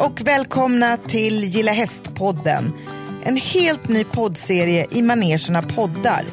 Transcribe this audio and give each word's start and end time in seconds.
och 0.00 0.20
välkomna 0.24 0.96
till 0.96 1.44
Gilla 1.44 1.72
Häst-podden. 1.72 2.72
En 3.24 3.36
helt 3.36 3.88
ny 3.88 4.04
poddserie 4.04 4.86
i 4.90 5.02
manegen 5.02 5.68
poddar. 5.74 6.24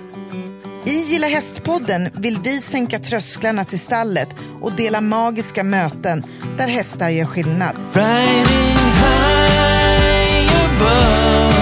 I 0.86 1.00
Gilla 1.00 1.28
Häst-podden 1.28 2.10
vill 2.14 2.40
vi 2.44 2.62
sänka 2.62 3.00
trösklarna 3.00 3.66
till 3.66 3.80
stallet 3.80 4.36
och 4.62 4.72
dela 4.72 5.02
magiska 5.02 5.64
möten 5.64 6.26
där 6.58 6.68
hästar 6.68 7.10
gör 7.10 7.26
skillnad. 7.26 7.76
Riding 7.94 8.78
high 9.04 10.50
above, 10.66 11.54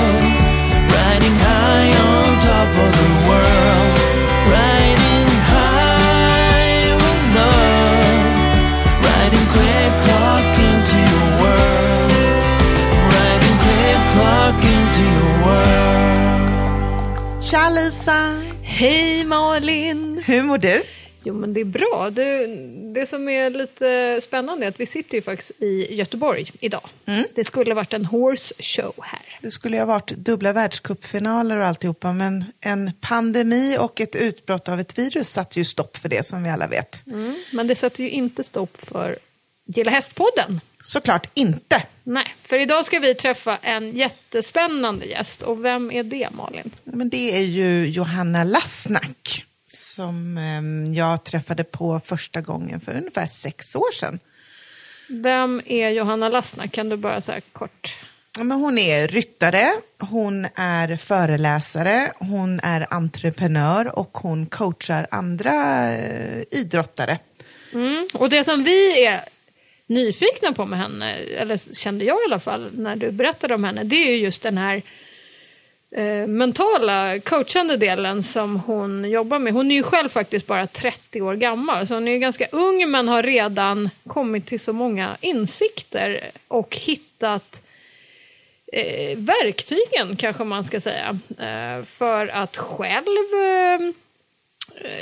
riding 0.88 1.36
high 1.36 2.02
on 2.02 2.40
top 2.42 2.70
of 2.70 3.00
the 3.00 3.28
world, 3.28 3.85
Tja 17.55 17.69
Lisa! 17.69 18.41
Hej 18.64 19.23
Malin! 19.23 20.23
Hur 20.25 20.43
mår 20.43 20.57
du? 20.57 20.83
Jo 21.23 21.33
men 21.33 21.54
det 21.54 21.61
är 21.61 21.65
bra. 21.65 22.09
Det, 22.11 22.47
det 22.93 23.05
som 23.05 23.29
är 23.29 23.50
lite 23.50 24.19
spännande 24.23 24.65
är 24.65 24.69
att 24.69 24.79
vi 24.79 24.86
sitter 24.86 25.15
ju 25.15 25.21
faktiskt 25.21 25.51
i 25.61 25.95
Göteborg 25.95 26.51
idag. 26.59 26.89
Det 27.36 27.43
skulle 27.43 27.73
varit 27.73 27.93
en 27.93 28.05
horse 28.05 28.54
show 28.59 28.93
här. 29.01 29.39
Det 29.41 29.51
skulle 29.51 29.75
ju 29.75 29.81
ha 29.81 29.87
varit 29.87 30.09
dubbla 30.09 30.54
världscupfinaler 30.54 31.57
och 31.57 31.65
alltihopa, 31.65 32.14
men 32.14 32.45
en 32.61 32.91
pandemi 33.02 33.78
och 33.80 34.02
ett 34.02 34.16
utbrott 34.16 34.69
av 34.69 34.80
ett 34.80 34.97
virus 34.97 35.30
satte 35.30 35.59
ju 35.59 35.66
stopp 35.66 35.97
för 35.97 36.09
det 36.09 36.25
som 36.25 36.44
vi 36.44 36.50
alla 36.50 36.67
vet. 36.67 37.06
Men 37.52 37.67
det 37.67 37.75
sätter 37.75 38.03
ju 38.03 38.09
inte 38.09 38.44
stopp 38.44 38.78
för 38.78 39.19
Gilla 39.66 39.92
Hästpodden. 39.92 40.61
Såklart 40.83 41.30
inte. 41.33 41.83
Nej, 42.03 42.36
för 42.44 42.59
idag 42.59 42.86
ska 42.86 43.00
vi 43.00 43.16
träffa 43.16 43.58
en 43.62 43.98
jättespännande 43.98 45.06
gäst. 45.06 45.42
Och 45.42 45.66
vem 45.66 45.92
är 45.92 46.03
det 46.03 46.30
Malin? 46.31 46.72
Men 46.84 47.09
det 47.09 47.38
är 47.38 47.44
ju 47.44 47.88
Johanna 47.88 48.44
Lassnack 48.44 49.45
som 49.67 50.38
em, 50.38 50.94
jag 50.94 51.23
träffade 51.23 51.64
på 51.64 52.02
första 52.06 52.42
gången 52.42 52.81
för 52.81 52.95
ungefär 52.95 53.28
sex 53.28 53.75
år 53.75 53.92
sedan. 53.94 54.20
Vem 55.09 55.62
är 55.66 55.90
Johanna 55.90 56.30
Lassna? 56.30 56.68
Kan 56.68 56.90
du 56.90 56.97
bara 56.97 57.22
säga 57.22 57.42
kort? 57.53 57.95
Ja, 58.38 58.44
men 58.44 58.58
hon 58.58 58.78
är 58.78 59.08
ryttare, 59.08 59.68
hon 60.00 60.47
är 60.56 60.95
föreläsare, 60.95 62.12
hon 62.20 62.59
är 62.64 62.94
entreprenör 62.94 64.00
och 64.00 64.18
hon 64.18 64.45
coachar 64.45 65.08
andra 65.12 65.90
eh, 65.94 66.44
idrottare. 66.52 67.20
Mm. 67.73 68.08
Och 68.14 68.30
det 68.30 68.44
som 68.44 68.64
vi 68.64 69.06
är 69.06 69.20
nyfikna 69.88 70.53
på 70.53 70.66
med 70.66 70.80
henne, 70.80 71.14
eller 71.16 71.73
kände 71.75 72.05
jag 72.05 72.17
i 72.17 72.25
alla 72.25 72.39
fall 72.39 72.69
när 72.73 72.95
du 72.95 73.11
berättade 73.11 73.55
om 73.55 73.64
henne, 73.64 73.83
det 73.83 73.95
är 73.95 74.11
ju 74.11 74.17
just 74.17 74.41
den 74.41 74.58
här 74.58 74.81
eh, 75.95 76.28
mentala 76.28 77.19
coachande 77.19 77.78
delen 77.78 78.23
som 78.23 78.59
hon 78.59 79.09
jobbar 79.09 79.39
med. 79.39 79.53
Hon 79.53 79.72
är 79.72 79.75
ju 79.75 79.83
själv 79.83 80.09
faktiskt 80.09 80.47
bara 80.47 80.67
30 80.67 81.22
år 81.22 81.36
gammal, 81.36 81.88
så 81.88 81.94
hon 81.94 82.08
är 82.08 82.11
ju 82.11 82.19
ganska 82.19 82.47
ung 82.52 82.91
men 82.91 83.08
har 83.08 83.23
redan 83.23 83.89
kommit 84.08 84.47
till 84.47 84.59
så 84.59 84.73
många 84.73 85.17
insikter 85.22 86.31
och 86.47 86.75
hittat 86.75 87.61
eh, 88.73 89.17
verktygen, 89.17 90.16
kanske 90.17 90.44
man 90.44 90.63
ska 90.63 90.80
säga, 90.80 91.19
eh, 91.39 91.86
för 91.86 92.28
att 92.28 92.58
själv 92.58 93.33
eh, 93.33 93.91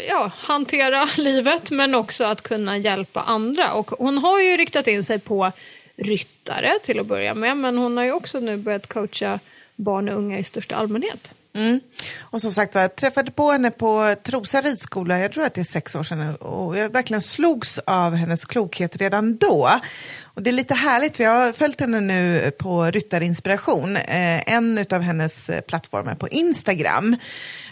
ja, 0.07 0.31
hantera 0.35 1.09
livet 1.17 1.71
men 1.71 1.95
också 1.95 2.23
att 2.23 2.41
kunna 2.41 2.77
hjälpa 2.77 3.21
andra. 3.21 3.73
Och 3.73 3.91
hon 3.91 4.17
har 4.17 4.39
ju 4.39 4.57
riktat 4.57 4.87
in 4.87 5.03
sig 5.03 5.19
på 5.19 5.51
ryttare 5.95 6.79
till 6.83 6.99
att 6.99 7.05
börja 7.05 7.33
med 7.33 7.57
men 7.57 7.77
hon 7.77 7.97
har 7.97 8.03
ju 8.03 8.11
också 8.11 8.39
nu 8.39 8.57
börjat 8.57 8.87
coacha 8.87 9.39
barn 9.75 10.09
och 10.09 10.17
unga 10.17 10.39
i 10.39 10.43
största 10.43 10.75
allmänhet. 10.75 11.33
Mm. 11.55 11.79
Och 12.19 12.41
som 12.41 12.51
sagt 12.51 12.75
var, 12.75 12.81
jag 12.81 12.95
träffade 12.95 13.31
på 13.31 13.51
henne 13.51 13.71
på 13.71 14.15
Trosa 14.23 14.61
ridskola, 14.61 15.19
jag 15.19 15.31
tror 15.31 15.43
att 15.43 15.53
det 15.53 15.61
är 15.61 15.65
sex 15.65 15.95
år 15.95 16.03
sedan, 16.03 16.35
och 16.35 16.77
jag 16.77 16.89
verkligen 16.89 17.21
slogs 17.21 17.79
av 17.79 18.15
hennes 18.15 18.45
klokhet 18.45 18.97
redan 18.97 19.37
då. 19.37 19.79
Och 20.23 20.41
det 20.41 20.49
är 20.49 20.53
lite 20.53 20.73
härligt, 20.73 21.17
för 21.17 21.23
jag 21.23 21.31
har 21.31 21.51
följt 21.51 21.79
henne 21.79 21.99
nu 21.99 22.51
på 22.57 22.85
Ryttarinspiration, 22.85 23.97
eh, 23.97 24.53
en 24.53 24.85
av 24.91 25.01
hennes 25.01 25.49
eh, 25.49 25.61
plattformar 25.61 26.15
på 26.15 26.29
Instagram. 26.29 27.15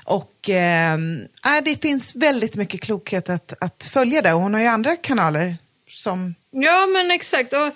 Och 0.06 0.50
eh, 0.50 0.94
äh, 0.94 1.64
det 1.66 1.82
finns 1.82 2.16
väldigt 2.16 2.56
mycket 2.56 2.82
klokhet 2.82 3.30
att, 3.30 3.54
att 3.60 3.84
följa 3.84 4.22
där, 4.22 4.34
och 4.34 4.42
hon 4.42 4.54
har 4.54 4.62
ju 4.62 4.68
andra 4.68 4.96
kanaler 4.96 5.58
som 5.90 6.36
Ja 6.52 6.88
men 6.88 7.12
exakt. 7.12 7.54
Och 7.54 7.72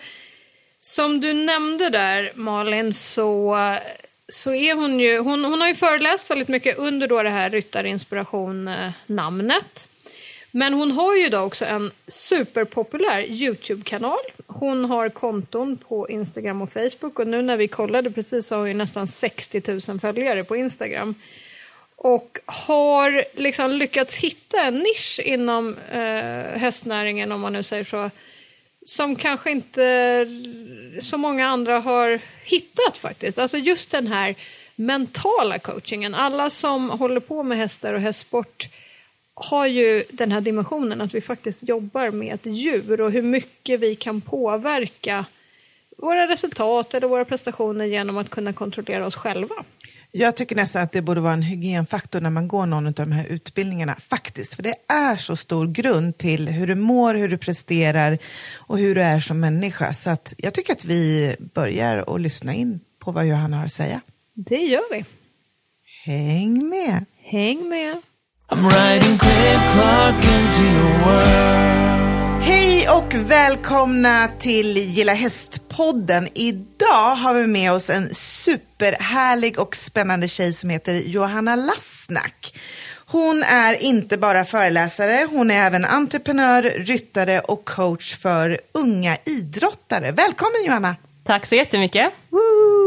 som 0.79 1.21
du 1.21 1.33
nämnde 1.33 1.89
där 1.89 2.31
Malin 2.35 2.93
så, 2.93 3.57
så 4.27 4.53
är 4.53 4.75
hon 4.75 4.99
ju, 4.99 5.17
hon, 5.17 5.45
hon 5.45 5.61
har 5.61 5.67
ju 5.67 5.75
föreläst 5.75 6.31
väldigt 6.31 6.47
mycket 6.47 6.77
under 6.77 7.07
då 7.07 7.23
det 7.23 7.29
här 7.29 7.49
Ryttarinspiration-namnet. 7.49 9.87
Men 10.51 10.73
hon 10.73 10.91
har 10.91 11.15
ju 11.15 11.29
då 11.29 11.39
också 11.39 11.65
en 11.65 11.91
superpopulär 12.07 13.21
YouTube-kanal. 13.21 14.19
Hon 14.47 14.85
har 14.85 15.09
konton 15.09 15.77
på 15.77 16.09
Instagram 16.09 16.61
och 16.61 16.73
Facebook 16.73 17.19
och 17.19 17.27
nu 17.27 17.41
när 17.41 17.57
vi 17.57 17.67
kollade 17.67 18.11
precis 18.11 18.47
så 18.47 18.55
har 18.55 18.59
hon 18.59 18.67
ju 18.67 18.73
nästan 18.73 19.07
60 19.07 19.61
000 19.87 19.99
följare 19.99 20.43
på 20.43 20.55
Instagram. 20.55 21.15
Och 21.95 22.39
har 22.45 23.25
liksom 23.33 23.71
lyckats 23.71 24.17
hitta 24.17 24.63
en 24.63 24.79
nisch 24.79 25.19
inom 25.23 25.75
eh, 25.91 26.59
hästnäringen 26.59 27.31
om 27.31 27.41
man 27.41 27.53
nu 27.53 27.63
säger 27.63 27.83
så. 27.83 28.11
Som 28.85 29.15
kanske 29.15 29.51
inte 29.51 30.27
så 31.01 31.17
många 31.17 31.47
andra 31.47 31.79
har 31.79 32.19
hittat 32.43 32.97
faktiskt. 32.97 33.39
Alltså 33.39 33.57
just 33.57 33.91
den 33.91 34.07
här 34.07 34.35
mentala 34.75 35.59
coachingen. 35.59 36.15
Alla 36.15 36.49
som 36.49 36.89
håller 36.89 37.19
på 37.19 37.43
med 37.43 37.57
hästar 37.57 37.93
och 37.93 38.01
hästsport 38.01 38.67
har 39.33 39.65
ju 39.65 40.03
den 40.09 40.31
här 40.31 40.41
dimensionen 40.41 41.01
att 41.01 41.13
vi 41.13 41.21
faktiskt 41.21 41.69
jobbar 41.69 42.11
med 42.11 42.33
ett 42.33 42.45
djur 42.45 43.01
och 43.01 43.11
hur 43.11 43.21
mycket 43.21 43.79
vi 43.79 43.95
kan 43.95 44.21
påverka 44.21 45.25
våra 45.97 46.27
resultat 46.27 46.93
eller 46.93 47.07
våra 47.07 47.25
prestationer 47.25 47.85
genom 47.85 48.17
att 48.17 48.29
kunna 48.29 48.53
kontrollera 48.53 49.05
oss 49.05 49.15
själva. 49.15 49.55
Jag 50.17 50.35
tycker 50.35 50.55
nästan 50.55 50.81
att 50.81 50.91
det 50.91 51.01
borde 51.01 51.21
vara 51.21 51.33
en 51.33 51.41
hygienfaktor 51.41 52.21
när 52.21 52.29
man 52.29 52.47
går 52.47 52.65
någon 52.65 52.87
av 52.87 52.93
de 52.93 53.11
här 53.11 53.25
utbildningarna, 53.25 53.95
faktiskt. 54.09 54.55
För 54.55 54.63
det 54.63 54.75
är 54.87 55.15
så 55.17 55.35
stor 55.35 55.67
grund 55.67 56.17
till 56.17 56.49
hur 56.49 56.67
du 56.67 56.75
mår, 56.75 57.15
hur 57.15 57.29
du 57.29 57.37
presterar 57.37 58.17
och 58.55 58.79
hur 58.79 58.95
du 58.95 59.01
är 59.01 59.19
som 59.19 59.39
människa. 59.39 59.93
Så 59.93 60.09
att 60.09 60.33
jag 60.37 60.53
tycker 60.53 60.73
att 60.73 60.85
vi 60.85 61.35
börjar 61.39 62.09
och 62.09 62.19
lyssna 62.19 62.53
in 62.53 62.79
på 62.99 63.11
vad 63.11 63.27
Johanna 63.27 63.57
har 63.57 63.65
att 63.65 63.73
säga. 63.73 64.01
Det 64.33 64.61
gör 64.61 64.91
vi. 64.91 65.05
Häng 66.05 66.69
med! 66.69 67.05
Häng 67.23 67.69
med! 67.69 68.01
I'm 68.49 68.69
riding 68.69 69.17
quick 69.17 69.71
clock 69.73 70.15
into 70.15 70.61
your 70.61 71.05
world. 71.05 71.84
Hej 72.47 72.89
och 72.89 73.13
välkomna 73.13 74.29
till 74.39 74.77
Gilla 74.77 75.13
Hästpodden. 75.13 76.27
Idag 76.33 77.15
har 77.15 77.33
vi 77.33 77.47
med 77.47 77.71
oss 77.71 77.89
en 77.89 78.13
superhärlig 78.13 79.59
och 79.59 79.75
spännande 79.75 80.27
tjej 80.27 80.53
som 80.53 80.69
heter 80.69 80.93
Johanna 80.93 81.55
Lassnack. 81.55 82.59
Hon 83.05 83.43
är 83.43 83.83
inte 83.83 84.17
bara 84.17 84.45
föreläsare, 84.45 85.27
hon 85.31 85.51
är 85.51 85.65
även 85.67 85.85
entreprenör, 85.85 86.61
ryttare 86.63 87.39
och 87.39 87.65
coach 87.65 88.15
för 88.15 88.59
unga 88.73 89.17
idrottare. 89.25 90.11
Välkommen 90.11 90.63
Johanna! 90.65 90.95
Tack 91.23 91.45
så 91.45 91.55
jättemycket. 91.55 92.13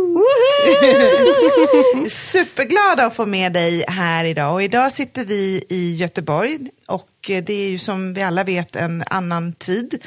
Superglada 2.08 3.06
att 3.06 3.16
få 3.16 3.26
med 3.26 3.52
dig 3.52 3.84
här 3.88 4.24
idag. 4.24 4.54
Och 4.54 4.62
idag 4.62 4.92
sitter 4.92 5.24
vi 5.24 5.64
i 5.68 5.96
Göteborg 5.96 6.58
och 6.86 7.08
det 7.26 7.50
är 7.50 7.70
ju 7.70 7.78
som 7.78 8.14
vi 8.14 8.22
alla 8.22 8.44
vet 8.44 8.76
en 8.76 9.04
annan 9.06 9.52
tid. 9.52 10.04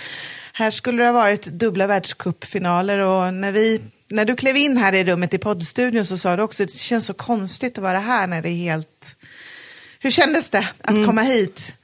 Här 0.54 0.72
skulle 0.72 1.04
det 1.04 1.10
ha 1.10 1.14
varit 1.14 1.46
dubbla 1.46 1.88
världscupfinaler 1.88 3.00
och 3.00 3.34
när, 3.34 3.52
vi, 3.52 3.82
när 4.10 4.26
du 4.26 4.36
klev 4.36 4.58
in 4.58 4.78
här 4.78 4.94
i 4.94 5.04
rummet 5.04 5.34
i 5.34 5.38
poddstudion 5.38 6.06
så 6.06 6.18
sa 6.18 6.36
du 6.36 6.44
också 6.44 6.64
att 6.64 6.72
det 6.72 6.78
känns 6.78 7.06
så 7.06 7.14
konstigt 7.14 7.78
att 7.78 7.84
vara 7.84 8.00
här 8.00 8.28
när 8.28 8.42
det 8.42 8.50
är 8.50 8.56
helt... 8.56 9.18
Hur 10.00 10.12
kändes 10.12 10.50
det 10.50 10.68
att 10.82 11.06
komma 11.06 11.22
hit? 11.22 11.76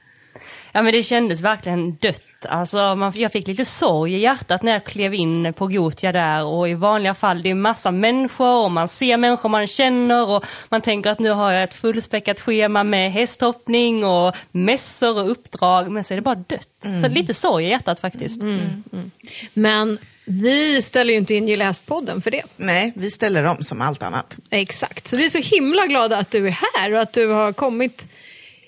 Ja 0.72 0.82
men 0.82 0.92
det 0.92 1.02
kändes 1.02 1.40
verkligen 1.40 1.96
dött. 1.96 2.22
Alltså, 2.48 2.94
man, 2.94 3.12
jag 3.16 3.32
fick 3.32 3.46
lite 3.46 3.64
sorg 3.64 4.14
i 4.14 4.18
hjärtat 4.18 4.62
när 4.62 4.72
jag 4.72 4.84
klev 4.84 5.14
in 5.14 5.52
på 5.52 5.66
Gotia 5.66 6.12
där 6.12 6.44
och 6.44 6.68
i 6.68 6.74
vanliga 6.74 7.14
fall 7.14 7.42
det 7.42 7.50
är 7.50 7.54
massa 7.54 7.90
människor 7.90 8.64
och 8.64 8.70
man 8.70 8.88
ser 8.88 9.16
människor 9.16 9.48
man 9.48 9.66
känner 9.66 10.28
och 10.28 10.44
man 10.68 10.80
tänker 10.80 11.10
att 11.10 11.18
nu 11.18 11.30
har 11.30 11.52
jag 11.52 11.62
ett 11.64 11.74
fullspäckat 11.74 12.40
schema 12.40 12.84
med 12.84 13.12
hästhoppning 13.12 14.04
och 14.04 14.36
mässor 14.52 15.18
och 15.22 15.30
uppdrag 15.30 15.90
men 15.90 16.04
så 16.04 16.14
är 16.14 16.16
det 16.16 16.22
bara 16.22 16.34
dött. 16.34 17.02
Så 17.02 17.08
lite 17.08 17.34
sorg 17.34 17.64
i 17.64 17.68
hjärtat 17.68 18.00
faktiskt. 18.00 18.42
Men 19.54 19.98
vi 20.24 20.82
ställer 20.82 21.12
ju 21.12 21.18
inte 21.18 21.34
in 21.34 21.48
Gilla 21.48 21.64
Hästpodden 21.64 22.22
för 22.22 22.30
det. 22.30 22.42
Nej, 22.56 22.92
vi 22.96 23.10
ställer 23.10 23.44
om 23.44 23.62
som 23.62 23.80
allt 23.82 24.02
annat. 24.02 24.38
Exakt, 24.50 25.06
så 25.06 25.16
vi 25.16 25.26
är 25.26 25.30
så 25.30 25.54
himla 25.54 25.86
glada 25.86 26.18
att 26.18 26.30
du 26.30 26.46
är 26.46 26.58
här 26.76 26.94
och 26.94 27.00
att 27.00 27.12
du 27.12 27.26
har 27.26 27.52
kommit 27.52 28.06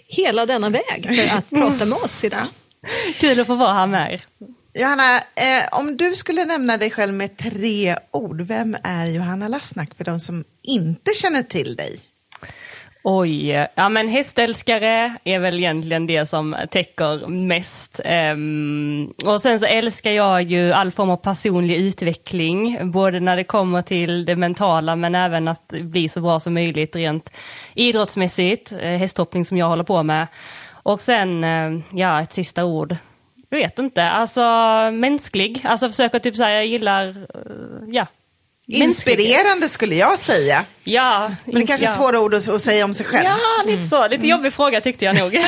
hela 0.08 0.46
denna 0.46 0.69
väg 0.69 1.06
för 1.17 1.37
att 1.38 1.50
prata 1.61 1.84
med 1.84 1.99
oss 1.99 2.25
idag. 2.25 2.46
Kul 3.21 3.41
att 3.41 3.47
få 3.47 3.55
vara 3.55 3.73
här 3.73 3.87
med 3.87 4.12
er. 4.12 4.23
Johanna, 4.75 5.17
eh, 5.17 5.69
om 5.73 5.97
du 5.97 6.15
skulle 6.15 6.44
nämna 6.44 6.77
dig 6.77 6.91
själv 6.91 7.15
med 7.15 7.37
tre 7.37 7.97
ord, 8.11 8.41
vem 8.41 8.77
är 8.82 9.06
Johanna 9.06 9.49
Lassnack 9.49 9.94
för 9.97 10.05
de 10.05 10.21
som 10.21 10.44
inte 10.62 11.11
känner 11.15 11.43
till 11.43 11.77
dig? 11.77 12.00
Oj, 13.03 13.67
ja 13.75 13.88
men 13.88 14.09
hästälskare 14.09 15.17
är 15.25 15.38
väl 15.38 15.59
egentligen 15.59 16.06
det 16.06 16.27
som 16.27 16.56
täcker 16.71 17.27
mest. 17.27 18.00
Ehm, 18.05 19.12
och 19.25 19.41
sen 19.41 19.61
så 19.61 19.67
älskar 19.67 20.11
jag 20.11 20.43
ju 20.43 20.73
all 20.73 20.93
form 20.93 21.11
av 21.11 21.17
personlig 21.17 21.77
utveckling, 21.77 22.91
både 22.91 23.21
när 23.21 23.37
det 23.37 23.44
kommer 23.44 23.82
till 23.82 24.25
det 24.25 24.37
mentala 24.37 24.97
men 24.97 25.15
även 25.15 25.49
att 25.49 25.69
bli 25.69 26.09
så 26.09 26.21
bra 26.21 26.41
som 26.41 26.55
möjligt 26.55 26.97
rent 26.97 27.32
idrottsmässigt, 27.75 28.73
eh, 28.73 28.79
hästhoppning 28.79 29.44
som 29.44 29.56
jag 29.59 29.67
håller 29.67 29.85
på 29.85 30.03
med. 30.03 30.27
Och 30.91 31.01
sen, 31.01 31.45
eh, 31.45 31.81
ja 31.95 32.23
ett 32.23 32.33
sista 32.33 32.65
ord, 32.65 32.97
jag 33.49 33.59
vet 33.59 33.79
inte, 33.79 34.03
alltså 34.03 34.41
mänsklig, 34.93 35.63
alltså 35.65 35.89
försöka 35.89 36.21
typ 36.21 36.37
säga 36.37 36.55
jag 36.55 36.67
gillar, 36.67 37.09
eh, 37.09 37.15
ja. 37.89 38.07
mänsklig. 38.67 38.83
Inspirerande 38.83 39.69
skulle 39.69 39.95
jag 39.95 40.19
säga. 40.19 40.65
Ja. 40.85 41.35
Men 41.45 41.55
det 41.55 41.67
kanske 41.67 41.87
är 41.87 41.91
ja. 41.91 41.97
svåra 41.97 42.21
ord 42.21 42.35
att, 42.35 42.49
att 42.49 42.63
säga 42.63 42.85
om 42.85 42.95
sig 42.95 43.07
själv. 43.07 43.25
Ja, 43.25 43.63
lite 43.67 43.85
så. 43.85 44.09
Lite 44.09 44.27
jobbig 44.27 44.53
fråga 44.53 44.81
tyckte 44.81 45.05
jag 45.05 45.17
nog. 45.17 45.39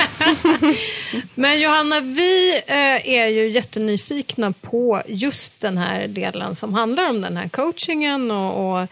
Men 1.34 1.60
Johanna, 1.60 2.00
vi 2.00 2.62
eh, 2.66 3.08
är 3.08 3.26
ju 3.26 3.50
jättenyfikna 3.50 4.52
på 4.52 5.02
just 5.06 5.60
den 5.60 5.78
här 5.78 6.08
delen 6.08 6.56
som 6.56 6.74
handlar 6.74 7.10
om 7.10 7.20
den 7.20 7.36
här 7.36 7.48
coachingen 7.48 8.30
och, 8.30 8.80
och 8.80 8.88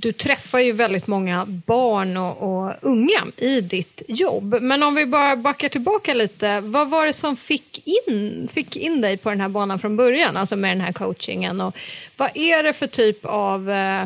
du 0.00 0.12
träffar 0.12 0.58
ju 0.58 0.72
väldigt 0.72 1.06
många 1.06 1.44
barn 1.46 2.16
och, 2.16 2.42
och 2.42 2.74
unga 2.82 3.26
i 3.36 3.60
ditt 3.60 4.02
jobb. 4.08 4.56
Men 4.60 4.82
om 4.82 4.94
vi 4.94 5.06
bara 5.06 5.36
backar 5.36 5.68
tillbaka 5.68 6.14
lite, 6.14 6.60
vad 6.60 6.90
var 6.90 7.06
det 7.06 7.12
som 7.12 7.36
fick 7.36 7.88
in, 8.08 8.48
fick 8.52 8.76
in 8.76 9.00
dig 9.00 9.16
på 9.16 9.30
den 9.30 9.40
här 9.40 9.48
banan 9.48 9.78
från 9.78 9.96
början, 9.96 10.36
alltså 10.36 10.56
med 10.56 10.70
den 10.70 10.80
här 10.80 10.92
coachingen? 10.92 11.60
Och 11.60 11.76
vad 12.16 12.30
är 12.34 12.62
det 12.62 12.72
för 12.72 12.86
typ 12.86 13.24
av 13.24 13.70
eh, 13.70 14.04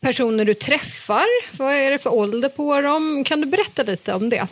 personer 0.00 0.44
du 0.44 0.54
träffar? 0.54 1.56
Vad 1.58 1.74
är 1.74 1.90
det 1.90 1.98
för 1.98 2.14
ålder 2.14 2.48
på 2.48 2.80
dem? 2.80 3.24
Kan 3.24 3.40
du 3.40 3.46
berätta 3.46 3.82
lite 3.82 4.14
om 4.14 4.28
det? 4.28 4.48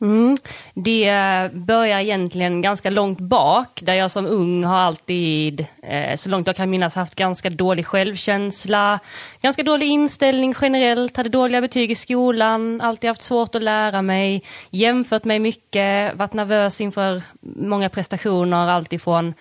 Mm. 0.00 0.36
Det 0.74 1.08
eh, 1.08 1.48
börjar 1.52 2.00
egentligen 2.00 2.62
ganska 2.62 2.90
långt 2.90 3.20
bak, 3.20 3.80
där 3.82 3.94
jag 3.94 4.10
som 4.10 4.26
ung 4.26 4.64
har 4.64 4.76
alltid, 4.76 5.66
eh, 5.82 6.16
så 6.16 6.30
långt 6.30 6.46
jag 6.46 6.56
kan 6.56 6.70
minnas, 6.70 6.94
haft 6.94 7.14
ganska 7.14 7.50
dålig 7.50 7.86
självkänsla, 7.86 8.98
ganska 9.40 9.62
dålig 9.62 9.86
inställning 9.86 10.54
generellt, 10.60 11.16
hade 11.16 11.28
dåliga 11.28 11.60
betyg 11.60 11.90
i 11.90 11.94
skolan, 11.94 12.80
alltid 12.80 13.08
haft 13.08 13.22
svårt 13.22 13.54
att 13.54 13.62
lära 13.62 14.02
mig, 14.02 14.42
jämfört 14.70 15.24
mig 15.24 15.38
mycket, 15.38 16.16
varit 16.16 16.32
nervös 16.32 16.80
inför 16.80 17.22
många 17.40 17.88
prestationer, 17.88 18.68
alltifrån 18.68 19.34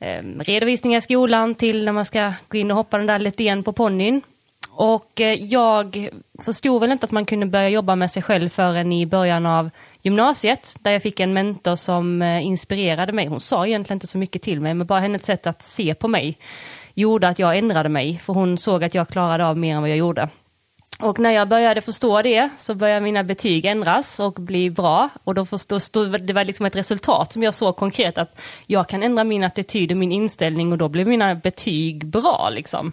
eh, 0.00 0.22
redovisningar 0.38 0.98
i 0.98 1.02
skolan 1.02 1.54
till 1.54 1.84
när 1.84 1.92
man 1.92 2.04
ska 2.04 2.32
gå 2.48 2.58
in 2.58 2.70
och 2.70 2.76
hoppa 2.76 2.98
den 2.98 3.06
där 3.06 3.18
lättén 3.18 3.62
på 3.62 3.72
ponnyn. 3.72 4.22
Och 4.78 5.20
eh, 5.20 5.34
jag 5.44 6.08
förstod 6.44 6.80
väl 6.80 6.92
inte 6.92 7.04
att 7.04 7.12
man 7.12 7.24
kunde 7.24 7.46
börja 7.46 7.68
jobba 7.68 7.96
med 7.96 8.10
sig 8.10 8.22
själv 8.22 8.48
förrän 8.48 8.92
i 8.92 9.06
början 9.06 9.46
av 9.46 9.70
gymnasiet, 10.02 10.76
där 10.80 10.90
jag 10.90 11.02
fick 11.02 11.20
en 11.20 11.32
mentor 11.32 11.76
som 11.76 12.22
eh, 12.22 12.46
inspirerade 12.46 13.12
mig. 13.12 13.26
Hon 13.26 13.40
sa 13.40 13.66
egentligen 13.66 13.96
inte 13.96 14.06
så 14.06 14.18
mycket 14.18 14.42
till 14.42 14.60
mig, 14.60 14.74
men 14.74 14.86
bara 14.86 15.00
hennes 15.00 15.24
sätt 15.24 15.46
att 15.46 15.62
se 15.62 15.94
på 15.94 16.08
mig 16.08 16.38
gjorde 16.94 17.28
att 17.28 17.38
jag 17.38 17.58
ändrade 17.58 17.88
mig, 17.88 18.18
för 18.18 18.32
hon 18.32 18.58
såg 18.58 18.84
att 18.84 18.94
jag 18.94 19.08
klarade 19.08 19.46
av 19.46 19.58
mer 19.58 19.74
än 19.76 19.80
vad 19.80 19.90
jag 19.90 19.98
gjorde. 19.98 20.28
Och 21.00 21.18
när 21.18 21.30
jag 21.30 21.48
började 21.48 21.80
förstå 21.80 22.22
det 22.22 22.48
så 22.58 22.74
började 22.74 23.00
mina 23.00 23.24
betyg 23.24 23.64
ändras 23.64 24.20
och 24.20 24.32
bli 24.32 24.70
bra. 24.70 25.08
Och 25.24 25.34
då 25.34 25.46
förstod, 25.46 26.26
det 26.26 26.32
var 26.32 26.44
liksom 26.44 26.66
ett 26.66 26.76
resultat 26.76 27.32
som 27.32 27.42
jag 27.42 27.54
såg 27.54 27.76
konkret 27.76 28.18
att 28.18 28.38
jag 28.66 28.88
kan 28.88 29.02
ändra 29.02 29.24
min 29.24 29.44
attityd 29.44 29.90
och 29.90 29.96
min 29.96 30.12
inställning 30.12 30.72
och 30.72 30.78
då 30.78 30.88
blev 30.88 31.06
mina 31.06 31.34
betyg 31.34 32.06
bra. 32.06 32.48
Liksom. 32.52 32.92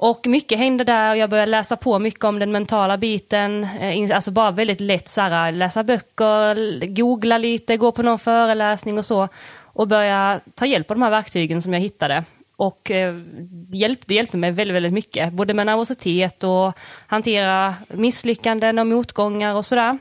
Och 0.00 0.26
mycket 0.26 0.58
hände 0.58 0.84
där 0.84 1.10
och 1.10 1.16
jag 1.16 1.30
började 1.30 1.50
läsa 1.50 1.76
på 1.76 1.98
mycket 1.98 2.24
om 2.24 2.38
den 2.38 2.52
mentala 2.52 2.98
biten. 2.98 3.64
Eh, 3.80 4.16
alltså 4.16 4.30
bara 4.30 4.50
väldigt 4.50 4.80
lätt 4.80 5.08
så 5.08 5.20
här, 5.20 5.48
äh, 5.48 5.56
läsa 5.56 5.84
böcker, 5.84 6.86
googla 6.86 7.38
lite, 7.38 7.76
gå 7.76 7.92
på 7.92 8.02
någon 8.02 8.18
föreläsning 8.18 8.98
och 8.98 9.06
så. 9.06 9.28
Och 9.62 9.88
börja 9.88 10.40
ta 10.54 10.66
hjälp 10.66 10.90
av 10.90 10.96
de 10.96 11.02
här 11.02 11.10
verktygen 11.10 11.62
som 11.62 11.72
jag 11.72 11.80
hittade. 11.80 12.24
Och 12.56 12.90
eh, 12.90 13.14
hjälp, 13.72 14.00
det 14.06 14.14
hjälpte 14.14 14.36
mig 14.36 14.50
väldigt, 14.50 14.74
väldigt 14.74 14.92
mycket. 14.92 15.32
Både 15.32 15.54
med 15.54 15.66
nervositet 15.66 16.44
och 16.44 16.72
hantera 17.06 17.74
misslyckanden 17.88 18.78
och 18.78 18.86
motgångar 18.86 19.54
och 19.54 19.66
sådär. 19.66 19.98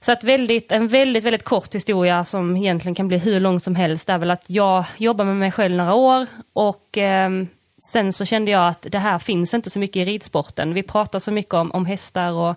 Så 0.00 0.12
att 0.12 0.24
väldigt, 0.24 0.72
en 0.72 0.88
väldigt, 0.88 1.24
väldigt 1.24 1.44
kort 1.44 1.74
historia 1.74 2.24
som 2.24 2.56
egentligen 2.56 2.94
kan 2.94 3.08
bli 3.08 3.18
hur 3.18 3.40
långt 3.40 3.64
som 3.64 3.74
helst 3.74 4.10
är 4.10 4.18
väl 4.18 4.30
att 4.30 4.44
jag 4.46 4.84
jobbar 4.96 5.24
med 5.24 5.36
mig 5.36 5.52
själv 5.52 5.76
några 5.76 5.94
år 5.94 6.26
och 6.52 6.98
eh, 6.98 7.30
Sen 7.82 8.12
så 8.12 8.24
kände 8.24 8.50
jag 8.50 8.68
att 8.68 8.86
det 8.90 8.98
här 8.98 9.18
finns 9.18 9.54
inte 9.54 9.70
så 9.70 9.78
mycket 9.78 9.96
i 9.96 10.04
ridsporten. 10.04 10.74
Vi 10.74 10.82
pratar 10.82 11.18
så 11.18 11.30
mycket 11.30 11.54
om, 11.54 11.70
om 11.70 11.86
hästar 11.86 12.32
och 12.32 12.56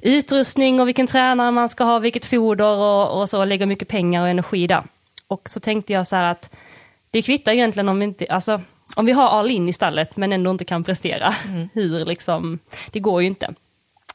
utrustning 0.00 0.80
och 0.80 0.88
vilken 0.88 1.06
tränare 1.06 1.50
man 1.50 1.68
ska 1.68 1.84
ha, 1.84 1.98
vilket 1.98 2.24
foder 2.24 2.76
och, 2.76 3.20
och 3.20 3.28
så, 3.28 3.40
och 3.40 3.46
lägger 3.46 3.66
mycket 3.66 3.88
pengar 3.88 4.22
och 4.22 4.28
energi 4.28 4.66
där. 4.66 4.82
Och 5.28 5.50
så 5.50 5.60
tänkte 5.60 5.92
jag 5.92 6.06
så 6.06 6.16
här 6.16 6.30
att 6.30 6.50
det 7.10 7.22
kvittar 7.22 7.52
egentligen 7.52 7.88
om 7.88 7.98
vi 7.98 8.04
inte, 8.04 8.26
alltså 8.30 8.60
om 8.96 9.06
vi 9.06 9.12
har 9.12 9.28
all 9.28 9.50
in 9.50 9.68
i 9.68 9.72
stallet 9.72 10.16
men 10.16 10.32
ändå 10.32 10.50
inte 10.50 10.64
kan 10.64 10.84
prestera. 10.84 11.30
Hur 11.72 12.04
liksom, 12.04 12.58
det 12.90 13.00
går 13.00 13.22
ju 13.22 13.28
inte. 13.28 13.54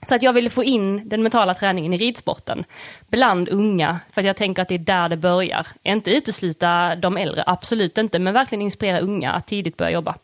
Så 0.07 0.15
att 0.15 0.23
jag 0.23 0.33
ville 0.33 0.49
få 0.49 0.63
in 0.63 1.09
den 1.09 1.23
mentala 1.23 1.53
träningen 1.53 1.93
i 1.93 1.97
ridsporten 1.97 2.65
bland 3.07 3.49
unga, 3.49 3.99
för 4.11 4.21
att 4.21 4.27
jag 4.27 4.35
tänker 4.35 4.61
att 4.61 4.67
det 4.67 4.75
är 4.75 4.79
där 4.79 5.09
det 5.09 5.17
börjar. 5.17 5.67
Inte 5.83 6.11
utesluta 6.11 6.95
de 6.95 7.17
äldre, 7.17 7.43
absolut 7.47 7.97
inte, 7.97 8.19
men 8.19 8.33
verkligen 8.33 8.61
inspirera 8.61 8.99
unga 8.99 9.31
att 9.31 9.47
tidigt 9.47 9.77
börja 9.77 9.91
jobba. 9.91 10.15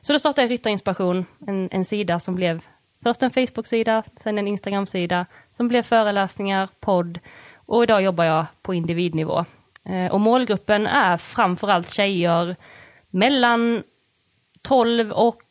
Så 0.00 0.12
då 0.12 0.18
startade 0.18 0.42
jag 0.42 0.50
Ryttarinspiration, 0.50 1.24
en, 1.46 1.68
en 1.72 1.84
sida 1.84 2.20
som 2.20 2.34
blev 2.34 2.60
först 3.02 3.22
en 3.22 3.30
Facebook-sida, 3.30 4.02
sen 4.16 4.38
en 4.38 4.48
Instagram-sida, 4.48 5.26
som 5.52 5.68
blev 5.68 5.82
föreläsningar, 5.82 6.68
podd 6.80 7.18
och 7.66 7.82
idag 7.82 8.02
jobbar 8.02 8.24
jag 8.24 8.46
på 8.62 8.74
individnivå. 8.74 9.44
Eh, 9.84 10.12
och 10.12 10.20
målgruppen 10.20 10.86
är 10.86 11.16
framförallt 11.16 11.92
tjejer 11.92 12.56
mellan 13.10 13.82
12 14.62 15.12
och 15.12 15.42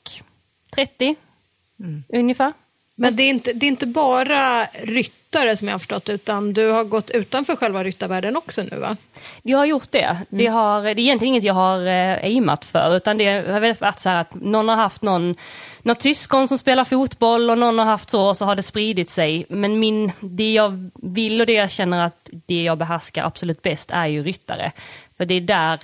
30 0.75 1.15
ungefär. 2.09 2.53
Men 2.95 3.15
det 3.15 3.23
är, 3.23 3.29
inte, 3.29 3.53
det 3.53 3.65
är 3.65 3.67
inte 3.67 3.85
bara 3.87 4.65
ryttare 4.65 5.57
som 5.57 5.67
jag 5.67 5.73
har 5.73 5.79
förstått, 5.79 6.09
utan 6.09 6.53
du 6.53 6.71
har 6.71 6.83
gått 6.83 7.09
utanför 7.09 7.55
själva 7.55 7.83
ryttarvärlden 7.83 8.37
också 8.37 8.63
nu 8.71 8.77
va? 8.77 8.97
Jag 9.43 9.57
har 9.57 9.65
gjort 9.65 9.91
det. 9.91 10.17
Det, 10.29 10.47
har, 10.47 10.83
det 10.83 10.89
är 10.89 10.99
egentligen 10.99 11.33
inget 11.33 11.43
jag 11.43 11.53
har 11.53 11.85
eh, 11.85 12.23
aimat 12.23 12.65
för, 12.65 12.97
utan 12.97 13.17
det 13.17 13.51
har 13.51 13.81
varit 13.81 13.99
så 13.99 14.09
här 14.09 14.21
att 14.21 14.33
någon 14.33 14.69
har 14.69 14.75
haft 14.75 15.01
någon, 15.01 15.35
någon 15.81 15.95
tyskon 15.95 16.47
som 16.47 16.57
spelar 16.57 16.85
fotboll 16.85 17.49
och 17.49 17.57
någon 17.57 17.79
har 17.79 17.85
haft 17.85 18.09
så 18.09 18.27
och 18.27 18.37
så 18.37 18.45
har 18.45 18.55
det 18.55 18.63
spridit 18.63 19.09
sig. 19.09 19.45
Men 19.49 19.79
min, 19.79 20.11
det 20.19 20.53
jag 20.53 20.89
vill 20.93 21.41
och 21.41 21.47
det 21.47 21.53
jag 21.53 21.71
känner 21.71 22.05
att 22.05 22.29
det 22.45 22.63
jag 22.63 22.77
behärskar 22.77 23.23
absolut 23.23 23.61
bäst 23.61 23.91
är 23.91 24.07
ju 24.07 24.23
ryttare. 24.23 24.71
För 25.17 25.25
det 25.25 25.33
är 25.33 25.41
där 25.41 25.79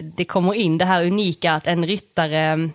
det 0.00 0.24
kommer 0.24 0.54
in 0.54 0.78
det 0.78 0.84
här 0.84 1.06
unika 1.06 1.52
att 1.52 1.66
en 1.66 1.86
ryttare 1.86 2.70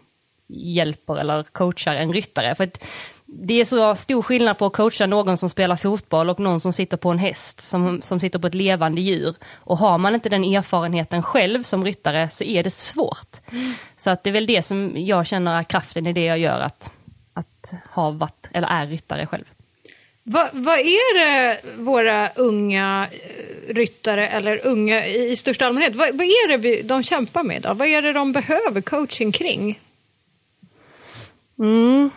hjälper 0.48 1.18
eller 1.18 1.44
coachar 1.44 1.96
en 1.96 2.14
ryttare. 2.14 2.56
För 2.56 2.64
att 2.64 2.86
det 3.26 3.62
är 3.62 3.66
så 3.66 3.96
stor 3.96 4.22
skillnad 4.22 4.58
på 4.58 4.66
att 4.66 4.74
coacha 4.74 5.06
någon 5.06 5.38
som 5.38 5.50
spelar 5.50 5.76
fotboll 5.76 6.30
och 6.30 6.40
någon 6.40 6.60
som 6.60 6.74
sitter 6.74 6.98
på 6.98 7.10
en 7.10 7.20
häst, 7.20 7.62
som, 7.62 8.02
som 8.02 8.20
sitter 8.20 8.40
på 8.40 8.48
ett 8.48 8.54
levande 8.54 9.02
djur. 9.02 9.36
Och 9.54 9.78
har 9.78 9.98
man 9.98 10.16
inte 10.16 10.30
den 10.30 10.44
erfarenheten 10.44 11.24
själv 11.24 11.64
som 11.64 11.86
ryttare 11.86 12.30
så 12.30 12.44
är 12.44 12.64
det 12.64 12.70
svårt. 12.70 13.38
Så 13.98 14.10
att 14.10 14.24
det 14.24 14.30
är 14.30 14.32
väl 14.32 14.46
det 14.46 14.62
som 14.62 14.92
jag 14.96 15.28
känner 15.28 15.60
är 15.60 15.64
kraften 15.64 16.08
i 16.08 16.14
det 16.14 16.26
jag 16.26 16.40
gör, 16.40 16.60
att, 16.60 16.92
att 17.34 17.74
ha 17.90 18.12
varit, 18.12 18.50
eller 18.54 18.68
är 18.68 18.88
ryttare 18.88 19.26
själv. 19.26 19.46
Vad 20.24 20.50
vad 20.52 20.80
är 20.80 21.20
det 21.20 21.62
våra 21.78 22.30
unga 22.30 23.08
eh, 23.12 23.74
ryttare, 23.74 24.28
eller 24.28 24.68
unga 24.68 25.06
i 25.06 25.32
i 25.32 25.36
största 25.36 25.66
allmänhet, 25.66 25.96
vad, 25.96 26.18
vad 26.18 26.26
är 26.26 26.48
det 26.48 26.58
vi, 26.58 26.82
de 26.82 27.04
kämpar 27.04 27.44
med? 27.44 27.62
Då? 27.62 27.74
Vad 27.74 27.88
är 27.88 28.02
det 28.02 28.14
de 28.14 28.32
behöver 28.32 28.82
coaching 28.82 29.32
kring? 29.32 29.80
Mm, 31.60 32.10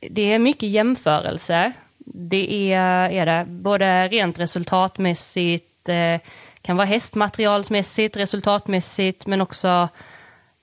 det 0.00 0.32
är 0.32 0.38
mycket 0.38 0.68
jämförelse. 0.68 1.72
Det 2.14 2.72
är, 2.72 3.10
är 3.10 3.26
det, 3.26 3.44
både 3.48 4.08
rent 4.08 4.40
resultatmässigt, 4.40 5.88
eh, 5.88 6.20
kan 6.62 6.76
vara 6.76 6.86
hästmaterialsmässigt, 6.86 8.16
resultatmässigt, 8.16 9.26
men 9.26 9.40
också 9.40 9.88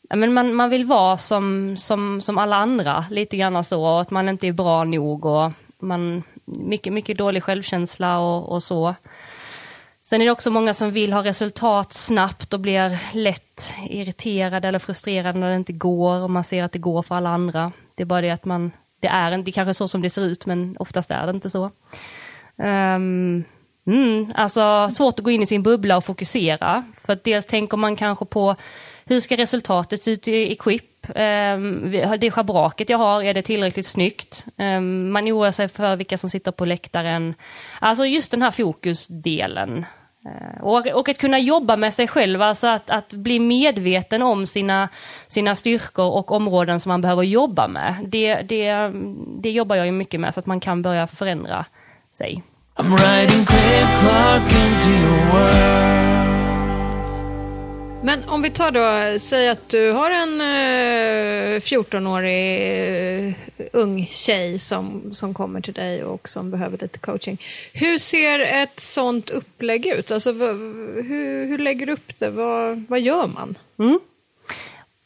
men 0.09 0.33
man, 0.33 0.53
man 0.53 0.69
vill 0.69 0.85
vara 0.85 1.17
som, 1.17 1.77
som, 1.77 2.21
som 2.21 2.37
alla 2.37 2.55
andra, 2.55 3.05
lite 3.11 3.37
grann 3.37 3.63
så, 3.63 3.83
och 3.83 4.01
att 4.01 4.11
man 4.11 4.29
inte 4.29 4.47
är 4.47 4.51
bra 4.51 4.83
nog 4.83 5.25
och 5.25 5.51
man, 5.79 6.23
mycket, 6.45 6.93
mycket 6.93 7.17
dålig 7.17 7.43
självkänsla 7.43 8.19
och, 8.19 8.51
och 8.51 8.63
så. 8.63 8.95
Sen 10.03 10.21
är 10.21 10.25
det 10.25 10.31
också 10.31 10.51
många 10.51 10.73
som 10.73 10.91
vill 10.91 11.13
ha 11.13 11.23
resultat 11.23 11.93
snabbt 11.93 12.53
och 12.53 12.59
blir 12.59 13.15
lätt 13.15 13.73
irriterade 13.89 14.67
eller 14.67 14.79
frustrerade 14.79 15.39
när 15.39 15.49
det 15.49 15.55
inte 15.55 15.73
går 15.73 16.21
och 16.21 16.29
man 16.29 16.43
ser 16.43 16.63
att 16.63 16.71
det 16.71 16.79
går 16.79 17.01
för 17.01 17.15
alla 17.15 17.29
andra. 17.29 17.71
Det 17.95 18.03
är 18.03 18.05
bara 18.05 18.21
det 18.21 18.31
att 18.31 18.45
man, 18.45 18.71
det 18.99 19.07
är 19.07 19.31
inte 19.31 19.51
kanske 19.51 19.73
så 19.73 19.87
som 19.87 20.01
det 20.01 20.09
ser 20.09 20.21
ut 20.21 20.45
men 20.45 20.77
oftast 20.79 21.11
är 21.11 21.25
det 21.25 21.31
inte 21.31 21.49
så. 21.49 21.71
Um, 22.57 23.43
Mm, 23.87 24.31
alltså 24.35 24.89
svårt 24.91 25.19
att 25.19 25.25
gå 25.25 25.31
in 25.31 25.41
i 25.41 25.45
sin 25.45 25.63
bubbla 25.63 25.97
och 25.97 26.05
fokusera. 26.05 26.83
För 27.01 27.13
att 27.13 27.23
dels 27.23 27.45
tänker 27.45 27.77
man 27.77 27.95
kanske 27.95 28.25
på 28.25 28.55
hur 29.05 29.19
ska 29.19 29.37
resultatet 29.37 30.03
se 30.03 30.11
ut 30.11 30.27
i, 30.27 30.51
Equip? 30.51 30.83
Um, 31.09 31.15
ehm, 31.15 32.19
det 32.19 32.31
schabraket 32.31 32.89
jag 32.89 32.97
har, 32.97 33.23
är 33.23 33.33
det 33.33 33.41
tillräckligt 33.41 33.85
snyggt? 33.85 34.45
Um, 34.57 35.11
man 35.11 35.25
oroar 35.25 35.51
sig 35.51 35.67
för 35.67 35.95
vilka 35.95 36.17
som 36.17 36.29
sitter 36.29 36.51
på 36.51 36.65
läktaren. 36.65 37.33
Alltså 37.79 38.05
just 38.05 38.31
den 38.31 38.41
här 38.41 38.51
fokusdelen. 38.51 39.85
Eh, 40.25 40.63
och, 40.63 40.87
och 40.87 41.09
att 41.09 41.17
kunna 41.17 41.39
jobba 41.39 41.77
med 41.77 41.93
sig 41.93 42.07
själv, 42.07 42.41
alltså 42.41 42.67
att, 42.67 42.89
att 42.89 43.09
bli 43.09 43.39
medveten 43.39 44.21
om 44.21 44.47
sina, 44.47 44.89
sina 45.27 45.55
styrkor 45.55 46.11
och 46.11 46.31
områden 46.31 46.79
som 46.79 46.89
man 46.89 47.01
behöver 47.01 47.23
jobba 47.23 47.67
med. 47.67 47.95
Det, 48.07 48.35
det, 48.35 48.91
det 49.41 49.51
jobbar 49.51 49.75
jag 49.75 49.85
ju 49.85 49.91
mycket 49.91 50.19
med 50.19 50.33
så 50.33 50.39
att 50.39 50.45
man 50.45 50.59
kan 50.59 50.81
börja 50.81 51.07
förändra 51.07 51.65
sig. 52.13 52.43
Men 58.05 58.23
om 58.23 58.41
vi 58.41 58.49
tar 58.49 58.71
då, 58.71 59.19
säg 59.19 59.49
att 59.49 59.69
du 59.69 59.91
har 59.91 60.11
en 60.11 60.41
eh, 60.41 61.59
14-årig 61.59 63.27
eh, 63.27 63.33
ung 63.73 64.07
tjej 64.11 64.59
som, 64.59 65.15
som 65.15 65.33
kommer 65.33 65.61
till 65.61 65.73
dig 65.73 66.03
och 66.03 66.29
som 66.29 66.51
behöver 66.51 66.77
lite 66.77 66.99
coaching. 66.99 67.41
Hur 67.73 67.99
ser 67.99 68.39
ett 68.39 68.79
sånt 68.79 69.29
upplägg 69.29 69.85
ut? 69.85 70.11
Alltså, 70.11 70.31
v- 70.31 70.45
hur, 71.01 71.45
hur 71.45 71.57
lägger 71.57 71.85
du 71.85 71.93
upp 71.93 72.19
det? 72.19 72.29
Vad, 72.29 72.83
vad 72.89 73.01
gör 73.01 73.27
man? 73.27 73.57
Mm. 73.79 73.99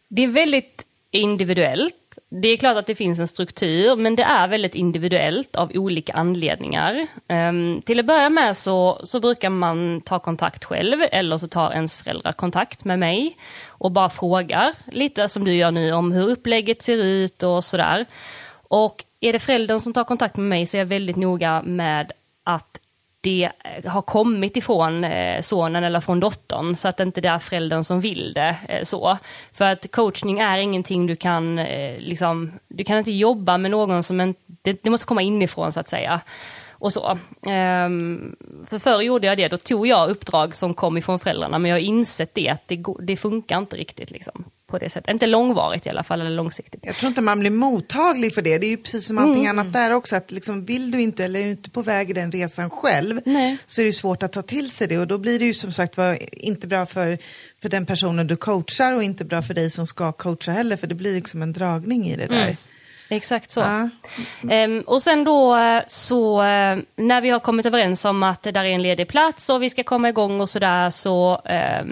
Det 0.08 0.24
är 0.24 0.28
väldigt 0.28 0.86
individuellt. 1.12 1.96
Det 2.30 2.48
är 2.48 2.58
klart 2.58 2.78
att 2.78 2.88
det 2.88 2.96
finns 2.96 3.20
en 3.20 3.28
struktur, 3.28 3.96
men 3.96 4.16
det 4.16 4.24
är 4.24 4.48
väldigt 4.48 4.76
individuellt 4.76 5.56
av 5.56 5.72
olika 5.74 6.14
anledningar. 6.14 7.08
Um, 7.30 7.82
till 7.82 8.00
att 8.00 8.06
börja 8.06 8.30
med 8.30 8.58
så, 8.58 9.02
så 9.04 9.20
brukar 9.20 9.50
man 9.50 10.02
ta 10.02 10.20
kontakt 10.20 10.66
själv, 10.66 11.00
eller 11.12 11.38
så 11.38 11.48
tar 11.48 11.72
ens 11.72 11.98
föräldrar 11.98 12.32
kontakt 12.32 12.86
med 12.86 13.00
mig 13.00 13.38
och 13.68 13.92
bara 13.92 14.10
frågar 14.10 14.74
lite 14.92 15.30
som 15.30 15.44
du 15.44 15.54
gör 15.54 15.72
nu 15.72 15.92
om 15.92 16.12
hur 16.12 16.30
upplägget 16.30 16.82
ser 16.82 16.98
ut 16.98 17.44
och 17.44 17.64
sådär. 17.64 18.06
Och 18.52 19.04
är 19.20 19.34
det 19.34 19.40
föräldern 19.40 19.80
som 19.80 19.94
tar 19.94 20.04
kontakt 20.04 20.38
med 20.38 20.46
mig 20.50 20.66
så 20.66 20.78
är 20.78 20.80
jag 20.80 20.86
väldigt 20.86 21.16
noga 21.16 21.62
med 21.62 22.12
att 22.44 22.80
det 23.22 23.50
eh, 23.64 23.92
har 23.92 24.02
kommit 24.02 24.58
ifrån 24.58 25.04
eh, 25.04 25.42
sonen 25.42 25.84
eller 25.84 26.02
från 26.02 26.20
dottern 26.20 26.76
så 26.76 26.88
att 26.88 26.98
det 26.98 27.04
inte 27.04 27.28
är 27.28 27.40
föräldern 27.40 27.84
som 27.84 28.02
vill 28.02 28.34
det. 28.34 28.56
Eh, 28.70 28.84
så. 28.84 29.18
För 29.54 29.66
att 29.66 29.92
coachning 29.92 30.40
är 30.40 30.58
ingenting 30.58 31.08
du 31.08 31.16
kan, 31.16 31.56
liksom, 32.00 32.52
du 32.68 32.84
kan 32.84 32.98
inte 32.98 33.12
jobba 33.12 33.58
med 33.58 33.72
någon 33.72 34.04
som 34.04 34.20
en, 34.20 34.36
det, 34.62 34.84
det 34.84 34.90
måste 34.90 35.06
komma 35.06 35.22
inifrån 35.22 35.74
så 35.74 35.80
att 35.80 35.90
säga. 35.90 36.22
Och 36.80 36.94
så. 36.94 37.18
Ehm, 37.48 38.36
för 38.66 38.80
förr 38.80 39.02
gjorde 39.02 39.28
jag 39.28 39.38
det, 39.38 39.48
då 39.48 39.58
tog 39.58 39.88
jag 39.88 40.10
uppdrag 40.10 40.56
som 40.56 40.74
kom 40.74 40.98
ifrån 40.98 41.20
föräldrarna 41.20 41.60
men 41.60 41.70
jag 41.70 41.76
har 41.76 41.82
insett 41.82 42.34
det 42.34 42.50
att 42.50 42.68
det, 42.68 42.84
det 43.02 43.18
funkar 43.18 43.58
inte 43.58 43.76
riktigt 43.76 44.12
liksom, 44.12 44.46
på 44.68 44.78
det 44.78 44.90
sättet. 44.90 45.14
Inte 45.14 45.26
långvarigt 45.26 45.86
i 45.86 45.90
alla 45.90 46.04
fall, 46.04 46.22
eller 46.22 46.30
långsiktigt. 46.30 46.86
Jag 46.86 46.96
tror 46.96 47.08
inte 47.08 47.22
man 47.22 47.40
blir 47.40 47.52
mottaglig 47.52 48.34
för 48.34 48.42
det. 48.42 48.58
Det 48.58 48.66
är 48.66 48.70
ju 48.70 48.78
precis 48.78 49.08
som 49.08 49.18
allting 49.18 49.48
annat 49.48 49.74
där 49.74 49.92
också. 49.92 50.16
Att 50.16 50.32
liksom, 50.32 50.66
vill 50.66 50.92
du 50.92 51.02
inte 51.02 51.26
eller 51.26 51.40
är 51.40 51.44
du 51.44 51.50
inte 51.50 51.70
på 51.70 51.82
väg 51.82 52.10
i 52.10 52.14
den 52.14 52.32
resan 52.32 52.70
själv 52.70 53.22
Nej. 53.26 53.58
så 53.66 53.82
är 53.82 53.86
det 53.86 53.94
svårt 53.94 54.24
att 54.24 54.34
ta 54.34 54.42
till 54.42 54.72
sig 54.72 54.88
det. 54.88 54.98
Och 54.98 55.08
då 55.08 55.18
blir 55.18 55.40
det 55.40 55.46
ju 55.46 55.54
som 55.54 55.72
sagt 55.72 55.98
var 55.98 56.18
inte 56.32 56.68
bra 56.68 56.86
för, 56.86 57.18
för 57.62 57.70
den 57.70 57.86
personen 57.86 58.28
du 58.28 58.36
coachar 58.36 58.94
och 58.94 59.04
inte 59.04 59.26
bra 59.26 59.42
för 59.42 59.54
dig 59.54 59.70
som 59.70 59.88
ska 59.88 60.12
coacha 60.12 60.52
heller. 60.52 60.78
För 60.78 60.88
det 60.88 60.96
blir 60.96 61.14
liksom 61.14 61.42
en 61.42 61.54
dragning 61.54 62.08
i 62.08 62.16
det 62.16 62.28
där. 62.28 62.58
Exakt 63.10 63.52
så. 63.52 63.60
Ja. 63.60 63.90
Ehm, 64.50 64.82
och 64.82 65.02
sen 65.02 65.24
då 65.24 65.58
så 65.88 66.42
eh, 66.42 66.78
när 66.96 67.22
vi 67.22 67.30
har 67.30 67.40
kommit 67.40 67.66
överens 67.66 68.06
om 68.06 68.24
att 68.24 68.44
det 68.44 68.52
där 68.52 68.64
är 68.64 68.70
en 68.70 68.82
ledig 68.82 69.08
plats 69.08 69.50
och 69.50 69.64
vi 69.64 69.70
ska 69.70 69.84
komma 69.84 70.10
igång 70.10 70.42
och 70.42 70.50
sådär 70.50 70.90
så 70.90 71.42
eh, 71.46 71.86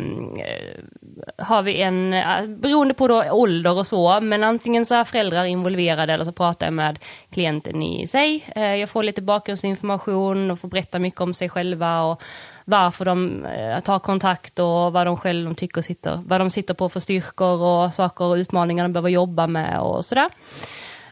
har 1.38 1.62
vi 1.62 1.82
en, 1.82 2.14
eh, 2.14 2.46
beroende 2.48 2.94
på 2.94 3.08
då 3.08 3.24
ålder 3.32 3.78
och 3.78 3.88
så, 3.88 4.22
men 4.22 4.44
antingen 4.44 4.86
så 4.86 4.96
är 4.96 5.04
föräldrar 5.04 5.46
involverade 5.46 6.14
eller 6.14 6.26
så 6.26 6.32
pratar 6.32 6.66
jag 6.66 6.74
med 6.74 7.00
klienten 7.32 7.84
i 7.84 8.08
sig. 8.08 8.50
Jag 8.56 8.90
får 8.90 9.04
lite 9.04 9.22
bakgrundsinformation 9.22 10.52
och 10.52 10.60
får 10.60 10.68
berätta 10.68 11.00
mycket 11.00 11.22
om 11.22 11.34
sig 11.34 11.50
själva 11.50 12.02
och 12.02 12.22
varför 12.70 13.06
de 13.06 13.46
eh, 13.46 13.80
tar 13.80 14.00
kontakt 14.00 14.60
och 14.60 14.94
vad 14.94 15.08
de 15.08 15.18
själva 15.18 15.54
tycker 15.54 15.82
sitter, 15.82 16.24
vad 16.26 16.42
de 16.42 16.50
sitter 16.50 16.74
på 16.74 16.90
för 16.90 17.00
styrkor 17.00 17.62
och 17.62 17.96
saker 17.96 18.26
och 18.26 18.36
utmaningar 18.36 18.84
de 18.84 18.94
behöver 18.94 19.10
jobba 19.10 19.48
med 19.48 19.80
och 19.80 20.06
sådär. 20.06 20.30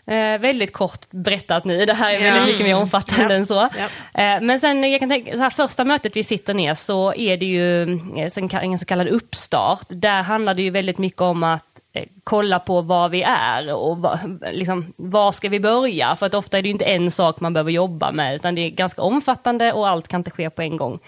Eh, 0.07 0.39
väldigt 0.39 0.74
kort 0.74 1.12
berättat 1.12 1.65
nu, 1.65 1.85
det 1.85 1.93
här 1.93 2.13
är 2.13 2.19
väldigt 2.19 2.45
mycket 2.45 2.65
mer 2.65 2.75
omfattande 2.75 3.35
än 3.35 3.45
så. 3.45 3.62
Eh, 4.13 4.41
men 4.41 4.59
sen, 4.59 4.91
jag 4.91 5.00
kan 5.00 5.09
tänka, 5.09 5.31
så 5.31 5.38
här, 5.38 5.50
första 5.50 5.83
mötet 5.83 6.15
vi 6.15 6.24
sitter 6.24 6.53
ner 6.53 6.75
så 6.75 7.13
är 7.13 7.38
det 7.38 7.45
ju 7.45 7.81
eh, 8.17 8.63
en 8.63 8.79
så 8.79 8.85
kallad 8.85 9.07
uppstart. 9.07 9.85
Där 9.89 10.21
handlar 10.21 10.53
det 10.53 10.62
ju 10.62 10.69
väldigt 10.69 10.97
mycket 10.97 11.21
om 11.21 11.43
att 11.43 11.63
eh, 11.93 12.03
kolla 12.24 12.59
på 12.59 12.81
vad 12.81 13.12
vi 13.12 13.24
är 13.24 13.74
och 13.74 13.97
va, 13.97 14.19
liksom, 14.51 14.93
var 14.97 15.31
ska 15.31 15.50
vi 15.50 15.59
börja? 15.59 16.15
För 16.15 16.25
att 16.25 16.33
ofta 16.33 16.57
är 16.57 16.62
det 16.62 16.67
ju 16.67 16.74
inte 16.74 16.85
en 16.85 17.12
sak 17.12 17.39
man 17.39 17.53
behöver 17.53 17.71
jobba 17.71 18.12
med, 18.12 18.35
utan 18.35 18.55
det 18.55 18.62
är 18.62 18.69
ganska 18.69 19.01
omfattande 19.01 19.74
och 19.74 19.89
allt 19.89 20.07
kan 20.07 20.19
inte 20.19 20.31
ske 20.31 20.50
på 20.50 20.62
en 20.62 20.77
gång. 20.77 21.00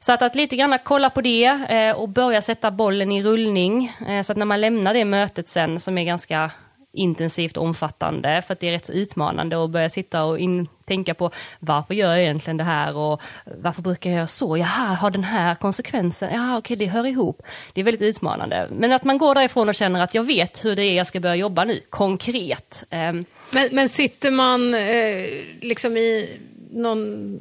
Så 0.00 0.12
att, 0.12 0.22
att 0.22 0.34
lite 0.34 0.56
grann 0.56 0.78
kolla 0.84 1.10
på 1.10 1.20
det 1.20 1.44
eh, 1.44 1.96
och 1.96 2.08
börja 2.08 2.42
sätta 2.42 2.70
bollen 2.70 3.12
i 3.12 3.22
rullning. 3.22 3.92
Eh, 4.08 4.22
så 4.22 4.32
att 4.32 4.38
när 4.38 4.46
man 4.46 4.60
lämnar 4.60 4.94
det 4.94 5.04
mötet 5.04 5.48
sen, 5.48 5.80
som 5.80 5.98
är 5.98 6.04
ganska 6.04 6.50
intensivt 6.94 7.56
och 7.56 7.64
omfattande, 7.64 8.42
för 8.46 8.52
att 8.52 8.60
det 8.60 8.68
är 8.68 8.72
rätt 8.72 8.86
så 8.86 8.92
utmanande 8.92 9.64
att 9.64 9.70
börja 9.70 9.90
sitta 9.90 10.24
och 10.24 10.38
in, 10.38 10.68
tänka 10.86 11.14
på 11.14 11.30
varför 11.60 11.94
gör 11.94 12.10
jag 12.10 12.22
egentligen 12.22 12.56
det 12.56 12.64
här 12.64 12.96
och 12.96 13.20
varför 13.44 13.82
brukar 13.82 14.10
jag 14.10 14.16
göra 14.16 14.26
så? 14.26 14.56
Jaha, 14.56 14.94
har 14.94 15.10
den 15.10 15.24
här 15.24 15.54
konsekvensen? 15.54 16.28
Ja, 16.32 16.58
okej, 16.58 16.76
det 16.76 16.86
hör 16.86 17.06
ihop. 17.06 17.42
Det 17.72 17.80
är 17.80 17.84
väldigt 17.84 18.02
utmanande. 18.02 18.68
Men 18.72 18.92
att 18.92 19.04
man 19.04 19.18
går 19.18 19.34
därifrån 19.34 19.68
och 19.68 19.74
känner 19.74 20.00
att 20.00 20.14
jag 20.14 20.24
vet 20.24 20.64
hur 20.64 20.76
det 20.76 20.84
är 20.84 20.96
jag 20.96 21.06
ska 21.06 21.20
börja 21.20 21.36
jobba 21.36 21.64
nu, 21.64 21.80
konkret. 21.90 22.84
Ehm. 22.90 23.24
Men, 23.52 23.68
men 23.72 23.88
sitter 23.88 24.30
man 24.30 24.74
eh, 24.74 25.26
liksom 25.60 25.96
i 25.96 26.40
någon... 26.74 27.38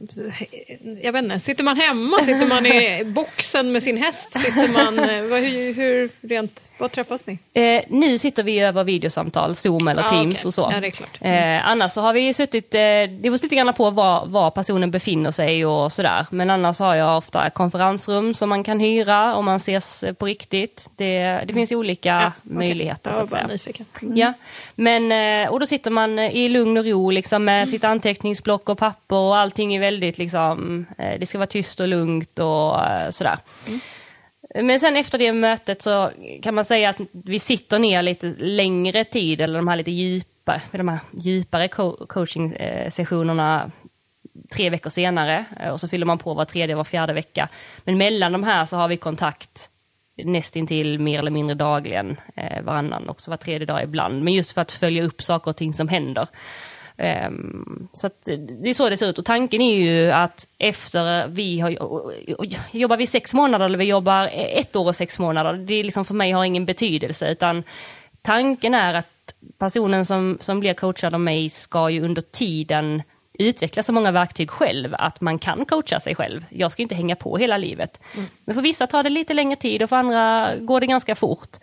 Jag 1.01 1.13
vet 1.13 1.23
inte, 1.23 1.39
sitter 1.39 1.63
man 1.63 1.77
hemma? 1.77 2.19
Sitter 2.21 2.47
man 2.47 2.65
i 2.65 3.03
boxen 3.15 3.71
med 3.71 3.83
sin 3.83 3.97
häst? 3.97 4.39
Sitter 4.39 4.73
man... 4.73 5.09
eh, 5.09 5.23
Vad, 5.23 5.39
hur, 5.39 5.73
hur 5.73 6.09
rent... 6.21 6.69
Var 6.77 6.87
träffas 6.87 7.25
ni? 7.27 7.39
Eh, 7.53 7.83
nu 7.87 8.17
sitter 8.17 8.43
vi 8.43 8.59
över 8.59 8.83
videosamtal, 8.83 9.55
Zoom 9.55 9.87
eller 9.87 10.03
Ah, 10.03 10.09
Teams 10.09 10.35
okej. 10.35 10.47
och 10.47 10.53
så. 10.53 10.73
Ja. 11.19 11.27
Eh, 11.27 11.67
annars 11.67 11.91
så 11.91 12.01
har 12.01 12.13
vi 12.13 12.33
suttit, 12.33 12.75
eh, 12.75 12.79
det 12.79 13.19
beror 13.21 13.31
lite 13.43 13.55
grann 13.55 13.73
på 13.73 13.89
var, 13.89 14.25
var 14.25 14.51
personen 14.51 14.91
befinner 14.91 15.31
sig 15.31 15.65
och 15.65 15.91
sådär. 15.93 16.25
Men 16.29 16.49
annars 16.49 16.79
har 16.79 16.95
jag 16.95 17.17
ofta 17.17 17.49
konferensrum 17.49 18.33
som 18.33 18.49
man 18.49 18.63
kan 18.63 18.79
hyra 18.79 19.35
om 19.35 19.45
man 19.45 19.55
ses 19.57 20.03
på 20.19 20.25
riktigt. 20.25 20.89
Det, 20.95 21.43
det 21.47 21.53
finns 21.53 21.71
olika 21.71 22.09
Ja, 22.09 22.31
okej. 22.45 22.55
möjligheter 22.57 23.09
Jag 23.09 23.15
så 23.15 23.21
var 23.21 23.27
bara 23.27 23.47
nyfiken. 23.47 23.85
Mm. 24.01 24.17
Ja, 24.17 24.33
men, 24.75 25.11
eh, 25.11 25.51
och 25.51 25.59
då 25.59 25.65
sitter 25.65 25.91
man 25.91 26.19
i 26.19 26.49
lugn 26.49 26.77
och 26.77 26.85
ro 26.85 27.09
liksom, 27.09 27.43
med 27.45 27.69
sitt 27.69 27.83
anteckningsblock 27.83 28.69
och 28.69 28.77
papper 28.77 29.15
och 29.27 29.37
allting 29.37 29.75
är 29.75 29.79
väldigt 29.79 30.17
liksom, 30.17 30.85
eh, 30.97 31.19
det 31.19 31.25
ska 31.25 31.37
vara 31.37 31.47
tyst 31.47 31.79
och 31.79 31.87
lugnt 31.87 32.39
och 32.39 32.85
eh, 32.85 33.09
sådär. 33.09 33.37
Men 34.55 34.79
sen 34.79 34.95
efter 34.97 35.17
det 35.17 35.33
mötet 35.33 35.81
så 35.81 36.11
kan 36.43 36.55
man 36.55 36.65
säga 36.65 36.89
att 36.89 36.99
vi 37.11 37.39
sitter 37.39 37.79
ner 37.79 38.01
lite 38.01 38.35
längre 38.39 39.03
tid, 39.03 39.41
eller 39.41 39.57
de 39.59 39.67
här 39.67 39.75
lite 39.75 39.91
djupa, 39.91 40.61
de 40.71 40.87
här 40.87 40.99
djupare 41.13 41.67
co- 41.67 42.05
coaching-sessionerna 42.09 43.71
tre 44.55 44.69
veckor 44.69 44.89
senare. 44.89 45.45
eh, 45.59 45.69
Och 45.69 45.79
så 45.81 45.87
fyller 45.87 46.05
man 46.05 46.17
på 46.17 46.33
var 46.33 46.45
tredje, 46.45 46.75
var 46.75 46.83
fjärde 46.83 47.13
vecka. 47.13 47.49
Men 47.83 47.97
mellan 47.97 48.31
de 48.31 48.43
här 48.43 48.65
så 48.65 48.77
har 48.77 48.87
vi 48.87 48.97
kontakt 48.97 49.69
nästintill 50.23 50.99
mer 50.99 51.19
eller 51.19 51.31
mindre 51.31 51.55
dagligen, 51.55 52.17
eh, 52.35 52.61
varannan, 52.63 53.09
också 53.09 53.31
var 53.31 53.37
tredje 53.37 53.65
dag 53.65 53.83
ibland. 53.83 54.23
Men 54.23 54.33
just 54.33 54.51
för 54.51 54.61
att 54.61 54.71
följa 54.71 55.03
upp 55.03 55.23
saker 55.23 55.51
och 55.51 55.57
ting 55.57 55.73
som 55.73 55.87
händer. 55.87 56.27
Ehm, 56.97 57.87
så 57.93 58.09
det 58.61 58.69
är 58.69 58.73
så 58.73 58.89
det 58.89 58.97
ser 58.97 59.09
ut. 59.09 59.19
Och 59.19 59.25
tanken 59.25 59.61
är 59.61 59.75
ju 59.75 60.11
att 60.11 60.47
efter 60.57 61.27
vi 61.27 61.59
har, 61.59 61.69
jobbar 62.71 62.97
vi 62.97 63.07
sex 63.07 63.33
månader 63.33 63.65
eller 63.65 63.77
vi 63.77 63.85
jobbar 63.85 64.29
ett 64.33 64.75
år 64.75 64.87
och 64.87 64.95
sex 64.95 65.19
månader, 65.19 65.53
det 65.53 65.73
är 65.73 65.83
liksom 65.83 66.05
för 66.05 66.13
mig 66.13 66.31
har 66.31 66.45
ingen 66.45 66.65
betydelse. 66.65 67.31
Utan 67.31 67.63
tanken 68.21 68.73
är 68.73 68.93
att 68.93 69.35
personen 69.57 70.05
som, 70.05 70.37
som 70.41 70.59
blir 70.59 70.73
coachad 70.73 71.13
av 71.13 71.19
mig 71.19 71.49
ska 71.49 71.89
ju 71.89 72.01
under 72.01 72.21
tiden 72.21 73.01
utveckla 73.39 73.83
så 73.83 73.93
många 73.93 74.11
verktyg 74.11 74.49
själv 74.49 74.95
att 74.97 75.21
man 75.21 75.39
kan 75.39 75.65
coacha 75.65 75.99
sig 75.99 76.15
själv. 76.15 76.45
Jag 76.49 76.71
ska 76.71 76.81
inte 76.81 76.95
hänga 76.95 77.15
på 77.15 77.37
hela 77.37 77.57
livet. 77.57 78.01
Men 78.45 78.55
för 78.55 78.61
vissa 78.61 78.87
tar 78.87 79.03
det 79.03 79.09
lite 79.09 79.33
längre 79.33 79.55
tid 79.55 79.83
och 79.83 79.89
för 79.89 79.95
andra 79.95 80.55
går 80.55 80.79
det 80.79 80.87
ganska 80.87 81.15
fort. 81.15 81.57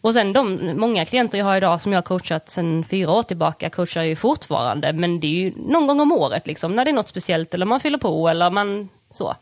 Och 0.00 0.14
sen 0.14 0.32
de 0.32 0.72
många 0.76 1.04
klienter 1.04 1.38
jag 1.38 1.44
har 1.44 1.56
idag 1.56 1.80
som 1.80 1.92
jag 1.92 1.96
har 1.96 2.02
coachat 2.02 2.50
sedan 2.50 2.84
fyra 2.90 3.12
år 3.12 3.22
tillbaka 3.22 3.70
coachar 3.70 4.00
jag 4.00 4.08
ju 4.08 4.16
fortfarande. 4.16 4.92
Men 4.92 5.20
det 5.20 5.26
är 5.26 5.30
ju 5.30 5.52
någon 5.56 5.86
gång 5.86 6.00
om 6.00 6.12
året 6.12 6.46
liksom, 6.46 6.76
när 6.76 6.84
det 6.84 6.90
är 6.90 6.92
något 6.92 7.08
speciellt 7.08 7.54
eller 7.54 7.66
man 7.66 7.80
fyller 7.80 7.98
på 7.98 8.28
eller 8.28 8.50
man 8.50 8.88
så. 9.10 9.36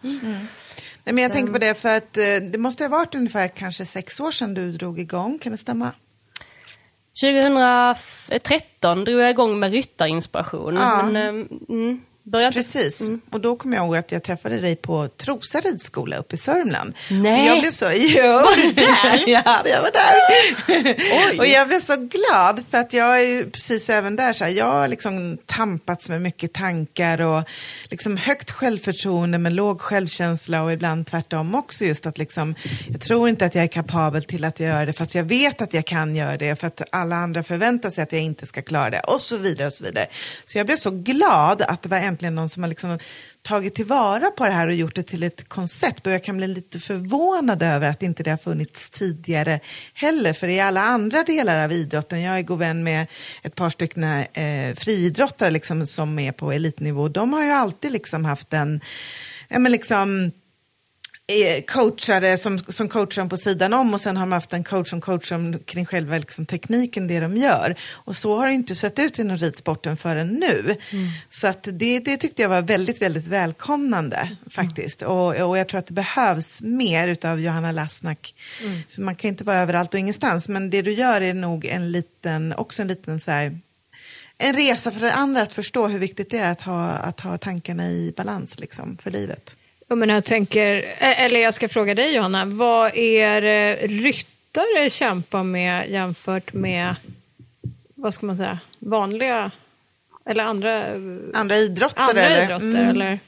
Nej, 1.07 1.15
men 1.15 1.19
jag 1.19 1.33
tänker 1.33 1.53
på 1.53 1.59
det 1.59 1.75
för 1.75 1.97
att 1.97 2.17
eh, 2.17 2.25
det 2.51 2.59
måste 2.59 2.85
ha 2.85 2.89
varit 2.89 3.15
ungefär 3.15 3.49
kanske 3.49 3.87
sex 3.87 4.21
år 4.21 4.31
sedan 4.31 4.55
du 4.55 4.73
drog 4.73 5.01
igång. 5.01 5.39
Kan 5.39 5.53
det 5.53 5.59
stämma? 5.59 5.93
2013 7.21 9.05
drog 9.05 9.21
jag 9.21 9.31
igång 9.31 9.59
med 9.59 9.73
ryttarinspiration. 9.73 10.75
Ja. 10.75 11.03
Men, 11.03 11.17
ehm, 11.17 11.49
mm, 11.69 12.03
Börjar 12.31 12.47
inte- 12.47 12.59
Precis, 12.59 13.09
och 13.31 13.41
då 13.41 13.57
kommer 13.57 13.77
jag 13.77 13.85
ihåg 13.87 13.97
att 13.97 14.13
jag 14.13 14.23
träffade 14.23 14.61
dig 14.61 14.77
på 14.77 15.09
Trosa 15.09 15.61
ridskola 15.61 16.17
uppe 16.17 16.35
i 16.35 16.39
Sörmland. 16.39 16.95
Nej. 17.11 17.43
Och 17.43 17.49
jag 17.57 17.61
blev 17.61 17.71
så... 17.71 17.91
Jo. 17.95 18.23
Var 18.23 18.57
du 18.57 18.73
där? 18.73 19.25
ja, 19.27 19.63
jag 19.67 19.83
var 19.83 19.91
där. 19.93 21.31
Oj. 21.31 21.39
och 21.39 21.47
jag 21.47 21.69
blev 21.69 21.81
så 21.81 21.97
glad 21.97 22.65
för 22.71 22.79
att 22.79 22.93
jag 22.93 23.21
är 23.21 23.25
ju 23.25 23.51
precis 23.51 23.91
även 23.91 24.17
där 24.17 24.33
så 24.33 24.45
här, 24.45 24.51
jag 24.51 24.73
har 24.73 24.89
liksom 24.89 25.39
tampats 25.47 26.09
med 26.09 26.23
mycket 26.23 26.53
tankar 26.53 27.21
och 27.21 27.43
liksom 27.91 28.17
högt 28.17 28.51
självförtroende 28.51 29.39
med 29.39 29.53
låg 29.53 29.81
självkänsla 29.81 30.63
och 30.63 30.73
ibland 30.73 31.07
tvärtom 31.07 31.55
också 31.55 31.85
just 31.85 32.07
att 32.07 32.19
liksom, 32.19 32.55
jag 32.91 33.01
tror 33.01 33.29
inte 33.29 33.45
att 33.47 33.55
jag 33.55 33.65
är 33.65 33.69
kapabel 33.69 34.25
till 34.25 34.45
att 34.45 34.61
göra 34.61 34.87
det 34.87 34.93
fast 34.93 35.15
jag 35.15 35.25
vet 35.25 35.61
att 35.63 35.75
jag 35.75 35.87
kan 35.87 36.17
göra 36.17 36.37
det 36.37 36.57
för 36.61 36.67
att 36.67 36.83
alla 36.93 37.17
andra 37.17 37.43
förväntar 37.43 37.91
sig 37.91 38.03
att 38.03 38.13
jag 38.13 38.23
inte 38.23 38.47
ska 38.47 38.63
klara 38.63 38.91
det 38.91 39.01
och 39.01 39.21
så 39.21 39.37
vidare 39.37 39.67
och 39.67 39.73
så 39.75 39.85
vidare. 39.85 40.07
Så 40.45 40.59
jag 40.59 40.67
blev 40.67 40.77
så 40.77 40.91
glad 40.91 41.63
att 41.63 41.83
det 41.83 41.89
var 41.89 41.99
äntligen 42.17 42.35
någon 42.35 42.49
som 42.49 42.63
har 42.63 42.69
liksom 42.69 42.99
tagit 43.43 43.75
tillvara 43.75 44.31
på 44.31 44.45
det 44.45 44.53
här 44.53 44.67
och 44.67 44.75
gjort 44.75 44.95
det 44.95 45.03
till 45.03 45.23
ett 45.23 45.49
koncept. 45.49 46.07
Och 46.07 46.13
jag 46.13 46.25
kan 46.25 46.37
bli 46.37 46.49
lite 46.49 46.81
förvånad 46.81 47.63
över 47.63 47.91
att 47.91 48.03
inte 48.03 48.23
det 48.23 48.31
har 48.31 48.37
funnits 48.37 48.91
tidigare 48.91 49.61
heller. 49.95 50.33
För 50.33 50.49
i 50.49 50.61
alla 50.61 50.81
andra 50.81 51.23
delar 51.23 51.65
av 51.65 51.73
idrotten, 51.73 52.23
jag 52.23 52.39
är 52.39 52.43
god 52.43 52.59
vän 52.59 52.85
med 52.85 53.07
ett 53.43 53.55
par 53.55 53.71
stycken 53.71 54.05
eh, 54.05 54.75
friidrottare 54.75 55.51
liksom, 55.51 55.87
som 55.87 56.19
är 56.19 56.33
på 56.33 56.53
elitnivå, 56.53 57.09
de 57.09 57.33
har 57.33 57.45
ju 57.45 57.51
alltid 57.51 57.93
liksom 57.93 58.25
haft 58.25 58.53
en, 58.53 58.81
ja 59.49 59.59
men 59.59 59.73
liksom 59.73 60.33
coachare 61.67 62.39
som, 62.39 62.59
som 62.59 62.89
coachar 62.89 63.23
dem 63.23 63.29
på 63.29 63.37
sidan 63.37 63.73
om 63.73 63.95
och 63.95 64.01
sen 64.01 64.17
har 64.17 64.27
man 64.27 64.37
haft 64.37 64.53
en 64.53 64.65
coach 64.65 64.91
som 64.91 65.01
coachar 65.01 65.37
dem 65.37 65.59
kring 65.65 65.87
själva 65.87 66.19
liksom, 66.19 66.47
tekniken, 66.47 67.07
det 67.07 67.21
de 67.21 67.37
gör. 67.37 67.77
Och 67.91 68.17
så 68.17 68.37
har 68.37 68.47
det 68.47 68.53
inte 68.53 68.75
sett 68.75 68.99
ut 68.99 69.19
inom 69.19 69.37
ridsporten 69.37 69.97
förrän 69.97 70.29
nu. 70.29 70.77
Så 71.29 71.47
att 71.47 71.69
det, 71.73 71.99
det 71.99 72.17
tyckte 72.17 72.43
jag 72.43 72.49
var 72.49 72.63
väldigt, 72.63 73.03
väldigt 73.03 73.27
välkomnande 73.27 74.37
faktiskt. 74.51 75.03
Och, 75.03 75.37
och 75.37 75.59
jag 75.59 75.69
tror 75.69 75.79
att 75.79 75.87
det 75.87 75.93
behövs 75.93 76.63
mer 76.63 77.09
utav 77.09 77.41
Johanna 77.41 77.73
Lassnack. 77.73 78.35
För 78.95 79.03
man 79.03 79.17
kan 79.17 79.29
inte 79.29 79.45
vara 79.45 79.57
överallt 79.57 79.95
och 79.95 80.01
ingenstans, 80.01 80.49
men 80.49 80.71
det 80.71 80.83
du 80.83 80.93
gör 80.93 81.21
är 81.21 81.35
nog 81.35 81.65
en 81.65 81.93
liten, 81.93 82.53
också 82.53 82.83
en 82.83 82.89
liten 82.89 83.21
så 83.21 83.31
här, 83.31 83.59
en 84.39 84.55
resa 84.57 84.91
för 84.91 85.11
andra 85.11 85.43
att 85.43 85.53
förstå 85.53 85.87
hur 85.87 85.99
viktigt 85.99 86.31
det 86.31 86.39
är 86.39 86.53
att 86.53 86.61
ha, 86.61 86.91
att 86.91 87.21
ha 87.21 87.39
tankarna 87.39 87.91
i 87.91 88.13
balans 88.17 88.59
liksom, 88.59 88.99
för 89.03 89.11
livet. 89.11 89.57
Jag, 89.89 89.99
menar, 89.99 90.15
jag 90.15 90.25
tänker, 90.25 90.95
eller 90.99 91.41
jag 91.41 91.55
ska 91.55 91.69
fråga 91.69 91.95
dig 91.95 92.15
Johanna, 92.15 92.45
vad 92.45 92.97
är 92.97 93.41
ryttare 93.89 94.91
kämpar 94.91 95.43
med 95.43 95.91
jämfört 95.91 96.53
med, 96.53 96.95
vad 97.95 98.15
ska 98.15 98.27
man 98.27 98.37
säga, 98.37 98.59
vanliga, 98.79 99.51
eller 100.27 100.45
andra, 100.45 100.85
Andra 101.35 101.57
idrotter 101.57 102.01
andra 102.01 102.23
eller? 102.23 102.45
idrotter? 102.45 102.67
Mm. 102.67 102.89
Eller? 102.89 103.19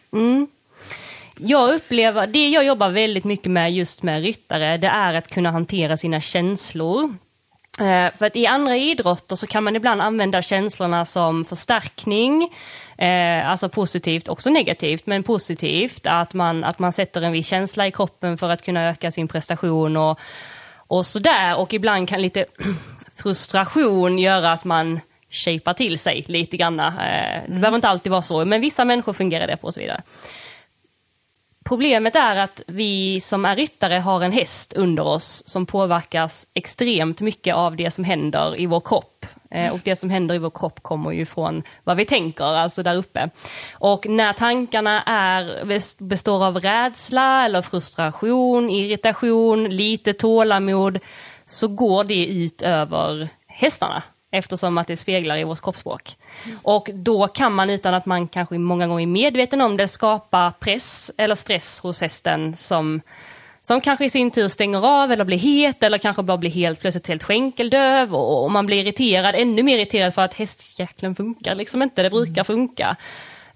Jag 1.41 1.75
upplever, 1.75 2.27
det 2.27 2.49
jag 2.49 2.65
jobbar 2.65 2.91
väldigt 2.91 3.25
mycket 3.25 3.51
med 3.51 3.73
just 3.73 4.03
med 4.03 4.23
ryttare, 4.23 4.77
det 4.77 4.87
är 4.87 5.15
att 5.15 5.29
kunna 5.29 5.51
hantera 5.51 5.97
sina 5.97 6.21
känslor. 6.21 7.15
Eh, 7.81 8.17
för 8.19 8.27
att 8.27 8.37
i 8.37 8.47
andra 8.47 8.77
idrotter 8.77 9.37
så 9.37 9.47
kan 9.47 9.65
man 9.65 9.77
ibland 9.77 10.01
använda 10.01 10.43
känslorna 10.43 11.07
som 11.07 11.45
förstärkning, 11.45 12.51
eh, 12.99 13.51
alltså 13.51 13.69
positivt, 13.69 14.29
också 14.29 14.51
negativt, 14.51 15.07
men 15.07 15.23
positivt, 15.23 16.07
att 16.07 16.35
man, 16.35 16.65
att 16.65 16.79
man 16.79 16.93
sätter 16.93 17.23
en 17.23 17.33
viss 17.33 17.47
känsla 17.47 17.87
i 17.87 17.91
kroppen 17.91 18.39
för 18.39 18.49
att 18.49 18.63
kunna 18.63 18.89
öka 18.89 19.13
sin 19.13 19.29
prestation 19.29 19.97
och, 19.97 20.19
och 20.77 21.07
sådär. 21.07 21.59
Och 21.59 21.75
ibland 21.75 22.09
kan 22.09 22.23
lite 22.23 22.47
frustration 23.17 24.19
göra 24.19 24.53
att 24.53 24.65
man 24.65 25.01
shapar 25.31 25.75
till 25.75 25.99
sig 25.99 26.25
lite 26.27 26.57
grann. 26.57 26.81
Eh, 26.81 27.43
det 27.49 27.59
behöver 27.61 27.75
inte 27.75 27.89
alltid 27.89 28.13
vara 28.13 28.23
så, 28.23 28.45
men 28.45 28.61
vissa 28.61 28.85
människor 28.85 29.13
fungerar 29.13 29.47
det 29.47 29.57
på 29.57 29.67
och 29.67 29.75
så 29.75 29.81
vidare. 29.81 30.03
Problemet 31.69 32.17
är 32.17 32.37
att 32.37 32.63
vi 32.67 33.21
som 33.21 33.45
är 33.45 33.57
ryttare 33.57 33.95
har 33.95 34.23
en 34.23 34.33
häst 34.33 34.73
under 34.73 35.07
oss 35.07 35.43
som 35.47 35.67
påverkas 35.67 36.47
extremt 36.55 37.21
mycket 37.21 37.55
av 37.55 37.77
det 37.77 37.91
som 37.91 38.05
händer 38.05 38.61
i 38.61 38.67
vår 38.67 38.81
kropp. 38.81 39.27
Eh, 39.51 39.73
och 39.73 39.81
det 39.85 39.97
som 39.97 40.11
händer 40.11 40.35
i 40.35 40.39
vår 40.39 40.51
kropp 40.51 40.83
kommer 40.83 41.11
ju 41.11 41.27
från 41.27 41.63
vad 41.85 41.97
vi 41.97 42.05
tänker, 42.05 42.45
alltså 42.45 42.83
där 42.83 42.97
uppe. 42.97 43.31
Och 43.73 44.07
när 44.09 44.33
tankarna 44.33 45.03
är, 45.03 45.65
består 46.05 46.45
av 46.45 46.61
rädsla 46.61 47.45
eller 47.45 47.63
frustration, 47.63 48.71
irritation, 48.71 49.65
lite 49.65 50.13
tålamod, 50.13 50.99
så 51.47 51.69
går 51.69 52.05
det 52.05 52.27
ut 52.27 52.63
över 52.63 53.29
hästarna 53.47 54.03
eftersom 54.31 54.79
att 54.79 54.87
det 54.87 54.97
speglar 54.97 55.37
i 55.37 55.45
vårt 55.45 55.63
kroppsspråk. 55.63 56.17
Och 56.63 56.91
då 56.95 57.29
kan 57.29 57.55
man 57.55 57.71
utan 57.71 57.95
att 57.95 58.07
man 58.07 58.29
kanske 58.29 58.59
många 58.59 58.87
gånger 58.87 59.03
är 59.03 59.07
medveten 59.07 59.61
om 59.61 59.77
det 59.77 59.89
skapa 59.89 60.53
press 60.61 61.11
eller 61.19 61.35
stress 61.35 61.81
hos 61.81 62.01
hästen 62.01 62.57
som, 62.57 63.01
som 63.63 63.81
kanske 63.81 64.05
i 64.05 64.11
sin 64.11 64.31
tur 64.31 64.49
stänger 64.49 64.87
av 64.87 65.13
eller 65.13 65.25
blir 65.25 65.39
het 65.39 65.83
eller 65.83 65.99
kanske 65.99 66.23
bara 66.23 66.39
blir 66.39 66.51
helt 66.51 66.81
plötsligt 66.81 67.09
helt 67.09 67.23
skänkeldöv 67.23 68.15
och, 68.15 68.45
och 68.45 68.51
man 68.51 68.67
blir 68.67 68.81
irriterad, 68.81 69.35
ännu 69.35 69.63
mer 69.63 69.79
irriterad 69.79 70.15
för 70.15 70.23
att 70.23 70.35
hästjäklen 70.35 71.15
funkar 71.15 71.55
liksom 71.55 71.83
inte, 71.83 72.03
det 72.03 72.11
brukar 72.11 72.45
funka. 72.45 72.97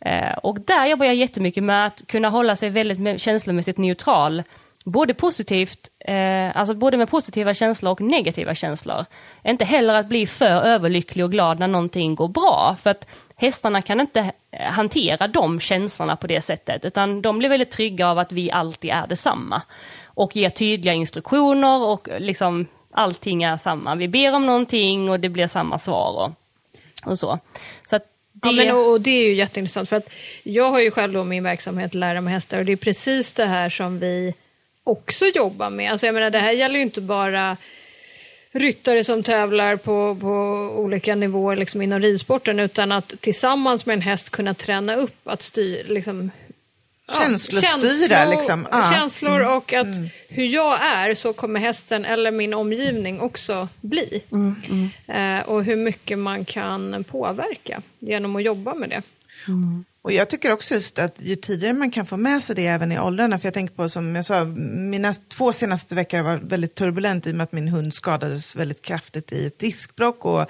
Eh, 0.00 0.32
och 0.32 0.60
där 0.60 0.86
jobbar 0.86 1.06
jag 1.06 1.14
jättemycket 1.14 1.64
med 1.64 1.86
att 1.86 2.06
kunna 2.06 2.28
hålla 2.28 2.56
sig 2.56 2.70
väldigt 2.70 3.20
känslomässigt 3.20 3.78
neutral. 3.78 4.42
Både 4.84 5.14
positivt, 5.14 5.90
eh, 5.98 6.56
alltså 6.56 6.74
både 6.74 6.96
med 6.96 7.10
positiva 7.10 7.54
känslor 7.54 7.92
och 7.92 8.00
negativa 8.00 8.54
känslor. 8.54 9.04
Inte 9.44 9.64
heller 9.64 9.94
att 9.94 10.06
bli 10.06 10.26
för 10.26 10.62
överlycklig 10.62 11.24
och 11.24 11.30
glad 11.30 11.58
när 11.58 11.68
någonting 11.68 12.14
går 12.14 12.28
bra. 12.28 12.76
För 12.82 12.90
att 12.90 13.06
hästarna 13.36 13.82
kan 13.82 14.00
inte 14.00 14.32
hantera 14.70 15.28
de 15.28 15.60
känslorna 15.60 16.16
på 16.16 16.26
det 16.26 16.40
sättet. 16.40 16.84
Utan 16.84 17.22
de 17.22 17.38
blir 17.38 17.48
väldigt 17.48 17.70
trygga 17.70 18.08
av 18.08 18.18
att 18.18 18.32
vi 18.32 18.50
alltid 18.50 18.90
är 18.90 19.06
detsamma. 19.06 19.62
Och 20.04 20.36
ger 20.36 20.50
tydliga 20.50 20.94
instruktioner 20.94 21.82
och 21.82 22.08
liksom 22.18 22.66
allting 22.92 23.42
är 23.42 23.56
samma. 23.56 23.94
Vi 23.94 24.08
ber 24.08 24.34
om 24.34 24.46
någonting 24.46 25.10
och 25.10 25.20
det 25.20 25.28
blir 25.28 25.46
samma 25.46 25.78
svar 25.78 26.12
och, 26.12 26.30
och 27.10 27.18
så. 27.18 27.38
så 27.84 27.96
det... 27.96 28.04
Ja, 28.42 28.52
men, 28.52 28.76
och, 28.76 29.00
det 29.00 29.10
är 29.10 29.28
ju 29.28 29.34
jätteintressant 29.34 29.88
för 29.88 29.96
att 29.96 30.08
jag 30.42 30.70
har 30.70 30.80
ju 30.80 30.90
själv 30.90 31.12
då 31.12 31.24
min 31.24 31.44
verksamhet 31.44 31.94
Lära 31.94 32.20
mig 32.20 32.34
hästar 32.34 32.58
och 32.58 32.64
det 32.64 32.72
är 32.72 32.76
precis 32.76 33.32
det 33.32 33.44
här 33.44 33.68
som 33.68 33.98
vi 33.98 34.34
också 34.84 35.26
jobbar 35.26 35.70
med. 35.70 35.90
Alltså 35.92 36.06
jag 36.06 36.14
menar 36.14 36.30
det 36.30 36.38
här 36.38 36.52
gäller 36.52 36.76
ju 36.76 36.82
inte 36.82 37.00
bara 37.00 37.56
ryttare 38.52 39.04
som 39.04 39.22
tävlar 39.22 39.76
på, 39.76 40.16
på 40.20 40.28
olika 40.76 41.14
nivåer 41.14 41.56
liksom 41.56 41.82
inom 41.82 42.00
ridsporten 42.00 42.60
utan 42.60 42.92
att 42.92 43.12
tillsammans 43.20 43.86
med 43.86 43.94
en 43.94 44.02
häst 44.02 44.30
kunna 44.30 44.54
träna 44.54 44.94
upp 44.96 45.28
att 45.28 45.42
styra 45.42 45.86
liksom, 45.88 46.30
ja, 47.06 47.14
Känslostyra, 47.20 48.16
känslor- 48.16 48.30
liksom. 48.36 48.66
Ja. 48.70 48.90
Känslor 48.94 49.40
och 49.56 49.72
att 49.72 49.96
hur 50.28 50.44
jag 50.44 50.82
är 50.82 51.14
så 51.14 51.32
kommer 51.32 51.60
hästen 51.60 52.04
eller 52.04 52.30
min 52.30 52.54
omgivning 52.54 53.20
också 53.20 53.68
bli. 53.80 54.22
Eh, 55.08 55.48
och 55.48 55.64
hur 55.64 55.76
mycket 55.76 56.18
man 56.18 56.44
kan 56.44 57.04
påverka 57.04 57.82
genom 57.98 58.36
att 58.36 58.42
jobba 58.42 58.74
med 58.74 58.88
det. 58.90 59.02
Och 60.02 60.12
jag 60.12 60.30
tycker 60.30 60.52
också 60.52 60.74
just 60.74 60.98
att 60.98 61.20
ju 61.20 61.36
tidigare 61.36 61.72
man 61.72 61.90
kan 61.90 62.06
få 62.06 62.16
med 62.16 62.42
sig 62.42 62.56
det 62.56 62.66
även 62.66 62.92
i 62.92 62.98
åldrarna, 62.98 63.38
för 63.38 63.46
jag 63.46 63.54
tänker 63.54 63.74
på 63.74 63.88
som 63.88 64.16
jag 64.16 64.24
sa, 64.24 64.44
mina 64.44 65.14
två 65.14 65.52
senaste 65.52 65.94
veckor 65.94 66.22
var 66.22 66.36
väldigt 66.36 66.74
turbulent 66.74 67.26
i 67.26 67.30
och 67.30 67.34
med 67.34 67.44
att 67.44 67.52
min 67.52 67.68
hund 67.68 67.94
skadades 67.94 68.56
väldigt 68.56 68.82
kraftigt 68.82 69.32
i 69.32 69.46
ett 69.46 69.58
diskbråck 69.58 70.24
och 70.24 70.46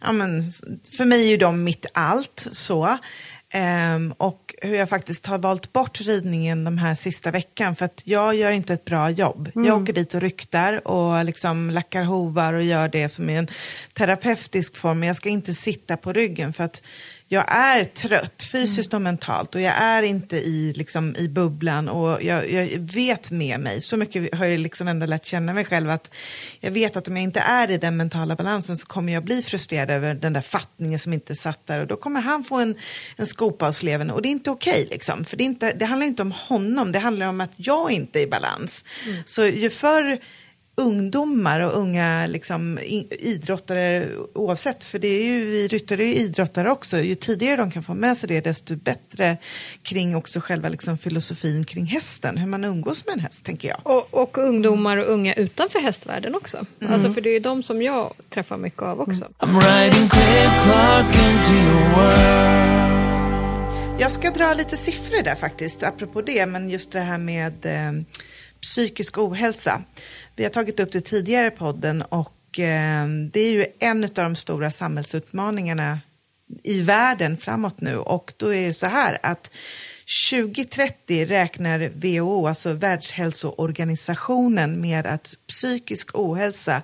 ja, 0.00 0.12
men, 0.12 0.50
för 0.96 1.04
mig 1.04 1.26
är 1.26 1.30
ju 1.30 1.36
de 1.36 1.64
mitt 1.64 1.86
allt 1.92 2.48
så. 2.52 2.98
Ehm, 3.52 4.14
och 4.16 4.54
hur 4.62 4.74
jag 4.74 4.88
faktiskt 4.88 5.26
har 5.26 5.38
valt 5.38 5.72
bort 5.72 6.00
ridningen 6.00 6.64
de 6.64 6.78
här 6.78 6.94
sista 6.94 7.30
veckan 7.30 7.76
för 7.76 7.84
att 7.84 8.02
jag 8.04 8.34
gör 8.34 8.50
inte 8.50 8.74
ett 8.74 8.84
bra 8.84 9.10
jobb. 9.10 9.50
Jag 9.54 9.82
åker 9.82 9.92
dit 9.92 10.14
och 10.14 10.20
ryktar 10.20 10.88
och 10.88 11.24
liksom 11.24 11.70
lackar 11.70 12.04
hovar 12.04 12.52
och 12.52 12.62
gör 12.62 12.88
det 12.88 13.08
som 13.08 13.30
är 13.30 13.38
en 13.38 13.48
terapeutisk 13.92 14.76
form, 14.76 14.98
men 15.00 15.06
jag 15.06 15.16
ska 15.16 15.28
inte 15.28 15.54
sitta 15.54 15.96
på 15.96 16.12
ryggen 16.12 16.52
för 16.52 16.64
att 16.64 16.82
jag 17.32 17.44
är 17.48 17.84
trött 17.84 18.48
fysiskt 18.52 18.94
och 18.94 19.02
mentalt 19.02 19.54
och 19.54 19.60
jag 19.60 19.74
är 19.74 20.02
inte 20.02 20.36
i, 20.36 20.72
liksom, 20.76 21.16
i 21.16 21.28
bubblan 21.28 21.88
och 21.88 22.22
jag, 22.22 22.50
jag 22.50 22.78
vet 22.78 23.30
med 23.30 23.60
mig, 23.60 23.80
så 23.80 23.96
mycket 23.96 24.34
har 24.34 24.44
jag 24.44 24.60
liksom 24.60 24.88
ändå 24.88 25.06
lärt 25.06 25.24
känna 25.24 25.52
mig 25.52 25.64
själv 25.64 25.90
att 25.90 26.10
jag 26.60 26.70
vet 26.70 26.96
att 26.96 27.08
om 27.08 27.16
jag 27.16 27.22
inte 27.22 27.40
är 27.40 27.70
i 27.70 27.78
den 27.78 27.96
mentala 27.96 28.36
balansen 28.36 28.78
så 28.78 28.86
kommer 28.86 29.12
jag 29.12 29.24
bli 29.24 29.42
frustrerad 29.42 29.90
över 29.90 30.14
den 30.14 30.32
där 30.32 30.40
fattningen 30.40 30.98
som 30.98 31.12
inte 31.12 31.34
satt 31.34 31.66
där 31.66 31.80
och 31.80 31.86
då 31.86 31.96
kommer 31.96 32.20
han 32.20 32.44
få 32.44 32.56
en, 32.56 32.74
en 33.16 33.26
skopa 33.26 33.68
av 33.68 33.72
sleven 33.72 34.10
och 34.10 34.22
det 34.22 34.28
är 34.28 34.30
inte 34.30 34.50
okej 34.50 34.86
liksom, 34.90 35.24
för 35.24 35.36
det, 35.36 35.44
är 35.44 35.46
inte, 35.46 35.72
det 35.72 35.84
handlar 35.84 36.06
inte 36.06 36.22
om 36.22 36.32
honom, 36.32 36.92
det 36.92 36.98
handlar 36.98 37.26
om 37.26 37.40
att 37.40 37.52
jag 37.56 37.90
inte 37.90 38.20
är 38.20 38.22
i 38.22 38.26
balans. 38.26 38.84
Så 39.24 39.44
ju 39.44 39.70
förr 39.70 40.18
ungdomar 40.74 41.60
och 41.60 41.78
unga 41.78 42.26
liksom, 42.26 42.78
idrottare 43.10 44.08
oavsett, 44.34 44.84
för 44.84 44.98
det 44.98 45.08
är 45.08 45.24
ju, 45.24 45.44
vi 45.44 45.68
ryttare 45.68 46.04
är 46.04 46.06
ju 46.06 46.14
idrottare 46.14 46.70
också, 46.70 46.98
ju 46.98 47.14
tidigare 47.14 47.56
de 47.56 47.70
kan 47.70 47.82
få 47.82 47.94
med 47.94 48.16
sig 48.16 48.28
det 48.28 48.40
desto 48.40 48.76
bättre 48.76 49.36
kring 49.82 50.16
också 50.16 50.40
själva 50.40 50.68
liksom, 50.68 50.98
filosofin 50.98 51.64
kring 51.64 51.86
hästen, 51.86 52.36
hur 52.36 52.46
man 52.46 52.64
umgås 52.64 53.06
med 53.06 53.12
en 53.12 53.20
häst 53.20 53.44
tänker 53.44 53.68
jag. 53.68 53.80
Och, 53.82 54.14
och 54.14 54.38
ungdomar 54.38 54.96
och 54.96 55.12
unga 55.12 55.34
utanför 55.34 55.78
hästvärlden 55.78 56.34
också. 56.34 56.66
Alltså 56.88 57.12
för 57.12 57.20
det 57.20 57.30
är 57.30 57.34
ju 57.34 57.40
de 57.40 57.62
som 57.62 57.82
jag 57.82 58.14
träffar 58.28 58.56
mycket 58.56 58.82
av 58.82 59.00
också. 59.00 59.24
I'm 59.38 59.60
riding 59.60 60.08
Clip 60.08 60.62
Clock 60.62 61.14
into 61.16 61.52
your 61.52 61.96
world. 61.96 63.00
Jag 64.00 64.12
ska 64.12 64.30
dra 64.30 64.54
lite 64.54 64.76
siffror 64.76 65.22
där 65.22 65.34
faktiskt, 65.34 65.82
apropå 65.82 66.22
det, 66.22 66.46
men 66.46 66.70
just 66.70 66.92
det 66.92 67.00
här 67.00 67.18
med 67.18 67.66
eh, 67.66 67.92
psykisk 68.62 69.18
ohälsa. 69.18 69.82
Vi 70.36 70.44
har 70.44 70.50
tagit 70.50 70.80
upp 70.80 70.92
det 70.92 71.00
tidigare 71.00 71.46
i 71.46 71.50
podden 71.50 72.02
och 72.02 72.58
eh, 72.58 73.06
det 73.32 73.40
är 73.40 73.52
ju 73.52 73.66
en 73.78 74.04
av 74.04 74.10
de 74.10 74.36
stora 74.36 74.70
samhällsutmaningarna 74.70 76.00
i 76.62 76.80
världen 76.80 77.36
framåt 77.36 77.80
nu 77.80 77.96
och 77.96 78.32
då 78.36 78.54
är 78.54 78.66
det 78.66 78.74
så 78.74 78.86
här 78.86 79.18
att 79.22 79.52
2030 80.30 81.26
räknar 81.26 81.90
WHO, 81.94 82.46
alltså 82.46 82.72
Världshälsoorganisationen, 82.72 84.80
med 84.80 85.06
att 85.06 85.34
psykisk 85.48 86.10
ohälsa 86.14 86.82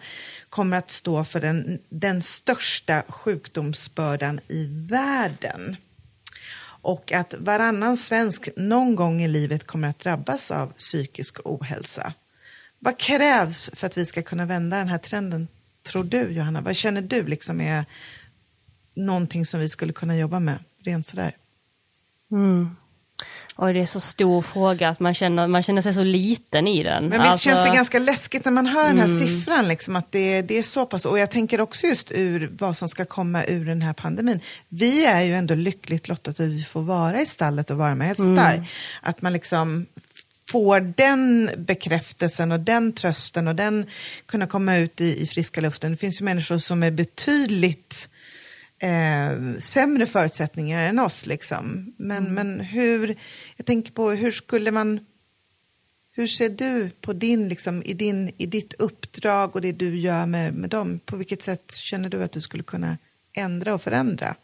kommer 0.50 0.76
att 0.76 0.90
stå 0.90 1.24
för 1.24 1.40
den, 1.40 1.78
den 1.88 2.22
största 2.22 3.02
sjukdomsbördan 3.08 4.40
i 4.48 4.66
världen. 4.90 5.76
Och 6.86 7.12
att 7.12 7.34
varannan 7.38 7.96
svensk 7.96 8.48
någon 8.56 8.94
gång 8.94 9.22
i 9.22 9.28
livet 9.28 9.66
kommer 9.66 9.88
att 9.88 9.98
drabbas 9.98 10.50
av 10.50 10.72
psykisk 10.72 11.38
ohälsa. 11.44 12.12
Vad 12.78 12.98
krävs 12.98 13.70
för 13.74 13.86
att 13.86 13.98
vi 13.98 14.06
ska 14.06 14.22
kunna 14.22 14.44
vända 14.44 14.78
den 14.78 14.88
här 14.88 14.98
trenden, 14.98 15.48
tror 15.82 16.04
du 16.04 16.20
Johanna? 16.20 16.60
Vad 16.60 16.76
känner 16.76 17.02
du 17.02 17.26
liksom 17.26 17.60
är 17.60 17.84
någonting 18.94 19.46
som 19.46 19.60
vi 19.60 19.68
skulle 19.68 19.92
kunna 19.92 20.16
jobba 20.16 20.40
med, 20.40 20.58
rent 20.78 21.06
sådär? 21.06 21.32
Mm. 22.30 22.76
Och 23.56 23.74
det 23.74 23.80
är 23.80 23.86
så 23.86 24.00
stor 24.00 24.42
fråga 24.42 24.88
att 24.88 25.00
man 25.00 25.14
känner, 25.14 25.46
man 25.46 25.62
känner 25.62 25.82
sig 25.82 25.94
så 25.94 26.04
liten 26.04 26.68
i 26.68 26.82
den. 26.82 27.08
Men 27.08 27.20
visst 27.20 27.30
Alltså, 27.30 27.48
känns 27.48 27.68
det 27.68 27.76
ganska 27.76 27.98
läskigt 27.98 28.44
när 28.44 28.52
man 28.52 28.66
hör 28.66 28.86
den 28.86 28.98
här 28.98 29.26
siffran, 29.26 29.68
liksom, 29.68 29.96
att 29.96 30.12
det, 30.12 30.42
det 30.42 30.58
är 30.58 30.62
så 30.62 30.86
pass. 30.86 31.04
Och 31.04 31.18
jag 31.18 31.30
tänker 31.30 31.60
också 31.60 31.86
just 31.86 32.12
ur 32.12 32.52
vad 32.58 32.76
som 32.76 32.88
ska 32.88 33.04
komma 33.04 33.44
ur 33.44 33.64
den 33.64 33.82
här 33.82 33.92
pandemin. 33.92 34.40
Vi 34.68 35.04
är 35.04 35.22
ju 35.22 35.34
ändå 35.34 35.54
lyckligt 35.54 36.08
lottade 36.08 36.44
att 36.44 36.50
vi 36.50 36.62
får 36.62 36.82
vara 36.82 37.20
i 37.20 37.26
stallet 37.26 37.70
och 37.70 37.76
vara 37.76 37.94
med 37.94 38.08
hästar. 38.08 38.66
Att 39.02 39.22
man 39.22 39.32
liksom 39.32 39.86
får 40.50 40.80
den 40.80 41.50
bekräftelsen 41.56 42.52
och 42.52 42.60
den 42.60 42.92
trösten 42.92 43.48
och 43.48 43.54
den 43.54 43.86
kunna 44.26 44.46
komma 44.46 44.76
ut 44.76 45.00
i, 45.00 45.22
i 45.22 45.26
friska 45.26 45.60
luften. 45.60 45.90
Det 45.90 45.96
finns 45.96 46.20
ju 46.20 46.24
människor 46.24 46.58
som 46.58 46.82
är 46.82 46.90
betydligt 46.90 48.08
eh, 48.78 49.58
sämre 49.58 50.06
förutsättningar 50.06 50.88
än 50.88 50.98
oss. 50.98 51.26
Liksom. 51.26 51.94
Men, 51.96 52.34
men 52.34 52.60
hur, 52.60 53.14
jag 53.56 53.66
tänker 53.66 53.92
på 53.92 54.10
hur 54.10 54.30
skulle 54.30 54.70
man, 54.70 55.00
hur 56.12 56.26
ser 56.26 56.48
du 56.48 56.90
på 56.90 57.12
din, 57.12 57.48
liksom, 57.48 57.82
i, 57.82 57.94
din, 57.94 58.32
i 58.36 58.46
ditt 58.46 58.74
uppdrag 58.78 59.56
och 59.56 59.62
det 59.62 59.72
du 59.72 59.98
gör 59.98 60.26
med, 60.26 60.54
med 60.54 60.70
dem? 60.70 61.00
På 61.04 61.16
vilket 61.16 61.42
sätt 61.42 61.74
känner 61.74 62.08
du 62.08 62.22
att 62.22 62.32
du 62.32 62.40
skulle 62.40 62.62
kunna 62.62 62.98
ändra 63.32 63.74
och 63.74 63.82
förändra? 63.82 64.34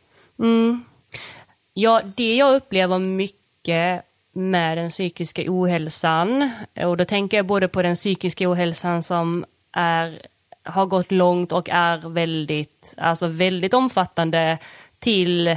Ja, 1.75 2.03
det 2.17 2.37
jag 2.37 2.55
upplever 2.55 2.99
mycket 2.99 4.03
med 4.33 4.79
den 4.79 4.91
psykiska 4.91 5.43
ohälsan, 5.47 6.51
och 6.77 6.97
då 6.97 7.05
tänker 7.05 7.37
jag 7.37 7.47
både 7.47 7.69
på 7.69 7.83
den 7.83 7.95
psykiska 7.95 8.51
ohälsan 8.51 9.03
som 9.03 9.45
är, 9.73 10.27
har 10.65 10.87
gått 10.87 11.13
långt 11.13 11.53
och 11.53 11.69
är 11.69 12.09
väldigt, 12.09 12.95
alltså 12.97 13.27
väldigt 13.27 13.75
omfattande 13.75 14.59
till 14.99 15.57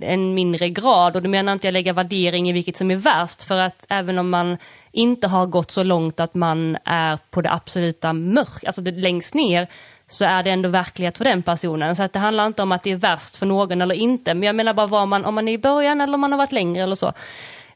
en 0.00 0.34
mindre 0.34 0.68
grad. 0.68 1.16
Och 1.16 1.22
då 1.22 1.28
menar 1.28 1.52
inte 1.52 1.66
jag 1.66 1.72
lägga 1.72 1.92
värdering 1.92 2.48
i 2.48 2.52
vilket 2.52 2.76
som 2.76 2.90
är 2.90 2.96
värst, 2.96 3.42
för 3.42 3.58
att 3.58 3.86
även 3.88 4.18
om 4.18 4.30
man 4.30 4.56
inte 4.92 5.28
har 5.28 5.46
gått 5.46 5.70
så 5.70 5.82
långt 5.82 6.20
att 6.20 6.34
man 6.34 6.76
är 6.84 7.18
på 7.30 7.42
det 7.42 7.52
absoluta 7.52 8.12
mörk, 8.12 8.64
alltså 8.64 8.82
det 8.82 8.90
längst 8.90 9.34
ner, 9.34 9.66
så 10.06 10.24
är 10.24 10.42
det 10.42 10.50
ändå 10.50 10.68
verklighet 10.68 11.18
för 11.18 11.24
den 11.24 11.42
personen. 11.42 11.96
Så 11.96 12.02
att 12.02 12.12
det 12.12 12.18
handlar 12.18 12.46
inte 12.46 12.62
om 12.62 12.72
att 12.72 12.82
det 12.82 12.90
är 12.90 12.96
värst 12.96 13.36
för 13.36 13.46
någon 13.46 13.82
eller 13.82 13.94
inte, 13.94 14.34
men 14.34 14.42
jag 14.42 14.56
menar 14.56 14.74
bara 14.74 14.86
var 14.86 15.06
man, 15.06 15.24
om 15.24 15.34
man 15.34 15.48
är 15.48 15.52
i 15.52 15.58
början 15.58 16.00
eller 16.00 16.14
om 16.14 16.20
man 16.20 16.32
har 16.32 16.38
varit 16.38 16.52
längre 16.52 16.82
eller 16.82 16.94
så. 16.94 17.12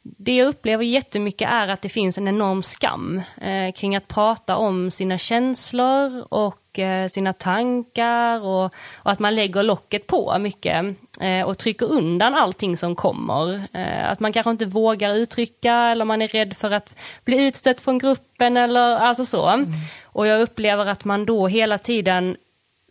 Det 0.03 0.37
jag 0.37 0.49
upplever 0.49 0.85
jättemycket 0.85 1.49
är 1.51 1.69
att 1.69 1.83
det 1.83 1.89
finns 1.89 2.19
en 2.19 2.29
enorm 2.29 2.63
skam 2.63 3.23
eh, 3.41 3.73
kring 3.73 3.97
att 3.97 4.09
prata 4.09 4.57
om 4.57 4.91
sina 4.91 5.19
känslor 5.19 6.27
och 6.31 6.66
eh, 6.79 7.09
sina 7.09 7.33
tankar 7.33 8.41
och, 8.41 8.65
och 8.95 9.11
att 9.13 9.19
man 9.19 9.35
lägger 9.35 9.63
locket 9.63 10.07
på 10.07 10.39
mycket 10.39 10.85
eh, 11.21 11.43
och 11.43 11.59
trycker 11.59 11.87
undan 11.87 12.35
allting 12.35 12.77
som 12.77 12.95
kommer. 12.95 13.63
Eh, 13.73 14.11
att 14.11 14.21
man 14.21 14.33
kanske 14.33 14.51
inte 14.51 14.67
vågar 14.67 15.15
uttrycka 15.15 15.75
eller 15.75 16.05
man 16.05 16.23
är 16.23 16.29
rädd 16.29 16.57
för 16.57 16.71
att 16.71 16.89
bli 17.25 17.47
utstött 17.47 17.81
från 17.81 17.99
gruppen 17.99 18.57
eller 18.57 18.97
alltså 18.97 19.25
så. 19.25 19.65
Och 20.05 20.27
jag 20.27 20.41
upplever 20.41 20.87
att 20.87 21.05
man 21.05 21.27
då 21.27 21.47
hela 21.49 21.79
tiden 21.79 22.37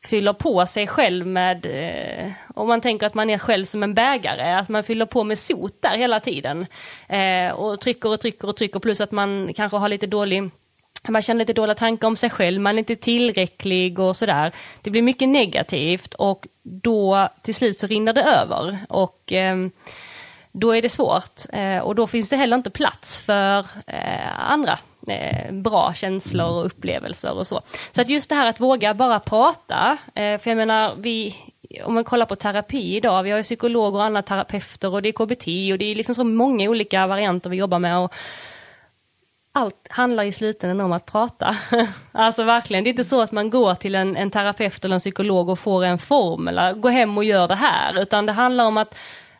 fyller 0.07 0.33
på 0.33 0.65
sig 0.65 0.87
själv 0.87 1.27
med, 1.27 1.65
eh, 1.65 2.31
om 2.55 2.67
man 2.67 2.81
tänker 2.81 3.07
att 3.07 3.13
man 3.13 3.29
är 3.29 3.37
själv 3.37 3.65
som 3.65 3.83
en 3.83 3.93
bägare, 3.93 4.53
att 4.53 4.69
man 4.69 4.83
fyller 4.83 5.05
på 5.05 5.23
med 5.23 5.37
sot 5.37 5.81
där 5.81 5.97
hela 5.97 6.19
tiden. 6.19 6.65
Eh, 7.09 7.51
och 7.51 7.81
trycker 7.81 8.09
och 8.09 8.19
trycker 8.19 8.47
och 8.47 8.57
trycker, 8.57 8.79
plus 8.79 9.01
att 9.01 9.11
man 9.11 9.53
kanske 9.55 9.77
har 9.77 9.89
lite 9.89 10.07
dålig 10.07 10.49
man 11.11 11.21
känner 11.21 11.39
lite 11.39 11.53
dåliga 11.53 11.75
tankar 11.75 12.07
om 12.07 12.17
sig 12.17 12.29
själv, 12.29 12.61
man 12.61 12.75
är 12.75 12.79
inte 12.79 12.95
tillräcklig 12.95 13.99
och 13.99 14.15
sådär. 14.15 14.51
Det 14.81 14.89
blir 14.89 15.01
mycket 15.01 15.29
negativt 15.29 16.13
och 16.13 16.47
då 16.63 17.29
till 17.41 17.55
slut 17.55 17.77
så 17.77 17.87
rinner 17.87 18.13
det 18.13 18.23
över. 18.23 18.77
Och 18.89 19.33
eh, 19.33 19.55
då 20.51 20.75
är 20.75 20.81
det 20.81 20.89
svårt 20.89 21.41
eh, 21.53 21.77
och 21.77 21.95
då 21.95 22.07
finns 22.07 22.29
det 22.29 22.35
heller 22.35 22.57
inte 22.57 22.69
plats 22.69 23.21
för 23.21 23.59
eh, 23.87 24.39
andra 24.51 24.79
eh, 25.07 25.51
bra 25.51 25.93
känslor 25.93 26.49
och 26.49 26.65
upplevelser 26.65 27.37
och 27.37 27.47
så. 27.47 27.61
Så 27.91 28.01
att 28.01 28.09
just 28.09 28.29
det 28.29 28.35
här 28.35 28.49
att 28.49 28.59
våga 28.59 28.93
bara 28.93 29.19
prata, 29.19 29.97
eh, 30.15 30.39
för 30.39 30.49
jag 30.49 30.57
menar 30.57 30.95
vi 30.97 31.35
om 31.83 31.93
man 31.93 32.03
kollar 32.03 32.25
på 32.25 32.35
terapi 32.35 32.95
idag, 32.95 33.23
vi 33.23 33.31
har 33.31 33.37
ju 33.37 33.43
psykologer 33.43 33.99
och 33.99 34.05
andra 34.05 34.21
terapeuter 34.21 34.93
och 34.93 35.01
det 35.01 35.09
är 35.09 35.13
KBT 35.13 35.73
och 35.73 35.77
det 35.77 35.91
är 35.91 35.95
liksom 35.95 36.15
så 36.15 36.23
många 36.23 36.69
olika 36.69 37.07
varianter 37.07 37.49
vi 37.49 37.57
jobbar 37.57 37.79
med. 37.79 37.97
Och, 37.97 38.13
allt 39.55 39.87
handlar 39.89 40.23
i 40.23 40.31
slutändan 40.31 40.81
om 40.81 40.91
att 40.91 41.05
prata. 41.05 41.55
alltså 42.11 42.43
verkligen, 42.43 42.83
det 42.83 42.87
är 42.87 42.91
inte 42.91 43.03
så 43.03 43.21
att 43.21 43.31
man 43.31 43.49
går 43.49 43.75
till 43.75 43.95
en, 43.95 44.17
en 44.17 44.31
terapeut 44.31 44.85
eller 44.85 44.95
en 44.95 44.99
psykolog 44.99 45.49
och 45.49 45.59
får 45.59 45.83
en 45.83 45.97
formel, 45.97 46.79
gå 46.79 46.89
hem 46.89 47.17
och 47.17 47.23
gör 47.23 47.47
det 47.47 47.55
här, 47.55 48.01
utan 48.01 48.25
det 48.25 48.31
handlar 48.31 48.65
om 48.65 48.77
att 48.77 48.95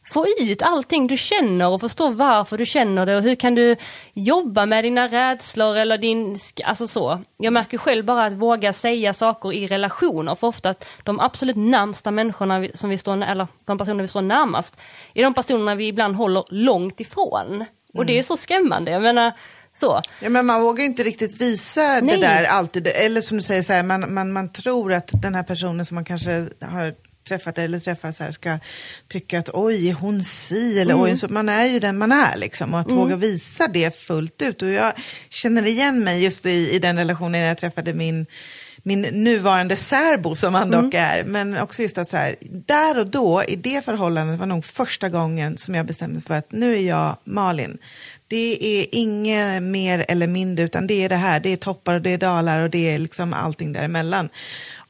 få 0.08 0.26
ut 0.40 0.62
allting 0.62 1.08
du 1.08 1.18
känner 1.18 1.68
och 1.68 1.82
förstå 1.82 2.10
varför 2.10 2.58
du 2.58 2.66
känner 2.66 3.06
det 3.06 3.16
och 3.16 3.22
hur 3.22 3.36
kan 3.36 3.56
du 3.56 3.76
jobba 4.14 4.66
med 4.66 4.84
dina 4.84 5.08
rädslor 5.08 5.78
eller 5.78 5.98
din, 5.98 6.38
alltså 6.64 6.88
så. 6.88 7.22
Jag 7.38 7.54
märker 7.54 7.78
själv 7.78 8.06
bara 8.06 8.26
att 8.26 8.34
våga 8.34 8.74
säga 8.74 9.14
saker 9.14 9.54
i 9.54 9.68
relationer, 9.68 10.36
för 10.36 10.48
ofta 10.48 10.70
att 10.70 10.86
de 11.04 11.20
absolut 11.20 11.56
närmsta 11.56 12.12
människorna 12.12 12.68
som 12.74 12.90
vi 12.90 12.98
står, 12.98 13.24
eller 13.24 13.48
de 13.66 13.78
personer 13.78 14.02
vi 14.02 14.08
står 14.08 14.22
närmast, 14.22 14.78
är 15.14 15.24
de 15.24 15.34
personerna 15.34 15.76
vi 15.76 15.88
ibland 15.88 16.16
håller 16.16 16.44
långt 16.50 17.00
ifrån. 17.00 17.66
Och 17.94 18.06
det 18.06 18.20
är 18.20 18.24
så 18.24 18.38
skrämmande, 18.38 18.92
jag 18.92 19.02
menar, 19.02 19.32
så. 19.80 20.02
Ja, 20.20 20.30
men 20.30 20.46
man 20.46 20.62
vågar 20.62 20.86
inte 20.86 21.04
riktigt 21.04 21.42
visa 21.42 21.82
det 21.82 22.02
Nej. 22.02 22.20
där 22.20 22.44
alltid. 22.44 22.88
Eller 22.88 23.22
som 23.22 23.38
du 23.38 23.44
säger, 23.44 23.64
så 23.64 23.74
här, 23.74 23.84
man, 23.84 24.14
man, 24.14 24.32
man 24.32 24.52
tror 24.52 24.94
att 24.94 25.10
den 25.22 25.36
här 25.36 25.44
personen 25.44 25.86
som 25.86 25.96
man 25.96 26.06
kanske 26.06 26.48
har 26.62 26.94
träffat 27.28 27.58
eller 27.58 27.80
träffar 27.80 28.12
så 28.12 28.24
här 28.24 28.32
ska 28.32 28.60
tycka 29.08 29.40
att 29.40 29.50
oj, 29.54 29.90
är 29.90 29.94
hon 29.94 30.24
si 30.24 30.80
eller 30.80 31.02
oj, 31.02 31.18
så 31.18 31.28
man 31.30 31.50
är 31.50 31.66
ju 31.66 31.80
den 31.80 31.98
man 31.98 32.12
är 32.12 32.38
liksom. 32.38 32.74
Och 32.74 32.80
att 32.80 32.92
våga 32.92 33.16
visa 33.16 33.68
det 33.68 33.98
fullt 33.98 34.42
ut. 34.42 34.62
Och 34.62 34.70
jag 34.70 34.94
känner 35.30 35.68
igen 35.68 36.04
mig 36.04 36.24
just 36.24 36.46
i, 36.46 36.72
i 36.72 36.80
den 36.80 36.98
relationen 36.98 37.32
när 37.32 37.48
jag 37.48 37.58
träffade 37.58 37.94
min 37.94 38.26
min 38.88 39.02
nuvarande 39.02 39.76
särbo 39.76 40.36
som 40.36 40.54
han 40.54 40.72
dock 40.72 40.94
är. 40.94 41.24
Men 41.24 41.58
också 41.58 41.82
just 41.82 41.98
att 41.98 42.10
så 42.10 42.18
här, 42.18 42.36
där 42.42 43.00
och 43.00 43.10
då 43.10 43.44
i 43.48 43.56
det 43.56 43.86
förhållandet 43.86 44.40
var 44.40 44.46
nog 44.46 44.66
första 44.66 45.10
gången 45.10 45.58
som 45.58 45.76
jag 45.76 45.86
bestämde 45.86 46.14
mig 46.14 46.24
för 46.24 46.34
att 46.34 46.52
nu 46.52 46.74
är 46.74 46.82
jag 46.82 47.18
Malin. 47.24 47.78
Det 48.28 48.80
är 48.82 48.88
inget 48.92 49.64
mer 49.64 50.06
eller 50.08 50.28
mindre 50.28 50.66
utan 50.66 50.88
det 50.88 51.04
är 51.04 51.10
det 51.10 51.16
här, 51.16 51.40
det 51.40 51.50
är 51.50 51.58
toppar 51.58 51.96
och 51.96 52.02
det 52.02 52.14
är 52.14 52.18
dalar 52.18 52.60
och 52.60 52.70
det 52.70 52.90
är 52.94 52.98
liksom 52.98 53.34
allting 53.34 53.74
däremellan. 53.74 54.30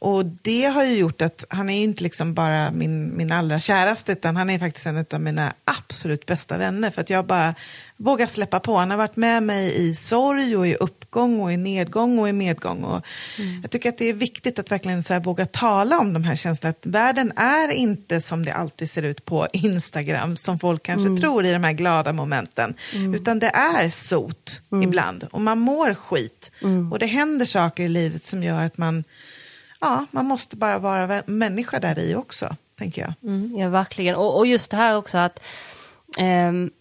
Och 0.05 0.25
det 0.25 0.65
har 0.65 0.83
ju 0.83 0.97
gjort 0.97 1.21
att 1.21 1.45
han 1.49 1.69
är 1.69 1.83
inte 1.83 2.03
liksom 2.03 2.33
bara 2.33 2.71
min, 2.71 3.17
min 3.17 3.31
allra 3.31 3.59
käraste 3.59 4.11
utan 4.11 4.35
han 4.35 4.49
är 4.49 4.59
faktiskt 4.59 4.85
en 4.85 5.05
av 5.13 5.21
mina 5.21 5.53
absolut 5.65 6.25
bästa 6.25 6.57
vänner 6.57 6.91
för 6.91 7.01
att 7.01 7.09
jag 7.09 7.25
bara 7.25 7.55
vågar 7.97 8.27
släppa 8.27 8.59
på. 8.59 8.77
Han 8.77 8.91
har 8.91 8.97
varit 8.97 9.15
med 9.15 9.43
mig 9.43 9.89
i 9.89 9.95
sorg 9.95 10.57
och 10.57 10.67
i 10.67 10.75
uppgång 10.75 11.41
och 11.41 11.53
i 11.53 11.57
nedgång 11.57 12.19
och 12.19 12.29
i 12.29 12.33
medgång. 12.33 12.83
Och 12.83 13.05
Jag 13.61 13.71
tycker 13.71 13.89
att 13.89 13.97
det 13.97 14.09
är 14.09 14.13
viktigt 14.13 14.59
att 14.59 14.71
verkligen 14.71 15.03
så 15.03 15.19
våga 15.19 15.45
tala 15.45 15.99
om 15.99 16.13
de 16.13 16.23
här 16.23 16.35
känslorna. 16.35 16.69
Att 16.69 16.85
världen 16.85 17.31
är 17.35 17.71
inte 17.71 18.21
som 18.21 18.45
det 18.45 18.53
alltid 18.53 18.89
ser 18.89 19.03
ut 19.03 19.25
på 19.25 19.47
Instagram 19.53 20.35
som 20.35 20.59
folk 20.59 20.83
kanske 20.83 21.21
tror 21.21 21.45
i 21.45 21.53
de 21.53 21.63
här 21.63 21.73
glada 21.73 22.13
momenten. 22.13 22.73
Utan 23.15 23.39
det 23.39 23.49
är 23.49 23.89
sot 23.89 24.61
ibland 24.83 25.27
och 25.31 25.41
man 25.41 25.59
mår 25.59 25.93
skit. 25.93 26.51
Och 26.91 26.99
det 26.99 27.05
händer 27.05 27.45
saker 27.45 27.83
i 27.83 27.89
livet 27.89 28.25
som 28.25 28.43
gör 28.43 28.65
att 28.65 28.77
man 28.77 29.03
ja, 29.85 30.05
man 30.11 30.25
måste 30.25 30.57
bara 30.57 30.79
vara 30.79 31.23
människa 31.25 31.79
där 31.79 31.99
i 31.99 32.15
också, 32.15 32.55
tänker 32.77 33.01
jag. 33.01 33.13
Mm, 33.23 33.57
ja, 33.57 33.69
verkligen. 33.69 34.15
Och, 34.15 34.37
och 34.37 34.47
just 34.47 34.71
det 34.71 34.77
här 34.77 34.97
också 34.97 35.17
att 35.17 35.39
um 36.19 36.71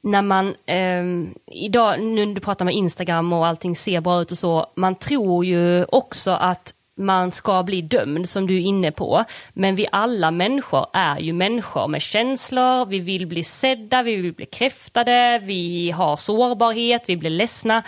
när 0.00 0.22
man, 0.22 0.54
eh, 0.66 1.04
idag, 1.46 2.00
nu 2.00 2.26
när 2.26 2.34
du 2.34 2.40
pratar 2.40 2.64
med 2.64 2.74
Instagram 2.74 3.32
och 3.32 3.46
allting 3.46 3.76
ser 3.76 4.00
bra 4.00 4.20
ut 4.20 4.32
och 4.32 4.38
så, 4.38 4.66
man 4.74 4.94
tror 4.94 5.44
ju 5.44 5.84
också 5.84 6.30
att 6.30 6.74
man 6.98 7.32
ska 7.32 7.62
bli 7.62 7.82
dömd, 7.82 8.28
som 8.28 8.46
du 8.46 8.56
är 8.56 8.60
inne 8.60 8.92
på. 8.92 9.24
Men 9.52 9.76
vi 9.76 9.86
alla 9.92 10.30
människor 10.30 10.86
är 10.92 11.18
ju 11.18 11.32
människor 11.32 11.88
med 11.88 12.02
känslor, 12.02 12.86
vi 12.86 13.00
vill 13.00 13.26
bli 13.26 13.44
sedda, 13.44 14.02
vi 14.02 14.16
vill 14.16 14.32
bli 14.32 14.46
kräftade, 14.46 15.40
vi 15.44 15.90
har 15.90 16.16
sårbarhet, 16.16 17.02
vi 17.06 17.16
blir 17.16 17.30
ledsna. 17.30 17.82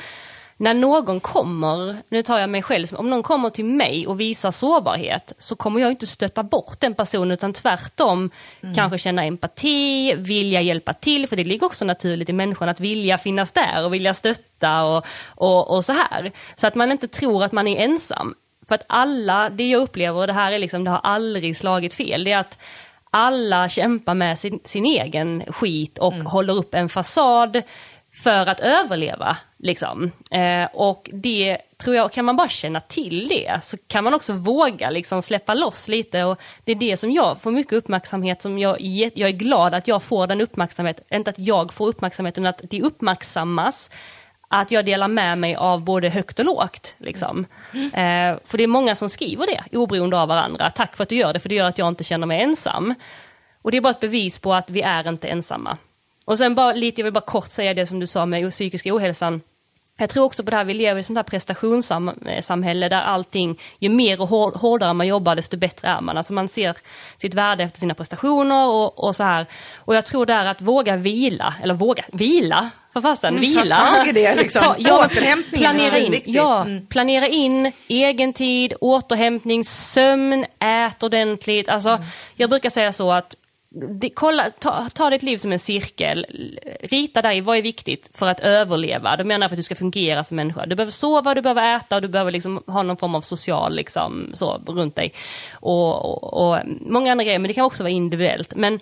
När 0.60 0.74
någon 0.74 1.20
kommer, 1.20 1.96
nu 2.08 2.22
tar 2.22 2.38
jag 2.38 2.50
mig 2.50 2.62
själv, 2.62 2.94
om 2.94 3.10
någon 3.10 3.22
kommer 3.22 3.50
till 3.50 3.64
mig 3.64 4.06
och 4.06 4.20
visar 4.20 4.50
sårbarhet 4.50 5.32
så 5.38 5.56
kommer 5.56 5.80
jag 5.80 5.90
inte 5.90 6.06
stötta 6.06 6.42
bort 6.42 6.80
den 6.80 6.94
personen 6.94 7.30
utan 7.30 7.52
tvärtom 7.52 8.30
kanske 8.74 8.98
känna 8.98 9.24
empati, 9.24 10.14
vilja 10.14 10.60
hjälpa 10.60 10.92
till, 10.92 11.28
för 11.28 11.36
det 11.36 11.44
ligger 11.44 11.66
också 11.66 11.84
naturligt 11.84 12.28
i 12.28 12.32
människan 12.32 12.68
att 12.68 12.80
vilja 12.80 13.18
finnas 13.18 13.52
där 13.52 13.84
och 13.84 13.94
vilja 13.94 14.14
stötta 14.14 14.84
och, 14.84 15.06
och, 15.26 15.70
och 15.70 15.84
så 15.84 15.92
här. 15.92 16.32
Så 16.56 16.66
att 16.66 16.74
man 16.74 16.92
inte 16.92 17.08
tror 17.08 17.44
att 17.44 17.52
man 17.52 17.68
är 17.68 17.84
ensam. 17.84 18.34
För 18.68 18.74
att 18.74 18.84
alla, 18.88 19.50
det 19.50 19.70
jag 19.70 19.82
upplever, 19.82 20.20
och 20.20 20.26
det 20.26 20.32
här 20.32 20.52
är 20.52 20.58
liksom, 20.58 20.84
det 20.84 20.90
har 20.90 21.00
aldrig 21.02 21.56
slagit 21.56 21.94
fel, 21.94 22.24
det 22.24 22.32
är 22.32 22.38
att 22.38 22.58
alla 23.10 23.68
kämpar 23.68 24.14
med 24.14 24.38
sin, 24.38 24.60
sin 24.64 24.86
egen 24.86 25.42
skit 25.48 25.98
och 25.98 26.14
håller 26.14 26.56
upp 26.56 26.74
en 26.74 26.88
fasad 26.88 27.62
för 28.12 28.46
att 28.46 28.60
överleva. 28.60 29.36
Liksom. 29.58 30.12
Eh, 30.30 30.64
och 30.72 31.10
det 31.12 31.58
tror 31.82 31.96
jag, 31.96 32.12
kan 32.12 32.24
man 32.24 32.36
bara 32.36 32.48
känna 32.48 32.80
till 32.80 33.28
det 33.28 33.60
så 33.64 33.76
kan 33.86 34.04
man 34.04 34.14
också 34.14 34.32
våga 34.32 34.90
liksom 34.90 35.22
släppa 35.22 35.54
loss 35.54 35.88
lite 35.88 36.24
och 36.24 36.40
det 36.64 36.72
är 36.72 36.76
det 36.76 36.96
som 36.96 37.10
jag 37.12 37.40
får 37.42 37.50
mycket 37.50 37.72
uppmärksamhet 37.72 38.42
som 38.42 38.58
jag, 38.58 38.80
är- 38.80 39.10
jag 39.14 39.28
är 39.28 39.32
glad 39.34 39.74
att 39.74 39.88
jag 39.88 40.02
får 40.02 40.26
den 40.26 40.40
uppmärksamhet, 40.40 41.00
inte 41.10 41.30
att 41.30 41.38
jag 41.38 41.72
får 41.74 41.86
uppmärksamheten, 41.88 42.46
utan 42.46 42.54
att 42.64 42.70
det 42.70 42.82
uppmärksammas 42.82 43.90
att 44.48 44.70
jag 44.70 44.84
delar 44.84 45.08
med 45.08 45.38
mig 45.38 45.54
av 45.54 45.80
både 45.84 46.08
högt 46.08 46.38
och 46.38 46.44
lågt. 46.44 46.94
Liksom. 46.98 47.46
Eh, 47.74 48.38
för 48.44 48.56
det 48.58 48.64
är 48.64 48.66
många 48.66 48.94
som 48.94 49.08
skriver 49.08 49.46
det, 49.46 49.76
oberoende 49.78 50.18
av 50.20 50.28
varandra. 50.28 50.70
Tack 50.70 50.96
för 50.96 51.02
att 51.02 51.08
du 51.08 51.16
gör 51.16 51.32
det, 51.32 51.40
för 51.40 51.48
det 51.48 51.54
gör 51.54 51.68
att 51.68 51.78
jag 51.78 51.88
inte 51.88 52.04
känner 52.04 52.26
mig 52.26 52.42
ensam. 52.42 52.94
Och 53.62 53.70
det 53.70 53.76
är 53.76 53.80
bara 53.80 53.90
ett 53.90 54.00
bevis 54.00 54.38
på 54.38 54.54
att 54.54 54.70
vi 54.70 54.82
är 54.82 55.08
inte 55.08 55.28
ensamma. 55.28 55.76
Och 56.24 56.38
sen 56.38 56.54
bara 56.54 56.72
lite, 56.72 57.00
jag 57.00 57.04
vill 57.04 57.12
bara 57.12 57.20
kort 57.20 57.50
säga 57.50 57.74
det 57.74 57.86
som 57.86 58.00
du 58.00 58.06
sa 58.06 58.26
med 58.26 58.50
psykiska 58.52 58.94
ohälsan. 58.94 59.40
Jag 59.98 60.10
tror 60.10 60.24
också 60.24 60.44
på 60.44 60.50
det 60.50 60.56
här, 60.56 60.64
vi 60.64 60.74
lever 60.74 60.96
i 60.96 61.00
ett 61.00 61.06
sånt 61.06 61.18
här 61.18 61.22
prestationssamhälle 61.24 62.88
där 62.88 63.00
allting, 63.02 63.58
ju 63.78 63.88
mer 63.88 64.20
och 64.20 64.28
hår- 64.28 64.58
hårdare 64.58 64.92
man 64.92 65.06
jobbar 65.06 65.36
desto 65.36 65.56
bättre 65.56 65.88
är 65.88 66.00
man. 66.00 66.16
Alltså 66.16 66.32
man 66.32 66.48
ser 66.48 66.76
sitt 67.16 67.34
värde 67.34 67.64
efter 67.64 67.78
sina 67.78 67.94
prestationer 67.94 68.68
och, 68.68 69.04
och 69.04 69.16
så 69.16 69.22
här. 69.22 69.46
Och 69.76 69.94
jag 69.94 70.06
tror 70.06 70.26
där 70.26 70.44
att 70.46 70.60
våga 70.62 70.96
vila, 70.96 71.54
eller 71.62 71.74
våga, 71.74 72.04
vila, 72.12 72.70
för 72.92 73.00
fasen, 73.00 73.40
vila. 73.40 73.76
ta 73.76 73.96
tag 73.96 74.08
i 74.08 74.12
det, 74.12 74.34
liksom. 74.42 74.74
Återhämtningen 74.78 75.70
är 75.76 75.90
planera 75.90 75.98
in, 75.98 76.22
ja, 76.24 76.62
Mm. 76.64 76.86
planera 76.86 77.28
in 77.28 77.72
egen 77.88 78.32
tid, 78.32 78.74
återhämtning, 78.80 79.64
sömn, 79.64 80.46
ät 80.58 81.02
ordentligt. 81.02 81.68
Alltså, 81.68 81.98
Jag 82.36 82.50
brukar 82.50 82.70
säga 82.70 82.92
så 82.92 83.12
att 83.12 83.36
det, 83.72 84.10
kolla, 84.10 84.50
ta, 84.50 84.88
ta 84.94 85.10
ditt 85.10 85.22
liv 85.22 85.38
som 85.38 85.52
en 85.52 85.58
cirkel, 85.58 86.26
rita 86.80 87.22
dig 87.22 87.40
vad 87.40 87.56
är 87.56 87.62
viktigt 87.62 88.10
för 88.14 88.26
att 88.26 88.40
överleva. 88.40 89.16
Du 89.16 89.24
menar 89.24 89.44
jag 89.44 89.50
för 89.50 89.54
att 89.54 89.58
du 89.58 89.62
ska 89.62 89.74
fungera 89.74 90.24
som 90.24 90.36
människa. 90.36 90.66
Du 90.66 90.76
behöver 90.76 90.92
sova, 90.92 91.34
du 91.34 91.42
behöver 91.42 91.76
äta 91.76 91.96
och 91.96 92.02
du 92.02 92.08
behöver 92.08 92.32
liksom 92.32 92.62
ha 92.66 92.82
någon 92.82 92.96
form 92.96 93.14
av 93.14 93.20
social 93.20 93.74
liksom, 93.74 94.32
så, 94.34 94.62
runt 94.66 94.96
dig. 94.96 95.12
Och, 95.52 96.04
och, 96.04 96.50
och 96.50 96.58
många 96.80 97.12
andra 97.12 97.24
grejer, 97.24 97.38
men 97.38 97.48
det 97.48 97.54
kan 97.54 97.64
också 97.64 97.82
vara 97.82 97.90
individuellt. 97.90 98.54
Men 98.56 98.80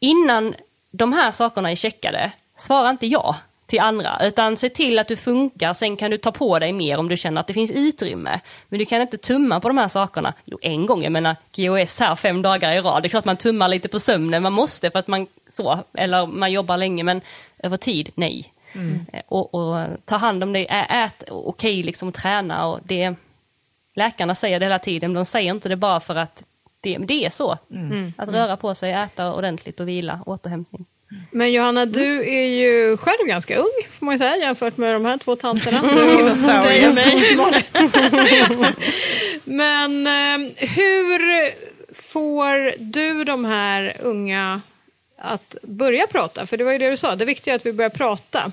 innan 0.00 0.54
de 0.90 1.12
här 1.12 1.30
sakerna 1.30 1.70
är 1.70 1.76
checkade, 1.76 2.32
svara 2.56 2.90
inte 2.90 3.06
ja 3.06 3.36
till 3.66 3.80
andra, 3.80 4.18
utan 4.22 4.56
se 4.56 4.68
till 4.68 4.98
att 4.98 5.08
du 5.08 5.16
funkar, 5.16 5.74
sen 5.74 5.96
kan 5.96 6.10
du 6.10 6.18
ta 6.18 6.32
på 6.32 6.58
dig 6.58 6.72
mer 6.72 6.98
om 6.98 7.08
du 7.08 7.16
känner 7.16 7.40
att 7.40 7.46
det 7.46 7.54
finns 7.54 7.72
utrymme. 7.72 8.40
Men 8.68 8.78
du 8.78 8.84
kan 8.84 9.02
inte 9.02 9.18
tumma 9.18 9.60
på 9.60 9.68
de 9.68 9.78
här 9.78 9.88
sakerna. 9.88 10.34
Jo, 10.44 10.58
en 10.62 10.86
gång, 10.86 11.02
jag 11.02 11.12
menar 11.12 11.36
GOS 11.56 12.00
här 12.00 12.16
fem 12.16 12.42
dagar 12.42 12.72
i 12.72 12.80
rad, 12.80 13.02
det 13.02 13.06
är 13.06 13.10
klart 13.10 13.24
man 13.24 13.36
tummar 13.36 13.68
lite 13.68 13.88
på 13.88 14.00
sömnen, 14.00 14.42
man 14.42 14.52
måste 14.52 14.90
för 14.90 14.98
att 14.98 15.08
man 15.08 15.26
så, 15.52 15.78
eller 15.94 16.26
man 16.26 16.52
jobbar 16.52 16.76
länge, 16.76 17.02
men 17.02 17.20
över 17.58 17.76
tid, 17.76 18.10
nej. 18.14 18.52
Eh, 19.12 19.20
Och, 19.28 19.54
och 19.54 19.86
ta 20.04 20.16
hand 20.16 20.42
om 20.42 20.52
dig, 20.52 20.66
ät 20.70 21.24
okej 21.30 21.82
liksom, 21.82 22.12
träna 22.12 22.66
och 22.66 22.80
det, 22.84 23.14
läkarna 23.94 24.34
säger 24.34 24.60
det 24.60 24.66
hela 24.66 24.78
tiden, 24.78 25.12
de 25.12 25.24
säger 25.24 25.50
inte 25.50 25.68
det 25.68 25.76
bara 25.76 26.00
för 26.00 26.16
att 26.16 26.42
det, 26.80 26.98
det 26.98 27.24
är 27.24 27.30
så. 27.30 27.58
Att 28.18 28.28
röra 28.28 28.56
på 28.56 28.74
sig, 28.74 28.92
äta 28.92 29.32
ordentligt 29.34 29.80
och 29.80 29.88
vila, 29.88 30.20
återhämtning. 30.26 30.84
Men 31.30 31.52
Johanna, 31.52 31.86
du 31.86 32.28
är 32.34 32.44
ju 32.46 32.96
själv 32.96 33.26
ganska 33.26 33.56
ung, 33.56 33.72
får 33.98 34.06
man 34.06 34.14
ju 34.14 34.18
säga, 34.18 34.36
jämfört 34.36 34.76
med 34.76 34.94
de 34.94 35.04
här 35.04 35.18
två 35.18 35.36
tanterna. 35.36 35.80
Dinosaurier. 36.06 36.88
och 36.88 36.94
mig. 36.94 37.64
Men 39.44 40.06
eh, 40.06 40.50
hur 40.68 41.50
får 41.94 42.72
du 42.78 43.24
de 43.24 43.44
här 43.44 43.96
unga 44.00 44.60
att 45.18 45.56
börja 45.62 46.06
prata? 46.06 46.46
För 46.46 46.56
det 46.56 46.64
var 46.64 46.72
ju 46.72 46.78
det 46.78 46.90
du 46.90 46.96
sa, 46.96 47.16
det 47.16 47.24
viktiga 47.24 47.54
är 47.54 47.56
att 47.56 47.66
vi 47.66 47.72
börjar 47.72 47.90
prata. 47.90 48.52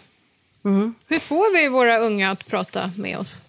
Hur 1.07 1.19
får 1.19 1.53
vi 1.53 1.67
våra 1.67 1.97
unga 1.97 2.31
att 2.31 2.47
prata 2.47 2.91
med 2.97 3.17
oss? 3.17 3.41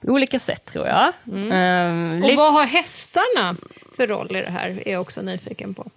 På 0.00 0.12
olika 0.12 0.38
sätt 0.38 0.64
tror 0.64 0.86
jag. 0.86 1.12
Ehm, 1.52 2.12
Och 2.22 2.28
lite- 2.28 2.36
vad 2.36 2.52
har 2.52 2.64
hästarna 2.64 3.56
för 3.96 4.06
roll 4.06 4.36
i 4.36 4.40
det 4.40 4.50
här, 4.50 4.82
är 4.86 4.92
jag 4.92 5.00
också 5.00 5.22
nyfiken 5.22 5.74
på. 5.74 5.90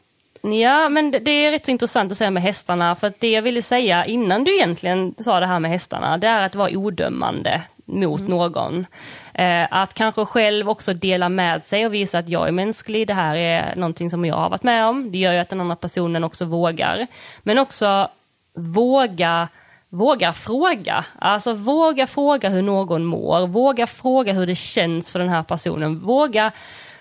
Ja, 0.54 0.90
men 0.90 1.12
det, 1.12 1.32
är 1.32 1.52
rätt 1.52 1.66
så 1.66 1.72
intressant 1.72 2.12
att 2.12 2.18
säga 2.18 2.32
med 2.32 2.44
hästarna, 2.44 2.96
för 2.96 3.08
att 3.08 3.20
det 3.20 3.32
jag 3.32 3.42
ville 3.42 3.62
säga 3.62 4.06
innan 4.06 4.44
du 4.44 4.56
egentligen 4.56 5.16
sa 5.18 5.40
det 5.40 5.46
här 5.46 5.60
med 5.60 5.72
hästarna, 5.72 6.18
det 6.18 6.28
är 6.28 6.46
att 6.46 6.56
vara 6.56 6.70
odömande 6.74 7.62
mot 7.86 8.28
någon. 8.28 8.86
Eh, 9.34 9.68
att 9.72 9.94
kanske 9.94 10.26
själv 10.26 10.70
också 10.70 10.94
dela 10.94 11.30
med 11.30 11.66
sig 11.66 11.86
och 11.86 11.94
visa 11.94 12.20
att 12.20 12.30
jag 12.30 12.48
är 12.48 12.52
mänsklig, 12.52 13.08
det 13.08 13.14
här 13.14 13.36
är 13.36 13.76
någonting 13.76 14.10
som 14.10 14.26
jag 14.26 14.36
har 14.36 14.50
varit 14.50 14.64
med 14.64 14.86
om. 14.86 15.12
Det 15.12 15.18
gör 15.18 15.34
ju 15.34 15.40
att 15.40 15.50
den 15.50 15.62
andra 15.62 15.76
personen 15.76 16.24
också 16.24 16.46
vågar. 16.46 17.08
Men 17.44 17.60
också 17.60 18.10
våga 18.56 19.48
Våga 19.90 20.34
fråga, 20.34 21.06
alltså 21.20 21.54
våga 21.54 22.08
fråga 22.08 22.50
hur 22.50 22.62
någon 22.62 23.06
mår, 23.06 23.48
våga 23.48 23.88
fråga 23.88 24.34
hur 24.34 24.48
det 24.48 24.56
känns 24.56 25.12
för 25.12 25.20
den 25.20 25.30
här 25.30 25.44
personen, 25.44 26.00
våga 26.00 26.52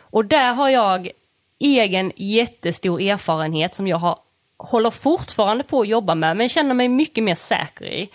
och 0.01 0.25
där 0.25 0.53
har 0.53 0.69
jag 0.69 1.11
egen 1.61 2.13
jättestor 2.17 3.01
erfarenhet 3.01 3.75
som 3.75 3.87
jag 3.87 3.97
har, 3.97 4.19
håller 4.59 4.91
fortfarande 4.91 5.65
på 5.65 5.81
att 5.81 5.89
jobba 5.89 6.15
med, 6.15 6.37
men 6.37 6.49
känner 6.49 6.75
mig 6.75 6.89
mycket 6.89 7.25
mer 7.25 7.35
säker 7.35 7.85
i. 7.85 8.09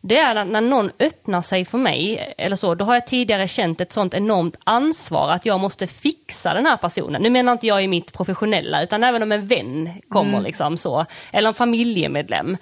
Det 0.00 0.18
är 0.18 0.36
att 0.36 0.46
när 0.46 0.60
någon 0.60 0.90
öppnar 0.98 1.42
sig 1.42 1.64
för 1.64 1.78
mig, 1.78 2.34
eller 2.38 2.56
så, 2.56 2.74
då 2.74 2.84
har 2.84 2.94
jag 2.94 3.06
tidigare 3.06 3.48
känt 3.48 3.80
ett 3.80 3.92
sånt 3.92 4.14
enormt 4.14 4.56
ansvar 4.64 5.30
att 5.30 5.46
jag 5.46 5.60
måste 5.60 5.86
fixa 5.86 6.54
den 6.54 6.66
här 6.66 6.76
personen. 6.76 7.22
Nu 7.22 7.30
menar 7.30 7.52
inte 7.52 7.66
jag 7.66 7.84
i 7.84 7.88
mitt 7.88 8.12
professionella, 8.12 8.82
utan 8.82 9.04
även 9.04 9.22
om 9.22 9.32
en 9.32 9.46
vän 9.46 9.90
kommer 10.08 10.40
liksom 10.40 10.76
så, 10.76 11.06
eller 11.32 11.48
en 11.48 11.54
familjemedlem. 11.54 12.56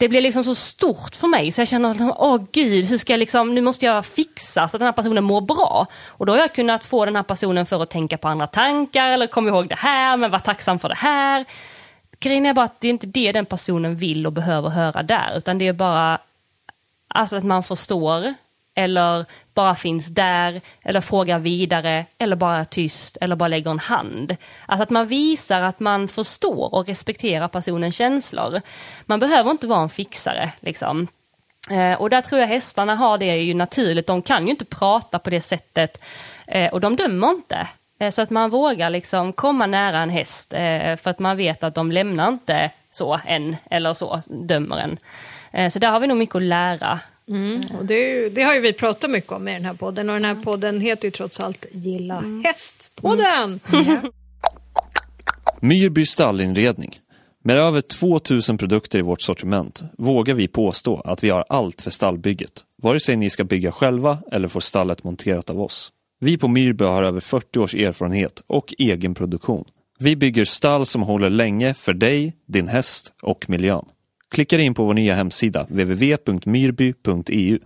Det 0.00 0.08
blir 0.08 0.20
liksom 0.20 0.44
så 0.44 0.54
stort 0.54 1.16
för 1.16 1.28
mig 1.28 1.52
så 1.52 1.60
jag 1.60 1.68
känner 1.68 1.90
att, 1.90 1.96
liksom, 1.96 2.14
åh 2.16 2.42
gud, 2.52 2.84
hur 2.84 2.98
ska 2.98 3.12
jag 3.12 3.18
liksom, 3.18 3.54
nu 3.54 3.60
måste 3.60 3.86
jag 3.86 4.06
fixa 4.06 4.68
så 4.68 4.76
att 4.76 4.80
den 4.80 4.82
här 4.82 4.92
personen 4.92 5.24
mår 5.24 5.40
bra. 5.40 5.86
Och 6.06 6.26
då 6.26 6.32
har 6.32 6.38
jag 6.38 6.54
kunnat 6.54 6.84
få 6.84 7.04
den 7.04 7.16
här 7.16 7.22
personen 7.22 7.66
för 7.66 7.82
att 7.82 7.90
tänka 7.90 8.18
på 8.18 8.28
andra 8.28 8.46
tankar 8.46 9.10
eller 9.10 9.26
kom 9.26 9.48
ihåg 9.48 9.68
det 9.68 9.78
här, 9.78 10.16
men 10.16 10.30
var 10.30 10.38
tacksam 10.38 10.78
för 10.78 10.88
det 10.88 10.94
här. 10.94 11.44
Grejen 12.20 12.46
är 12.46 12.54
bara 12.54 12.64
att 12.64 12.80
det 12.80 12.88
är 12.88 12.90
inte 12.90 13.06
det 13.06 13.32
den 13.32 13.46
personen 13.46 13.96
vill 13.96 14.26
och 14.26 14.32
behöver 14.32 14.68
höra 14.68 15.02
där, 15.02 15.36
utan 15.36 15.58
det 15.58 15.66
är 15.66 15.72
bara 15.72 16.18
Alltså 17.14 17.36
att 17.36 17.44
man 17.44 17.62
förstår, 17.62 18.34
eller 18.80 19.24
bara 19.54 19.74
finns 19.74 20.06
där, 20.06 20.60
eller 20.82 21.00
frågar 21.00 21.38
vidare, 21.38 22.06
eller 22.18 22.36
bara 22.36 22.58
är 22.58 22.64
tyst, 22.64 23.18
eller 23.20 23.36
bara 23.36 23.48
lägger 23.48 23.70
en 23.70 23.78
hand. 23.78 24.36
Alltså 24.66 24.82
att 24.82 24.90
man 24.90 25.06
visar 25.06 25.60
att 25.60 25.80
man 25.80 26.08
förstår 26.08 26.74
och 26.74 26.86
respekterar 26.86 27.48
personens 27.48 27.96
känslor. 27.96 28.60
Man 29.06 29.20
behöver 29.20 29.50
inte 29.50 29.66
vara 29.66 29.82
en 29.82 29.88
fixare, 29.88 30.52
liksom. 30.60 31.08
Eh, 31.70 32.00
och 32.00 32.10
där 32.10 32.20
tror 32.20 32.40
jag 32.40 32.48
hästarna 32.48 32.94
har 32.94 33.18
det 33.18 33.36
ju 33.36 33.54
naturligt, 33.54 34.06
de 34.06 34.22
kan 34.22 34.44
ju 34.44 34.50
inte 34.50 34.64
prata 34.64 35.18
på 35.18 35.30
det 35.30 35.40
sättet, 35.40 36.00
eh, 36.46 36.72
och 36.72 36.80
de 36.80 36.96
dömer 36.96 37.30
inte. 37.30 37.68
Eh, 38.00 38.10
så 38.10 38.22
att 38.22 38.30
man 38.30 38.50
vågar 38.50 38.90
liksom 38.90 39.32
komma 39.32 39.66
nära 39.66 39.98
en 39.98 40.10
häst, 40.10 40.50
för 41.02 41.08
att 41.08 41.18
man 41.18 41.36
vet 41.36 41.62
att 41.62 41.74
de 41.74 41.92
lämnar 41.92 42.28
inte 42.28 42.70
så 42.92 43.20
en, 43.26 43.56
eller 43.70 43.94
så, 43.94 44.22
dömer 44.26 44.76
en. 44.76 44.98
Så 45.70 45.78
där 45.78 45.90
har 45.90 46.00
vi 46.00 46.06
nog 46.06 46.18
mycket 46.18 46.36
att 46.36 46.42
lära. 46.42 47.00
Och 47.78 47.84
det, 47.84 47.94
är 47.94 48.14
ju, 48.14 48.30
det 48.30 48.42
har 48.42 48.54
ju 48.54 48.60
vi 48.60 48.72
pratat 48.72 49.10
mycket 49.10 49.32
om 49.32 49.48
i 49.48 49.52
den 49.52 49.64
här 49.64 49.74
podden 49.74 50.08
och 50.08 50.14
den 50.14 50.24
här 50.24 50.34
podden 50.34 50.80
heter 50.80 51.04
ju 51.04 51.10
trots 51.10 51.40
allt 51.40 51.66
Gilla 51.72 52.24
hästpodden. 52.44 53.60
Myrby 55.60 56.06
stallinredning. 56.06 56.98
Med 57.44 57.56
över 57.56 57.80
2000 57.80 58.58
produkter 58.58 58.98
i 58.98 59.02
vårt 59.02 59.20
sortiment 59.20 59.82
vågar 59.98 60.34
vi 60.34 60.48
påstå 60.48 61.00
att 61.00 61.24
vi 61.24 61.30
har 61.30 61.44
allt 61.48 61.82
för 61.82 61.90
stallbygget. 61.90 62.64
Vare 62.82 63.00
sig 63.00 63.16
ni 63.16 63.30
ska 63.30 63.44
bygga 63.44 63.72
själva 63.72 64.18
eller 64.32 64.48
få 64.48 64.60
stallet 64.60 65.04
monterat 65.04 65.50
av 65.50 65.60
oss. 65.60 65.92
Vi 66.20 66.38
på 66.38 66.48
Myrby 66.48 66.84
har 66.84 67.02
över 67.02 67.20
40 67.20 67.58
års 67.58 67.74
erfarenhet 67.74 68.42
och 68.46 68.74
egen 68.78 69.14
produktion. 69.14 69.64
Vi 69.98 70.16
bygger 70.16 70.44
stall 70.44 70.86
som 70.86 71.02
håller 71.02 71.30
länge 71.30 71.74
för 71.74 71.92
dig, 71.92 72.36
din 72.46 72.68
häst 72.68 73.12
och 73.22 73.50
miljön. 73.50 73.84
Klicka 74.30 74.58
in 74.58 74.74
på 74.74 74.84
vår 74.84 74.94
nya 74.94 75.14
hemsida 75.14 75.62
www.myrby.eu. 75.62 77.58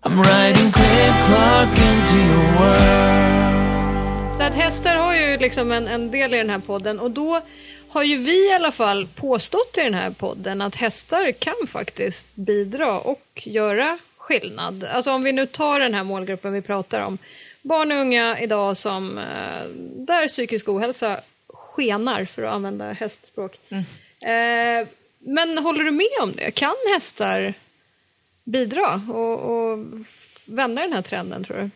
Att 4.41 4.55
hästar 4.55 4.97
har 4.97 5.15
ju 5.15 5.37
liksom 5.37 5.73
en, 5.73 5.89
en 5.89 6.11
del 6.11 6.35
i 6.35 6.37
den 6.37 6.51
här 6.51 6.59
podden 6.59 7.01
och 7.01 7.11
då 7.11 7.41
har 7.89 8.03
ju 8.05 8.17
vi 8.17 8.51
i 8.51 8.53
alla 8.53 8.73
fall 8.73 9.09
påstått 9.15 9.79
i 9.79 9.81
den 9.81 9.95
här 9.95 10.11
podden 10.11 10.61
att 10.61 10.75
hästar 10.75 11.33
kan 11.33 11.67
faktiskt 11.69 12.37
bidra 12.37 13.01
och 13.01 13.43
göra 13.45 13.99
skillnad. 14.17 14.85
Alltså 14.85 15.13
om 15.13 15.23
vi 15.23 15.33
nu 15.33 15.47
tar 15.47 15.81
den 15.81 15.95
här 15.95 16.05
målgruppen 16.05 16.53
vi 16.53 16.63
pratar 16.63 17.01
om, 17.01 17.19
barn 17.63 17.93
och 17.93 17.99
unga 17.99 18.41
idag 18.41 18.77
som 18.77 19.19
eh, 19.19 19.25
där 20.07 20.29
psykisk 20.29 20.69
ohälsa 20.69 21.21
skenar 21.49 22.25
för 22.25 22.43
att 22.43 22.53
använda 22.55 22.93
hästspråk. 22.93 23.59
Eh, 23.71 24.89
men 25.25 25.59
håller 25.59 25.85
du 25.85 25.91
med 25.91 26.23
om 26.23 26.33
det? 26.33 26.51
Kan 26.51 26.75
hästar 26.95 27.55
bidra 28.45 29.01
och, 29.09 29.41
och 29.41 29.79
vända 30.47 30.83
den 30.83 30.93
här 30.93 31.03
trenden 31.03 31.45
tror 31.45 31.57
du? 31.57 31.71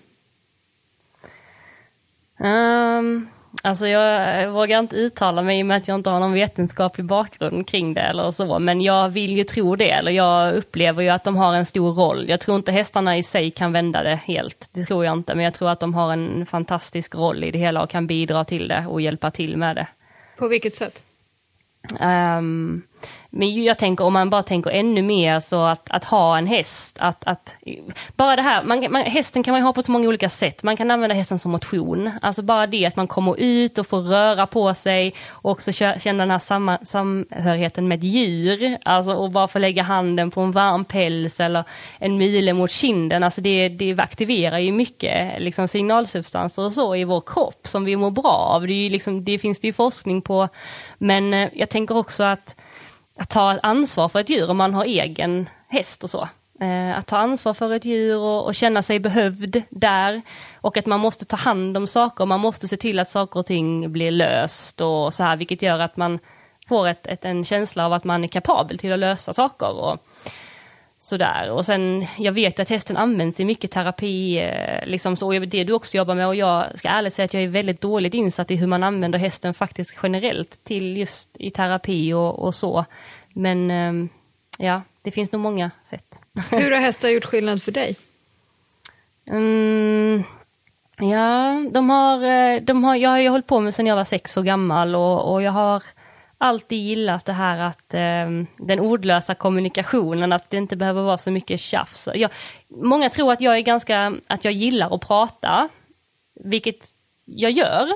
Um, 2.46 3.28
alltså 3.62 3.87
jag 3.87 4.50
vågar 4.50 4.78
inte 4.78 4.96
uttala 4.96 5.42
mig 5.42 5.58
i 5.58 5.62
och 5.62 5.66
med 5.66 5.76
att 5.76 5.88
jag 5.88 5.94
inte 5.94 6.11
har 6.11 6.20
någon 6.20 6.32
vetenskaplig 6.32 7.06
bakgrund 7.06 7.68
kring 7.68 7.94
det 7.94 8.00
eller 8.00 8.30
så, 8.30 8.58
men 8.58 8.80
jag 8.80 9.08
vill 9.08 9.37
ju 9.37 9.44
tro 9.44 9.76
det, 9.76 9.90
eller 9.90 10.12
jag 10.12 10.54
upplever 10.54 11.02
ju 11.02 11.08
att 11.08 11.24
de 11.24 11.37
har 11.37 11.54
en 11.54 11.66
stor 11.66 11.92
roll. 11.92 12.28
Jag 12.28 12.40
tror 12.40 12.56
inte 12.56 12.72
hästarna 12.72 13.18
i 13.18 13.22
sig 13.22 13.50
kan 13.50 13.72
vända 13.72 14.02
det 14.02 14.16
helt, 14.16 14.70
det 14.72 14.84
tror 14.84 15.04
jag 15.04 15.12
inte, 15.12 15.34
men 15.34 15.44
jag 15.44 15.54
tror 15.54 15.70
att 15.70 15.80
de 15.80 15.94
har 15.94 16.12
en 16.12 16.46
fantastisk 16.46 17.14
roll 17.14 17.44
i 17.44 17.50
det 17.50 17.58
hela 17.58 17.82
och 17.82 17.90
kan 17.90 18.06
bidra 18.06 18.44
till 18.44 18.68
det 18.68 18.87
och 18.87 19.00
hjälpa 19.00 19.30
till 19.30 19.56
med 19.56 19.76
det. 19.76 19.87
På 20.38 20.48
vilket 20.48 20.76
sätt? 20.76 21.02
Um, 22.00 22.82
men 23.38 23.64
jag 23.64 23.79
tänker 23.79 24.05
om 24.05 24.12
man 24.12 24.31
bara 24.31 24.42
tänker 24.42 24.70
ännu 24.70 25.03
mer 25.03 25.40
så 25.40 25.62
att, 25.64 25.90
att 25.90 26.05
ha 26.05 26.38
en 26.38 26.46
häst, 26.46 26.96
att, 27.01 27.24
att 27.24 27.57
bara 28.16 28.37
det 28.37 28.42
här, 28.42 28.64
man, 28.64 28.87
man, 28.90 29.03
hästen 29.03 29.42
kan 29.42 29.53
man 29.53 29.61
ju 29.61 29.64
ha 29.64 29.72
på 29.72 29.83
så 29.83 29.92
många 29.92 30.09
olika 30.09 30.29
sätt. 30.29 30.62
Man 30.62 30.77
kan 30.77 30.90
använda 30.90 31.14
hästen 31.14 31.38
som 31.38 31.51
motion, 31.51 32.11
alltså 32.22 32.42
bara 32.42 32.66
det 32.66 32.87
att 32.87 32.96
man 32.96 33.07
kommer 33.07 33.40
ut 33.40 33.79
och 33.79 33.87
får 33.87 34.01
röra 34.01 34.46
på 34.46 34.74
sig 34.74 35.14
och 35.29 35.51
också 35.51 35.72
känna 35.72 36.22
den 36.22 36.31
här 36.31 36.38
samma, 36.38 36.79
samhörigheten 36.85 37.88
med 37.88 37.98
ett 37.98 38.05
djur, 38.05 38.77
alltså 38.85 39.14
och 39.14 39.31
bara 39.31 39.48
få 39.48 39.59
lägga 39.59 39.83
handen 39.83 40.31
på 40.31 40.40
en 40.40 40.53
varm 40.53 40.85
päls 40.85 41.40
eller 41.40 41.64
en 41.98 42.16
mile 42.16 42.53
mot 42.53 42.70
kinden, 42.70 43.22
alltså 43.22 43.40
det, 43.40 43.68
det 43.68 43.98
aktiverar 43.98 44.59
ju 44.59 44.72
mycket 44.72 45.42
liksom 45.42 45.68
signalsubstanser 45.68 46.62
och 46.62 46.72
så 46.72 46.96
i 46.96 47.05
vår 47.05 47.22
kropp 47.27 47.68
som 47.68 47.85
vi 47.85 47.96
mår 47.96 48.11
bra 48.11 48.51
av. 48.55 48.66
Det, 48.66 48.72
är 48.72 48.85
ju 48.85 48.90
liksom, 48.90 49.24
det 49.24 49.38
finns 49.38 49.61
det 49.61 49.66
ju 49.66 49.72
forskning 49.72 50.22
på, 50.22 50.48
men 50.98 51.35
eh, 51.35 51.48
jag 51.53 51.68
tänker 51.68 51.96
också 51.96 52.24
att 52.24 52.57
att 53.18 53.28
ta 53.28 53.59
ansvar 53.62 54.09
för 54.09 54.20
ett 54.20 54.31
djur 54.31 54.50
om 54.50 54.57
man 54.57 54.74
har 54.74 54.85
egen 54.85 55.48
häst 55.68 56.04
och 56.04 56.11
så. 56.11 56.28
Eh, 56.61 56.98
att 56.98 57.07
ta 57.07 57.16
ansvar 57.16 57.54
för 57.54 57.72
ett 57.72 57.85
djur 57.85 58.18
och, 58.18 58.46
och, 58.46 58.54
känna 58.54 58.83
sig 58.83 59.00
behövd 59.00 59.62
där. 59.70 60.22
Och 60.61 60.76
att 60.76 60.87
man 60.87 61.00
måste 61.00 61.24
ta 61.24 61.37
hand 61.37 61.76
om 61.76 61.87
saker, 61.87 62.26
man 62.26 62.40
måste 62.40 62.68
se 62.68 62.76
till 62.76 62.98
att 62.98 63.11
saker 63.11 63.40
och 63.40 63.46
ting 63.46 63.92
blir 63.92 64.11
löst 64.11 64.81
och 64.81 65.14
så 65.14 65.22
här, 65.22 65.37
vilket 65.37 65.62
gör 65.62 65.78
att 65.78 65.96
man 65.96 66.18
får 66.68 66.88
ett, 66.88 67.07
ett, 67.07 67.24
en 67.24 67.44
känsla 67.44 67.87
av 67.87 67.92
att 67.92 68.04
man 68.04 68.24
är 68.24 68.28
kapabel 68.28 68.78
till 68.78 68.92
att 68.92 68.98
lösa 68.98 69.33
saker. 69.33 69.70
Och, 69.70 69.98
sådär. 70.98 71.50
Och 71.50 71.66
sen, 71.66 72.06
jag 72.18 72.32
vet 72.32 72.61
att 72.61 72.68
hästen 72.68 72.96
används 72.96 73.40
i 73.40 73.44
mycket 73.44 73.70
terapi, 73.70 74.38
eh, 74.38 74.87
liksom 74.87 75.16
så, 75.16 75.26
och 75.26 75.48
det 75.48 75.64
du 75.64 75.72
också 75.72 75.96
jobbar 75.96 76.14
med 76.14 76.26
och 76.26 76.34
jag 76.34 76.78
ska 76.78 76.88
ärligt 76.88 77.14
säga 77.14 77.24
att 77.24 77.34
jag 77.34 77.42
är 77.42 77.48
väldigt 77.48 77.80
dåligt 77.80 78.14
insatt 78.14 78.50
i 78.50 78.56
hur 78.56 78.66
man 78.66 78.82
använder 78.82 79.18
hästen 79.18 79.54
faktiskt 79.54 79.98
generellt 80.02 80.64
till 80.64 80.96
just 80.96 81.28
i 81.38 81.50
terapi 81.50 82.12
och, 82.12 82.38
och 82.38 82.54
så. 82.54 82.84
Men 83.32 83.70
ehm, 83.70 84.08
ja, 84.58 84.82
det 85.02 85.11
finns 85.11 85.32
nog 85.32 85.40
många 85.40 85.70
sätt. 85.84 86.20
Hur 86.50 86.70
har 86.70 86.80
hästar 86.80 87.08
gjort 87.08 87.24
skillnad 87.24 87.62
för 87.62 87.72
dig? 87.72 87.96
Mm, 89.30 90.24
ja, 91.00 91.64
de 91.72 91.90
har, 91.90 92.24
eh, 92.24 92.61
de 92.62 92.84
har, 92.84 92.96
jag 92.96 93.11
har 93.11 93.18
ju 93.18 93.28
hållit 93.28 93.46
på 93.46 93.61
med 93.61 93.74
sedan 93.74 93.87
jag 93.87 93.96
var 93.96 94.04
sex 94.04 94.37
år 94.37 94.42
gammal 94.42 94.94
och, 94.94 95.32
och 95.32 95.42
jag 95.42 95.52
har 95.52 95.82
alltid 96.38 96.79
gillat 96.79 97.24
det 97.24 97.33
här 97.33 97.59
att 97.59 97.94
eh, 97.94 98.57
den 98.66 98.81
ordlösa 98.81 99.35
kommunikationen, 99.35 100.33
att 100.33 100.51
det 100.51 100.57
inte 100.57 100.77
behöver 100.77 101.03
vara 101.03 101.18
så 101.18 101.31
mycket 101.31 101.61
tjafs. 101.61 102.09
Jag, 102.14 102.31
många 102.68 103.11
tror 103.11 103.33
att 103.33 103.40
jag 103.40 103.57
är 103.57 103.61
ganska, 103.61 104.12
att 104.27 104.44
jag 104.44 104.55
gillar 104.55 104.94
att 104.94 105.07
prata, 105.07 105.68
vilket 106.44 106.87
jag 107.24 107.51
gör. 107.51 107.88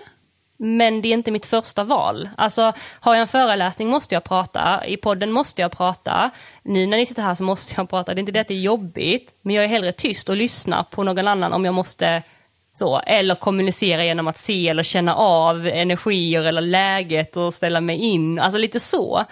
Men 0.56 1.02
det 1.02 1.08
är 1.08 1.12
inte 1.12 1.30
mitt 1.30 1.46
första 1.46 1.84
val. 1.84 2.30
Alltså, 2.36 2.72
har 3.00 3.14
jag 3.14 3.22
en 3.22 3.28
föreläsning 3.28 3.88
måste 3.88 4.14
jag 4.14 4.24
prata, 4.24 4.86
i 4.86 4.96
podden 4.96 5.32
måste 5.32 5.62
jag 5.62 5.72
prata, 5.72 6.30
nu 6.62 6.86
när 6.86 6.96
ni 6.96 7.06
sitter 7.06 7.22
här 7.22 7.34
så 7.34 7.42
måste 7.42 7.74
jag 7.76 7.90
prata. 7.90 8.14
Det 8.14 8.18
är 8.18 8.20
inte 8.20 8.32
det 8.32 8.40
att 8.40 8.48
det 8.48 8.54
är 8.54 8.58
jobbigt, 8.58 9.30
men 9.42 9.54
jag 9.54 9.64
är 9.64 9.68
hellre 9.68 9.92
tyst 9.92 10.28
och 10.28 10.36
lyssnar 10.36 10.82
på 10.82 11.02
någon 11.02 11.28
annan 11.28 11.52
om 11.52 11.64
jag 11.64 11.74
måste 11.74 12.22
så, 12.74 12.98
eller 12.98 13.34
kommunicera 13.34 14.04
genom 14.04 14.28
att 14.28 14.38
se 14.38 14.68
eller 14.68 14.82
känna 14.82 15.14
av 15.14 15.66
energier 15.66 16.44
eller 16.44 16.60
läget 16.60 17.36
och 17.36 17.54
ställa 17.54 17.80
mig 17.80 17.96
in, 17.96 18.38
alltså 18.38 18.58
lite 18.58 18.80
så. 18.80 19.24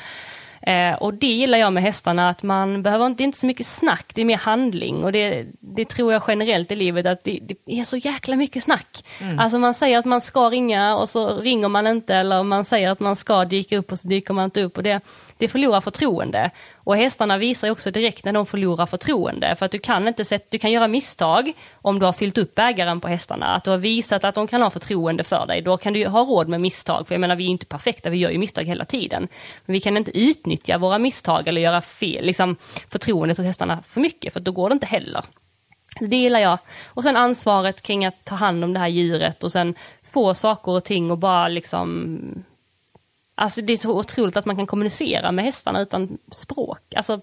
Eh, 0.62 0.94
och 0.94 1.14
det 1.14 1.26
gillar 1.26 1.58
jag 1.58 1.72
med 1.72 1.82
hästarna, 1.82 2.28
att 2.28 2.42
man 2.42 2.82
behöver 2.82 3.06
inte, 3.06 3.22
inte 3.22 3.38
så 3.38 3.46
mycket 3.46 3.66
snack, 3.66 4.10
det 4.14 4.20
är 4.20 4.24
mer 4.24 4.36
handling. 4.36 5.04
Och 5.04 5.12
det, 5.12 5.46
det 5.60 5.84
tror 5.84 6.12
jag 6.12 6.22
generellt 6.28 6.72
i 6.72 6.76
livet, 6.76 7.06
att 7.06 7.24
det, 7.24 7.40
det 7.42 7.80
är 7.80 7.84
så 7.84 7.96
jäkla 7.96 8.36
mycket 8.36 8.62
snack. 8.62 9.04
Mm. 9.20 9.38
Alltså 9.38 9.58
man 9.58 9.74
säger 9.74 9.98
att 9.98 10.04
man 10.04 10.20
ska 10.20 10.50
ringa 10.50 10.96
och 10.96 11.08
så 11.08 11.40
ringer 11.40 11.68
man 11.68 11.86
inte, 11.86 12.14
eller 12.14 12.42
man 12.42 12.64
säger 12.64 12.90
att 12.90 13.00
man 13.00 13.16
ska 13.16 13.44
dyka 13.44 13.78
upp 13.78 13.92
och 13.92 13.98
så 13.98 14.08
dyker 14.08 14.34
man 14.34 14.44
inte 14.44 14.62
upp. 14.62 14.76
Och 14.76 14.82
det, 14.82 15.00
det 15.38 15.48
förlorar 15.48 15.80
förtroende. 15.80 16.50
Och 16.90 16.96
hästarna 16.96 17.38
visar 17.38 17.70
också 17.70 17.90
direkt 17.90 18.24
när 18.24 18.32
de 18.32 18.46
förlorar 18.46 18.86
förtroende, 18.86 19.56
för 19.56 19.66
att 19.66 19.72
du 19.72 19.78
kan 19.78 20.08
inte 20.08 20.24
sätta, 20.24 20.46
du 20.50 20.58
kan 20.58 20.70
göra 20.70 20.88
misstag 20.88 21.52
om 21.72 21.98
du 21.98 22.06
har 22.06 22.12
fyllt 22.12 22.38
upp 22.38 22.58
ägaren 22.58 23.00
på 23.00 23.08
hästarna, 23.08 23.46
att 23.46 23.64
du 23.64 23.70
har 23.70 23.78
visat 23.78 24.24
att 24.24 24.34
de 24.34 24.46
kan 24.46 24.62
ha 24.62 24.70
förtroende 24.70 25.24
för 25.24 25.46
dig, 25.46 25.62
då 25.62 25.76
kan 25.76 25.92
du 25.92 26.06
ha 26.06 26.20
råd 26.20 26.48
med 26.48 26.60
misstag, 26.60 27.08
för 27.08 27.14
jag 27.14 27.20
menar 27.20 27.36
vi 27.36 27.44
är 27.44 27.48
inte 27.48 27.66
perfekta, 27.66 28.10
vi 28.10 28.18
gör 28.18 28.30
ju 28.30 28.38
misstag 28.38 28.64
hela 28.64 28.84
tiden. 28.84 29.28
Men 29.66 29.72
vi 29.72 29.80
kan 29.80 29.96
inte 29.96 30.18
utnyttja 30.18 30.78
våra 30.78 30.98
misstag 30.98 31.48
eller 31.48 31.60
göra 31.60 31.80
fel, 31.80 32.24
liksom 32.24 32.56
förtroendet 32.88 33.38
hos 33.38 33.46
hästarna 33.46 33.82
för 33.86 34.00
mycket, 34.00 34.32
för 34.32 34.40
då 34.40 34.52
går 34.52 34.68
det 34.68 34.72
inte 34.72 34.86
heller. 34.86 35.24
Det 36.00 36.16
gillar 36.16 36.40
jag. 36.40 36.58
Och 36.86 37.04
sen 37.04 37.16
ansvaret 37.16 37.82
kring 37.82 38.04
att 38.04 38.24
ta 38.24 38.34
hand 38.34 38.64
om 38.64 38.72
det 38.72 38.78
här 38.78 38.88
djuret 38.88 39.44
och 39.44 39.52
sen 39.52 39.74
få 40.02 40.34
saker 40.34 40.72
och 40.72 40.84
ting 40.84 41.10
och 41.10 41.18
bara 41.18 41.48
liksom 41.48 42.44
Alltså 43.40 43.62
det 43.62 43.72
är 43.72 43.76
så 43.76 43.98
otroligt 43.98 44.36
att 44.36 44.46
man 44.46 44.56
kan 44.56 44.66
kommunicera 44.66 45.32
med 45.32 45.44
hästarna 45.44 45.80
utan 45.80 46.18
språk. 46.32 46.94
Alltså 46.96 47.20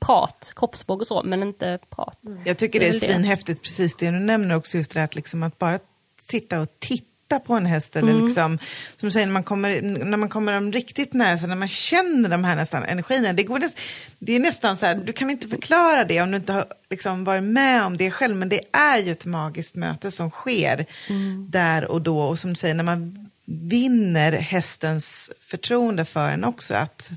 prat, 0.00 0.52
kroppsspråk 0.56 1.00
och 1.00 1.06
så, 1.06 1.22
men 1.22 1.42
inte 1.42 1.78
prat. 1.90 2.24
Mm. 2.26 2.42
Jag 2.44 2.58
tycker 2.58 2.80
det 2.80 2.86
är, 2.88 2.90
det 2.90 2.96
är 2.96 3.12
svinhäftigt, 3.12 3.62
precis 3.62 3.96
det 3.96 4.10
du 4.10 4.18
nämner 4.18 4.56
också, 4.56 4.76
just 4.76 4.90
det 4.90 5.00
här 5.00 5.04
att, 5.04 5.14
liksom 5.14 5.42
att 5.42 5.58
bara 5.58 5.78
sitta 6.20 6.60
och 6.60 6.68
titta 6.78 7.38
på 7.38 7.54
en 7.54 7.66
häst 7.66 7.96
eller 7.96 8.12
mm. 8.12 8.24
liksom, 8.24 8.58
som 8.96 9.06
du 9.06 9.10
säger, 9.10 9.26
när 9.26 9.32
man 9.32 9.42
kommer, 9.42 9.82
när 9.82 10.16
man 10.16 10.28
kommer 10.28 10.52
dem 10.52 10.72
riktigt 10.72 11.12
nära, 11.12 11.38
så 11.38 11.46
när 11.46 11.56
man 11.56 11.68
känner 11.68 12.28
de 12.28 12.44
här 12.44 12.56
nästan 12.56 12.82
energierna, 12.82 13.32
det, 13.32 13.42
går 13.42 13.58
näst, 13.58 13.78
det 14.18 14.36
är 14.36 14.40
nästan 14.40 14.76
så 14.76 14.86
här, 14.86 14.94
du 14.94 15.12
kan 15.12 15.30
inte 15.30 15.48
förklara 15.48 16.04
det 16.04 16.22
om 16.22 16.30
du 16.30 16.36
inte 16.36 16.52
har 16.52 16.64
liksom 16.90 17.24
varit 17.24 17.42
med 17.42 17.84
om 17.84 17.96
det 17.96 18.10
själv, 18.10 18.36
men 18.36 18.48
det 18.48 18.60
är 18.72 18.98
ju 18.98 19.12
ett 19.12 19.26
magiskt 19.26 19.76
möte 19.76 20.10
som 20.10 20.30
sker 20.30 20.86
mm. 21.08 21.50
där 21.50 21.84
och 21.84 22.02
då, 22.02 22.20
och 22.20 22.38
som 22.38 22.50
du 22.50 22.56
säger, 22.56 22.74
när 22.74 22.84
man 22.84 23.25
vinner 23.46 24.32
hästens 24.32 25.30
förtroende 25.40 26.04
för 26.04 26.28
en 26.28 26.44
också. 26.44 26.74
Att, 26.74 27.10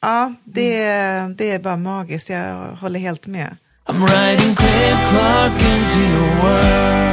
ja, 0.00 0.34
det, 0.44 0.82
mm. 0.82 1.36
det 1.36 1.50
är 1.50 1.58
bara 1.58 1.76
magiskt, 1.76 2.28
jag 2.28 2.68
håller 2.68 3.00
helt 3.00 3.26
med. 3.26 3.56
I'm 3.86 4.00
riding 4.00 4.54
clear 4.54 5.04
clock 5.04 5.62
into 5.62 5.98
your 5.98 6.42
world. 6.42 7.04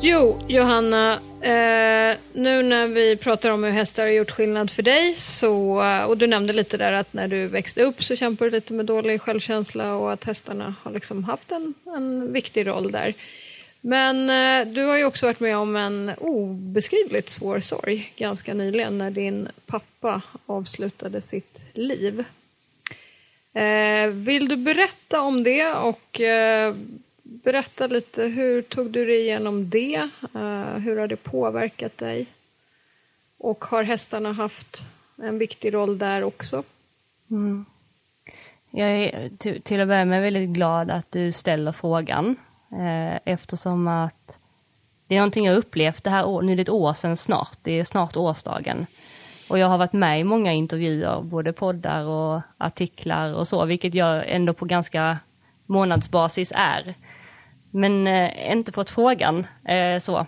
Jo, 0.00 0.38
Johanna, 0.48 1.12
eh, 1.40 2.16
nu 2.32 2.62
när 2.62 2.86
vi 2.86 3.16
pratar 3.16 3.50
om 3.50 3.64
hur 3.64 3.70
hästar 3.70 4.02
har 4.02 4.10
gjort 4.10 4.30
skillnad 4.30 4.70
för 4.70 4.82
dig, 4.82 5.14
så, 5.16 5.82
eh, 5.82 6.02
och 6.02 6.18
du 6.18 6.26
nämnde 6.26 6.52
lite 6.52 6.76
där 6.76 6.92
att 6.92 7.12
när 7.12 7.28
du 7.28 7.46
växte 7.46 7.82
upp 7.82 8.04
så 8.04 8.16
kämpade 8.16 8.50
du 8.50 8.56
lite 8.56 8.72
med 8.72 8.86
dålig 8.86 9.20
självkänsla 9.20 9.94
och 9.94 10.12
att 10.12 10.24
hästarna 10.24 10.74
har 10.82 10.92
liksom 10.92 11.24
haft 11.24 11.52
en, 11.52 11.74
en 11.96 12.32
viktig 12.32 12.66
roll 12.66 12.92
där. 12.92 13.14
Men 13.86 14.30
eh, 14.30 14.72
du 14.72 14.84
har 14.84 14.96
ju 14.96 15.04
också 15.04 15.26
varit 15.26 15.40
med 15.40 15.56
om 15.56 15.76
en 15.76 16.12
obeskrivligt 16.18 17.28
svår 17.28 17.60
sorg 17.60 18.12
ganska 18.16 18.54
nyligen 18.54 18.98
när 18.98 19.10
din 19.10 19.48
pappa 19.66 20.22
avslutade 20.46 21.20
sitt 21.20 21.60
liv. 21.72 22.24
Eh, 23.52 24.08
vill 24.08 24.48
du 24.48 24.56
berätta 24.56 25.20
om 25.20 25.44
det 25.44 25.72
och 25.72 26.20
eh, 26.20 26.74
berätta 27.22 27.86
lite 27.86 28.24
hur 28.24 28.62
tog 28.62 28.90
du 28.90 29.06
dig 29.06 29.20
igenom 29.20 29.70
det? 29.70 30.08
Eh, 30.34 30.76
hur 30.76 30.96
har 30.96 31.08
det 31.08 31.16
påverkat 31.16 31.98
dig? 31.98 32.26
Och 33.38 33.64
har 33.64 33.82
hästarna 33.82 34.32
haft 34.32 34.84
en 35.16 35.38
viktig 35.38 35.74
roll 35.74 35.98
där 35.98 36.24
också? 36.24 36.62
Mm. 37.30 37.64
Jag 38.70 38.88
är 38.88 39.30
till 39.60 39.80
att 39.80 39.88
börja 39.88 40.04
med 40.04 40.22
väldigt 40.22 40.48
glad 40.50 40.90
att 40.90 41.12
du 41.12 41.32
ställer 41.32 41.72
frågan. 41.72 42.36
Eh, 42.72 43.18
eftersom 43.24 43.88
att 43.88 44.40
det 45.06 45.14
är 45.14 45.18
någonting 45.18 45.46
jag 45.46 45.56
upplevt 45.56 46.04
det 46.04 46.10
här 46.10 46.42
nu 46.42 46.52
är 46.52 46.56
det 46.56 46.62
ett 46.62 46.68
år 46.68 46.94
sedan 46.94 47.16
snart, 47.16 47.58
det 47.62 47.80
är 47.80 47.84
snart 47.84 48.16
årsdagen. 48.16 48.86
Och 49.50 49.58
jag 49.58 49.68
har 49.68 49.78
varit 49.78 49.92
med 49.92 50.20
i 50.20 50.24
många 50.24 50.52
intervjuer, 50.52 51.20
både 51.22 51.52
poddar 51.52 52.04
och 52.04 52.40
artiklar 52.58 53.34
och 53.34 53.48
så, 53.48 53.64
vilket 53.64 53.94
jag 53.94 54.24
ändå 54.28 54.52
på 54.52 54.64
ganska 54.64 55.18
månadsbasis 55.66 56.52
är. 56.56 56.94
Men 57.70 58.06
eh, 58.06 58.52
inte 58.52 58.72
fått 58.72 58.90
frågan 58.90 59.46
eh, 59.64 59.98
så 59.98 60.26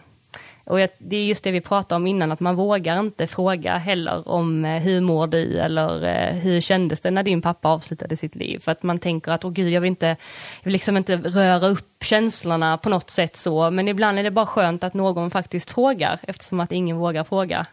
och 0.69 0.81
jag, 0.81 0.89
det 0.99 1.17
är 1.17 1.25
just 1.25 1.45
det 1.45 1.51
vi 1.51 1.61
pratade 1.61 1.97
om 1.97 2.07
innan, 2.07 2.33
att 2.33 2.41
man 2.41 2.57
vågar 2.57 3.01
inte 3.01 3.27
fråga 3.27 3.77
heller 3.77 4.29
om 4.29 4.65
eh, 4.65 4.83
hur 4.83 5.01
mår 5.01 5.27
du 5.27 5.59
eller 5.59 6.05
eh, 6.05 6.35
hur 6.35 6.61
kändes 6.61 7.01
det 7.01 7.11
när 7.11 7.23
din 7.23 7.43
pappa 7.43 7.69
avslutade 7.69 8.17
sitt 8.17 8.35
liv? 8.35 8.59
För 8.59 8.73
att 8.73 8.83
man 8.83 8.99
tänker 8.99 9.33
att, 9.33 9.45
åh 9.45 9.53
gud, 9.53 9.73
jag 9.73 9.81
vill 9.81 9.89
inte, 9.89 10.07
jag 10.07 10.17
vill 10.65 10.73
liksom 10.73 10.97
inte 10.97 11.17
röra 11.17 11.69
upp 11.69 12.05
känslorna 12.05 12.79
på 12.79 12.89
något 12.89 13.11
sätt 13.11 13.37
så, 13.37 13.71
men 13.71 13.89
ibland 13.89 14.19
är 14.19 14.23
det 14.23 14.31
bara 14.31 14.47
skönt 14.47 14.85
att 14.85 14.95
någon 14.95 15.31
faktiskt 15.31 15.73
frågar, 15.73 16.19
eftersom 16.23 16.61
att 16.61 16.73
ingen 16.73 16.97
vågar 16.97 17.25
fråga. 17.25 17.67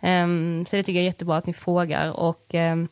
Um, 0.00 0.66
så 0.66 0.76
det 0.76 0.82
tycker 0.82 0.98
jag 0.98 1.02
är 1.02 1.06
jättebra 1.06 1.36
att 1.36 1.46
ni 1.46 1.52
frågar 1.52 2.10
och 2.10 2.54
um, 2.54 2.88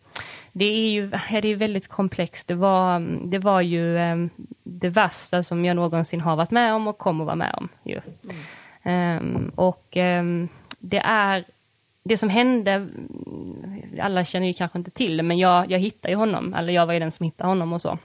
det 0.53 0.64
är 0.64 0.90
ju 0.90 1.11
ja, 1.30 1.40
det 1.40 1.48
är 1.48 1.57
väldigt 1.57 1.88
komplext. 1.88 2.48
Det 2.48 2.55
var, 2.55 3.01
det 3.30 3.38
var 3.38 3.61
ju 3.61 3.98
um, 3.98 4.30
det 4.62 4.88
värsta 4.88 5.42
som 5.42 5.64
jag 5.64 5.76
någonsin 5.76 6.20
har 6.20 6.36
varit 6.36 6.51
med 6.51 6.74
om 6.74 6.88
och 6.88 6.98
kommer 6.98 7.24
vara 7.24 7.36
med 7.36 7.55
om. 7.55 7.68
Ju. 7.84 8.01
Mm 8.24 8.36
och 9.55 9.86
det 10.78 10.99
är 11.05 11.45
det 12.05 12.16
som 12.16 12.28
hände, 12.28 12.88
alla 14.01 14.24
känner 14.24 14.47
ju 14.47 14.55
kanske 14.55 14.78
inte 14.78 14.91
till 14.91 15.16
det, 15.16 15.22
men 15.22 15.38
jag, 15.38 15.70
jag 15.70 15.78
hittade 15.78 16.12
ju 16.12 16.18
honom, 16.18 16.55
eller 16.55 16.72
jag 16.72 16.86
var 16.86 16.93
ju 16.93 17.01
den 17.01 17.12
som 17.12 17.24
hittade 17.24 17.49
honom 17.49 17.72
och 17.72 17.82
så. 17.82 17.99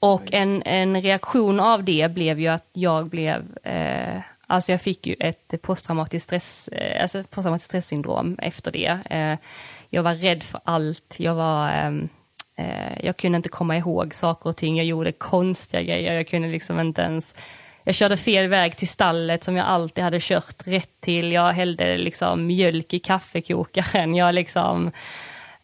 Och 0.00 0.32
en, 0.32 0.62
en 0.62 1.02
reaktion 1.02 1.60
av 1.60 1.84
det 1.84 2.14
blev 2.14 2.40
ju 2.40 2.48
att 2.48 2.68
jag 2.72 3.08
blev 3.08 3.56
eh, 3.62 4.20
Alltså 4.52 4.72
jag 4.72 4.80
fick 4.80 5.06
ju 5.06 5.14
ett 5.20 5.62
posttraumatiskt, 5.62 6.24
stress, 6.24 6.68
eh, 6.68 7.02
alltså 7.02 7.24
posttraumatiskt 7.30 7.68
stresssyndrom 7.68 8.38
efter 8.42 8.72
det. 8.72 8.98
Eh, 9.10 9.38
jag 9.90 10.02
var 10.02 10.14
rädd 10.14 10.42
för 10.42 10.60
allt. 10.64 11.16
Jag 11.18 11.34
var... 11.34 11.70
Ehm, 11.70 12.08
eh, 12.56 13.04
jag 13.04 13.16
kunde 13.16 13.36
inte 13.36 13.48
komma 13.48 13.76
ihåg 13.76 14.14
saker 14.14 14.50
och 14.50 14.56
ting. 14.56 14.76
Jag 14.76 14.86
gjorde 14.86 15.12
konstiga 15.12 15.82
grejer. 15.82 16.12
Jag 16.12 16.28
kunde 16.28 16.48
liksom 16.48 16.80
inte 16.80 17.02
ens... 17.02 17.34
Jag 17.84 17.94
körde 17.94 18.16
fel 18.16 18.48
väg 18.48 18.76
till 18.76 18.88
stallet 18.88 19.44
som 19.44 19.56
jag 19.56 19.66
alltid 19.66 20.04
hade 20.04 20.18
kört 20.20 20.66
rätt 20.66 21.00
till. 21.00 21.32
Jag 21.32 21.52
hällde 21.52 21.98
liksom 21.98 22.46
mjölk 22.46 22.94
i 22.94 22.98
kaffekokaren. 22.98 24.14
Jag 24.14 24.34
liksom 24.34 24.90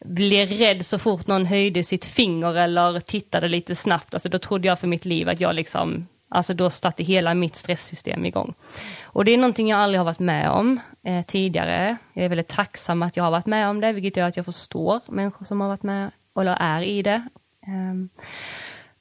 blev 0.04 0.48
rädd 0.48 0.86
så 0.86 0.98
fort 0.98 1.26
någon 1.26 1.46
höjde 1.46 1.84
sitt 1.84 2.04
finger 2.04 2.54
eller 2.54 3.00
tittade 3.00 3.48
lite 3.48 3.74
snabbt. 3.74 4.14
Alltså 4.14 4.28
då 4.28 4.38
trodde 4.38 4.68
jag 4.68 4.80
för 4.80 4.86
mitt 4.86 5.04
liv 5.04 5.28
att 5.28 5.40
jag 5.40 5.54
liksom 5.54 6.06
Alltså 6.30 6.54
då 6.54 6.70
satte 6.70 7.02
hela 7.02 7.34
mitt 7.34 7.56
stresssystem 7.56 8.24
igång. 8.24 8.54
Och 9.02 9.24
det 9.24 9.34
är 9.34 9.36
någonting 9.36 9.68
jag 9.68 9.80
aldrig 9.80 10.00
har 10.00 10.04
varit 10.04 10.18
med 10.18 10.50
om 10.50 10.80
eh, 11.04 11.24
tidigare. 11.24 11.96
Jag 12.12 12.24
är 12.24 12.28
väldigt 12.28 12.48
tacksam 12.48 13.02
att 13.02 13.16
jag 13.16 13.24
har 13.24 13.30
varit 13.30 13.46
med 13.46 13.68
om 13.68 13.80
det, 13.80 13.92
vilket 13.92 14.16
gör 14.16 14.26
att 14.26 14.36
jag 14.36 14.44
förstår 14.44 15.00
människor 15.06 15.46
som 15.46 15.60
har 15.60 15.68
varit 15.68 15.82
med 15.82 16.10
eller 16.40 16.56
är 16.60 16.82
i 16.82 17.02
det. 17.02 17.28
Um, 17.66 18.08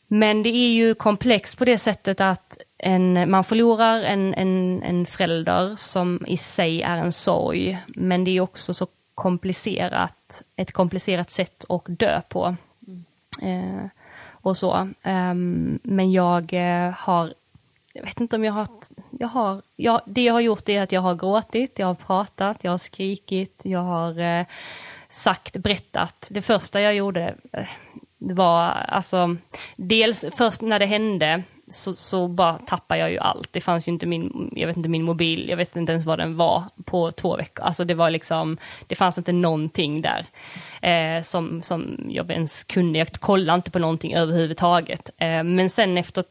men 0.08 0.44
det 0.44 0.50
är 0.50 0.72
ju 0.72 0.96
komplext 0.96 1.58
på 1.58 1.66
det 1.66 1.78
sättet 1.78 2.22
att 2.22 2.58
en, 2.78 3.32
man 3.32 3.44
förlorar 3.44 4.02
en, 4.02 4.34
en, 4.34 4.84
en 4.84 5.06
förälder 5.06 5.76
som 5.76 6.26
i 6.28 6.38
sig 6.38 6.82
är 6.82 6.98
en 6.98 7.12
sorg, 7.12 7.80
men 7.88 8.24
det 8.24 8.32
är 8.32 8.42
också 8.42 8.74
så 8.74 8.88
komplicerat, 9.16 10.44
ett 10.56 10.72
komplicerat 10.72 11.30
sätt 11.30 11.66
att 11.70 11.84
dö 11.86 12.22
på. 12.30 12.56
Mm. 12.88 13.80
Uh, 13.80 13.86
och 14.30 14.58
så. 14.58 14.90
Um, 15.04 15.80
men 15.84 16.12
jag 16.12 16.54
uh, 16.54 16.90
har, 16.98 17.34
jag 17.94 18.04
vet 18.04 18.22
inte 18.22 18.36
om 18.36 18.44
jag 18.44 18.54
har, 18.54 18.68
jag 19.12 19.28
har, 19.28 19.62
jag, 19.76 20.02
det 20.06 20.24
jag 20.24 20.34
har 20.34 20.42
gjort 20.42 20.70
är 20.70 20.82
att 20.82 20.92
jag 20.92 21.02
har 21.02 21.16
gråtit, 21.16 21.80
jag 21.80 21.88
har 21.88 21.96
pratat, 21.96 22.58
jag 22.62 22.72
har 22.72 22.78
skrikit, 22.78 23.62
jag 23.64 23.80
har 23.80 24.20
uh, 24.20 24.46
sagt, 25.10 25.58
berättat. 25.58 26.28
Det 26.32 26.42
första 26.42 26.82
jag 26.82 26.96
gjorde 26.96 27.36
uh, 27.58 27.68
var 28.18 28.64
alltså, 28.70 29.36
dels 29.76 30.26
först 30.38 30.62
när 30.62 30.80
det 30.80 30.86
hände 30.86 31.44
så, 31.72 31.94
så, 31.94 32.28
bara 32.28 32.58
tappade 32.58 33.00
jag 33.00 33.12
ju 33.12 33.18
allt. 33.18 33.54
Det 33.54 33.62
fanns 33.62 33.88
ju 33.88 33.92
inte 33.92 34.06
min, 34.06 34.52
jag 34.56 34.68
vet 34.68 34.78
inte 34.78 34.90
min 34.90 35.04
mobil, 35.04 35.50
jag 35.50 35.58
vet 35.58 35.76
inte 35.76 35.92
ens 35.92 36.06
vad 36.06 36.20
den 36.20 36.38
var 36.38 36.64
på 36.86 37.12
två 37.12 37.38
veckor. 37.38 37.66
Alltså 37.66 37.84
det 37.84 37.94
var 37.94 38.10
liksom, 38.10 38.58
det 38.88 38.96
fanns 38.96 39.18
inte 39.18 39.32
någonting 39.32 40.02
där 40.02 40.26
eh, 40.82 41.24
som, 41.24 41.62
som 41.62 42.06
jag 42.10 42.32
ens 42.32 42.64
kunde. 42.64 43.00
Jag 43.00 43.12
kollade 43.12 43.56
inte 43.56 43.72
på 43.72 43.80
någonting 43.80 44.14
överhuvudtaget. 44.14 45.10
Eh, 45.18 45.44
men 45.44 45.70
sen 45.70 45.98
efter 45.98 46.24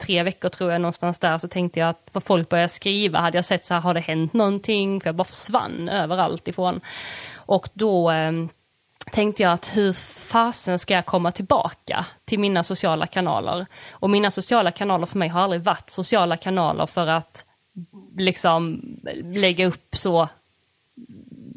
tre 0.00 0.22
veckor 0.22 0.48
tror 0.48 0.72
jag 0.72 0.80
någonstans 0.80 1.18
där 1.18 1.38
så 1.38 1.48
tänkte 1.48 1.80
jag 1.80 1.88
att 1.88 2.08
vad 2.12 2.24
folk 2.24 2.48
började 2.48 2.68
skriva, 2.68 3.18
hade 3.18 3.38
jag 3.38 3.44
sett 3.44 3.64
så 3.64 3.74
här, 3.74 3.80
har 3.80 3.94
det 3.94 4.00
hänt 4.00 4.32
någonting? 4.32 5.00
För 5.00 5.08
jag 5.08 5.14
bara 5.14 5.24
försvann 5.24 5.88
överallt 5.88 6.48
ifrån. 6.48 6.80
Och 7.36 7.68
då 7.74 8.10
eh, 8.10 8.32
tänkte 9.10 9.42
jag 9.42 9.52
att 9.52 9.76
hur 9.76 9.92
fasen 10.30 10.78
ska 10.78 10.94
jag 10.94 11.06
komma 11.06 11.32
tillbaka 11.32 12.06
till 12.24 12.38
mina 12.38 12.64
sociala 12.64 13.06
kanaler? 13.06 13.66
Och 13.92 14.10
mina 14.10 14.30
sociala 14.30 14.70
kanaler 14.70 15.06
för 15.06 15.18
mig 15.18 15.28
har 15.28 15.40
aldrig 15.40 15.62
varit 15.62 15.90
sociala 15.90 16.36
kanaler 16.36 16.86
för 16.86 17.06
att 17.06 17.44
liksom 18.16 18.82
lägga 19.22 19.66
upp 19.66 19.96
så 19.96 20.28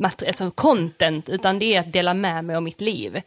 alltså 0.03 0.51
content, 0.51 1.29
utan 1.29 1.59
det 1.59 1.75
är 1.75 1.79
att 1.79 1.93
dela 1.93 2.13
med 2.13 2.45
mig 2.45 2.55
av 2.55 2.63
mitt 2.63 2.81
liv. 2.81 3.21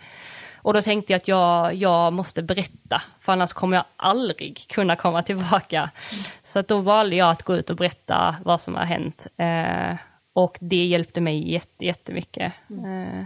Och 0.57 0.74
då 0.74 0.83
tänkte 0.83 1.12
jag 1.12 1.18
att 1.18 1.29
jag, 1.29 1.74
jag 1.74 2.12
måste 2.12 2.43
berätta, 2.43 3.03
för 3.20 3.33
annars 3.33 3.53
kommer 3.53 3.77
jag 3.77 3.85
aldrig 3.97 4.64
kunna 4.68 4.97
komma 4.97 5.22
tillbaka. 5.22 5.91
Så 6.45 6.62
då 6.62 6.79
valde 6.79 7.16
jag 7.16 7.31
att 7.31 7.43
gå 7.43 7.57
ut 7.57 7.70
och 7.70 7.77
berätta 7.77 8.37
vad 8.45 8.61
som 8.61 8.74
har 8.74 8.85
hänt. 8.85 9.27
Eh, 9.37 9.97
och 10.33 10.57
det 10.61 10.85
hjälpte 10.85 11.20
mig 11.20 11.53
jätte, 11.53 11.85
jättemycket. 11.85 12.53
Mm. 12.70 13.20
Eh, 13.20 13.24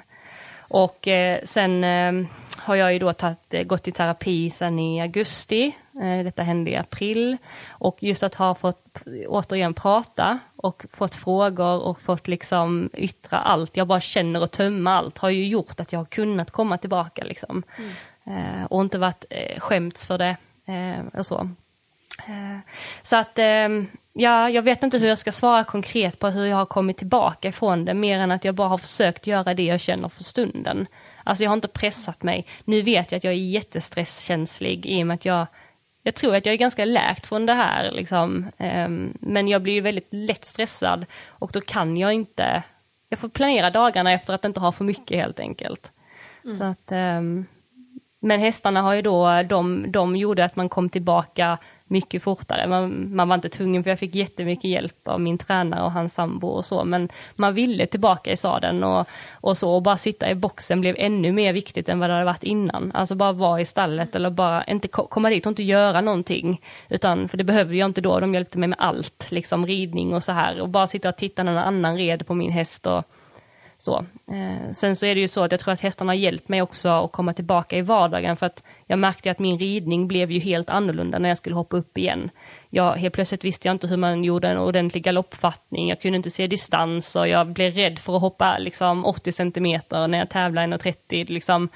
och 0.71 1.09
eh, 1.09 1.41
sen 1.45 1.85
eh, 1.85 2.27
har 2.57 2.75
jag 2.75 2.93
ju 2.93 2.99
då 2.99 3.13
tatt, 3.13 3.55
eh, 3.55 3.63
gått 3.63 3.89
i 3.89 3.93
terapi 3.93 4.51
sen 4.51 4.79
i 4.79 5.01
augusti. 5.01 5.77
Detta 6.25 6.43
hände 6.43 6.71
i 6.71 6.77
april. 6.77 7.37
Och 7.69 8.03
just 8.03 8.23
att 8.23 8.35
ha 8.35 8.55
fått 8.55 9.03
återigen 9.27 9.75
prata 9.75 10.39
och 10.57 10.85
fått 10.93 11.15
frågor 11.15 11.83
och 11.83 12.01
fått 12.01 12.29
liksom 12.29 12.91
yttra 12.95 13.39
allt. 13.39 13.77
Jag 13.77 13.87
bara 13.87 14.01
känner 14.01 14.43
och 14.43 14.51
tömma 14.51 14.97
allt 14.97 15.19
har 15.19 15.31
ju 15.31 15.47
gjort 15.47 15.81
att 15.81 15.93
jag 15.93 16.01
har 16.01 16.05
kunnat 16.05 16.51
komma 16.51 16.79
tillbaka 16.79 17.25
liksom. 17.25 17.63
Mm. 18.25 18.67
Och 18.67 18.81
inte 18.81 18.99
varit 18.99 19.25
skämts 19.59 20.07
för 20.07 20.19
det 20.19 20.37
och 21.15 21.27
så. 21.27 21.51
Så 23.03 23.17
att 23.17 23.39
Ja, 24.13 24.51
jag 24.51 24.63
vet 24.63 24.83
inte 24.83 24.99
hur 24.99 25.09
jag 25.09 25.19
ska 25.19 25.33
svara 25.33 25.65
konkret 25.65 26.19
på 26.19 26.29
hur 26.29 26.47
jag 26.47 26.57
har 26.57 26.67
kommit 26.67 26.97
tillbaka 26.97 27.49
ifrån 27.49 27.85
det, 27.85 27.95
mer 27.95 28.19
än 28.19 28.31
att 28.31 28.45
jag 28.45 28.55
bara 28.55 28.69
har 28.69 28.79
försökt 28.79 29.27
göra 29.27 29.55
det 29.55 29.63
jag 29.65 29.81
känner 29.81 30.09
för 30.09 30.25
stunden. 30.25 30.87
Alltså 31.25 31.45
jag 31.45 31.51
har 31.51 31.55
inte 31.55 31.69
pressat 31.69 32.23
mig. 32.23 32.47
Nu 32.65 32.83
vet 32.83 33.13
jag 33.13 33.17
att 33.17 33.25
jag 33.25 33.33
är 33.33 33.37
jättestresskänslig 33.37 34.87
i 34.87 35.03
och 35.03 35.07
med 35.07 35.15
att 35.15 35.25
jag, 35.25 35.47
jag 36.03 36.15
tror 36.15 36.37
att 36.37 36.47
jag 36.47 36.53
är 36.53 36.59
ganska 36.59 36.85
läkt 36.85 37.27
från 37.27 37.47
det 37.47 37.55
här 37.55 37.91
liksom. 37.91 38.47
Um, 38.59 39.19
men 39.21 39.49
jag 39.49 39.63
blir 39.63 39.73
ju 39.73 39.81
väldigt 39.81 40.09
lätt 40.11 40.45
stressad 40.45 41.07
och 41.29 41.51
då 41.53 41.61
kan 41.61 41.97
jag 41.97 42.13
inte, 42.13 42.63
jag 43.09 43.19
får 43.19 43.29
planera 43.29 43.71
dagarna 43.71 44.13
efter 44.13 44.35
att 44.35 44.45
inte 44.45 44.61
ha 44.61 44.73
för 44.73 44.85
mycket 44.85 45.17
helt 45.17 45.41
enkelt. 45.41 45.93
Mm. 46.45 46.59
Så 46.59 46.65
att, 46.65 46.93
um, 46.93 47.47
men 48.21 48.41
hästarna 48.41 48.83
har 48.83 48.95
ju 48.95 49.03
då, 49.03 49.43
de, 49.43 49.93
de 49.93 50.17
gjorde 50.17 50.45
att 50.45 50.57
man 50.57 50.69
kom 50.69 50.89
tillbaka 50.89 51.59
mycket 51.91 52.23
fortare. 52.23 52.67
Man, 52.67 53.15
man 53.17 53.29
var 53.29 53.35
inte 53.35 53.49
tvungen 53.49 53.83
för 53.83 53.91
jag 53.91 53.99
fick 53.99 54.15
jättemycket 54.15 54.71
hjälp 54.71 55.09
av 55.09 55.21
min 55.21 55.39
tränare 55.39 55.83
och 55.83 55.93
hans 55.93 56.15
sambo 56.15 56.49
och 56.49 56.67
så, 56.67 56.85
men 56.85 57.09
man 57.37 57.55
ville 57.55 57.87
tillbaka 57.87 58.33
i 58.33 58.37
sadeln 58.37 58.85
och, 58.85 59.07
och 59.33 59.57
så, 59.57 59.75
och 59.75 59.83
bara 59.83 59.97
sitta 59.97 60.31
i 60.31 60.35
boxen 60.35 60.81
blev 60.81 60.95
ännu 60.99 61.33
mer 61.33 61.53
viktigt 61.53 61.89
än 61.89 61.99
vad 61.99 62.11
det 62.11 62.15
hade 62.15 62.25
varit 62.25 62.43
innan. 62.43 62.93
Alltså 62.95 63.15
bara 63.15 63.33
vara 63.33 63.61
i 63.61 63.65
stallet 63.65 64.17
eller 64.17 64.31
bara 64.31 64.65
inte 64.65 64.89
komma 64.89 65.31
dit 65.31 65.47
och 65.47 65.51
inte 65.51 65.63
göra 65.63 66.01
någonting, 66.01 66.61
utan, 66.89 67.29
för 67.29 67.39
det 67.39 67.45
behövde 67.45 67.77
jag 67.77 67.87
inte 67.87 68.01
då, 68.01 68.21
de 68.21 68.35
hjälpte 68.35 68.59
mig 68.59 68.69
med 68.69 68.79
allt, 68.81 69.27
liksom 69.31 69.67
ridning 69.67 70.15
och 70.15 70.25
så 70.25 70.33
här, 70.33 70.61
och 70.61 70.69
bara 70.69 70.87
sitta 70.87 71.09
och 71.09 71.17
titta 71.17 71.43
när 71.43 71.53
någon 71.53 71.65
annan 71.65 71.97
red 71.97 72.27
på 72.27 72.35
min 72.35 72.53
häst 72.53 72.87
och 72.87 73.05
så. 73.83 74.05
Eh, 74.27 74.73
sen 74.73 74.97
så 74.97 75.07
är 75.07 75.15
det 75.15 75.21
ju 75.21 75.29
så 75.29 75.43
att 75.45 75.53
jag 75.53 75.61
tror 75.61 75.75
att 75.75 75.81
hästarna 75.81 76.11
har 76.11 76.17
hjälpt 76.17 76.49
mig 76.49 76.63
också 76.63 76.89
att 76.89 77.13
komma 77.13 77.33
tillbaka 77.33 77.77
i 77.77 77.83
vardagen 77.83 78.37
för 78.37 78.47
att 78.47 78.65
jag 78.87 78.99
märkte 78.99 79.31
att 79.31 79.39
min 79.39 79.59
ridning 79.59 80.09
blev 80.09 80.31
ju 80.31 80.41
helt 80.41 80.71
annorlunda 80.71 81.19
när 81.19 81.29
jag 81.29 81.39
skulle 81.39 81.55
hoppa 81.55 81.77
upp 81.77 81.99
igen. 81.99 82.31
Jag, 82.71 82.93
helt 82.93 83.15
plötsligt 83.15 83.45
visste 83.45 83.69
jag 83.69 83.75
inte 83.75 83.87
hur 83.87 83.97
man 83.97 84.25
gjorde 84.25 84.49
en 84.49 84.59
ordentlig 84.59 85.05
galoppfattning, 85.05 85.89
jag 85.89 86.01
kunde 86.01 86.17
inte 86.17 86.31
se 86.31 86.47
distans 86.47 87.17
och 87.17 87.29
jag 87.29 87.47
blev 87.47 87.75
rädd 87.75 87.99
för 87.99 88.17
att 88.17 88.21
hoppa 88.21 88.59
liksom 88.59 89.05
80 89.05 89.33
centimeter 89.33 90.09
när 90.09 90.19
jag 90.19 90.31
tävlar 90.31 90.67
1,30 90.67 91.31
liksom. 91.31 91.69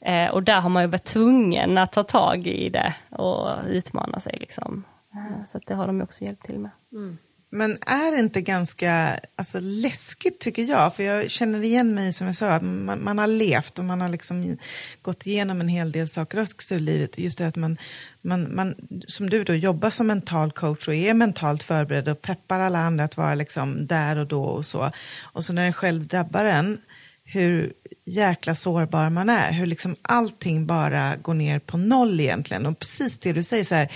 Eh, 0.00 0.30
och 0.30 0.42
där 0.42 0.60
har 0.60 0.70
man 0.70 0.82
ju 0.82 0.88
varit 0.88 1.04
tvungen 1.04 1.78
att 1.78 1.92
ta 1.92 2.02
tag 2.02 2.46
i 2.46 2.68
det 2.68 2.94
och 3.10 3.48
utmana 3.68 4.20
sig 4.20 4.36
liksom. 4.40 4.84
Eh, 5.14 5.46
så 5.46 5.58
det 5.66 5.74
har 5.74 5.86
de 5.86 6.02
också 6.02 6.24
hjälpt 6.24 6.46
till 6.46 6.58
med. 6.58 6.70
Mm. 6.92 7.18
Men 7.54 7.76
är 7.86 8.12
det 8.12 8.20
inte 8.20 8.40
ganska 8.40 9.20
alltså, 9.36 9.58
läskigt 9.60 10.40
tycker 10.40 10.62
jag? 10.62 10.94
För 10.94 11.02
jag 11.02 11.30
känner 11.30 11.62
igen 11.62 11.94
mig 11.94 12.12
som 12.12 12.26
jag 12.26 12.36
sa, 12.36 12.60
man, 12.60 13.04
man 13.04 13.18
har 13.18 13.26
levt 13.26 13.78
och 13.78 13.84
man 13.84 14.00
har 14.00 14.08
liksom 14.08 14.58
gått 15.02 15.26
igenom 15.26 15.60
en 15.60 15.68
hel 15.68 15.92
del 15.92 16.08
saker 16.08 16.42
också 16.42 16.74
i 16.74 16.78
livet. 16.78 17.18
Just 17.18 17.38
det 17.38 17.46
att 17.46 17.56
man, 17.56 17.78
man, 18.22 18.54
man, 18.54 18.74
som 19.06 19.30
du 19.30 19.44
då, 19.44 19.54
jobbar 19.54 19.90
som 19.90 20.06
mental 20.06 20.52
coach 20.52 20.88
och 20.88 20.94
är 20.94 21.14
mentalt 21.14 21.62
förberedd 21.62 22.08
och 22.08 22.22
peppar 22.22 22.60
alla 22.60 22.78
andra 22.78 23.04
att 23.04 23.16
vara 23.16 23.34
liksom 23.34 23.86
där 23.86 24.16
och 24.16 24.26
då 24.26 24.44
och 24.44 24.66
så. 24.66 24.90
Och 25.22 25.44
så 25.44 25.52
när 25.52 25.66
det 25.66 25.72
själv 25.72 26.06
drabbar 26.06 26.44
en, 26.44 26.78
hur 27.24 27.72
jäkla 28.04 28.54
sårbar 28.54 29.10
man 29.10 29.28
är, 29.28 29.52
hur 29.52 29.66
liksom 29.66 29.96
allting 30.02 30.66
bara 30.66 31.16
går 31.16 31.34
ner 31.34 31.58
på 31.58 31.76
noll 31.76 32.20
egentligen. 32.20 32.66
Och 32.66 32.78
precis 32.78 33.18
det 33.18 33.32
du 33.32 33.42
säger 33.42 33.64
så 33.64 33.74
här, 33.74 33.88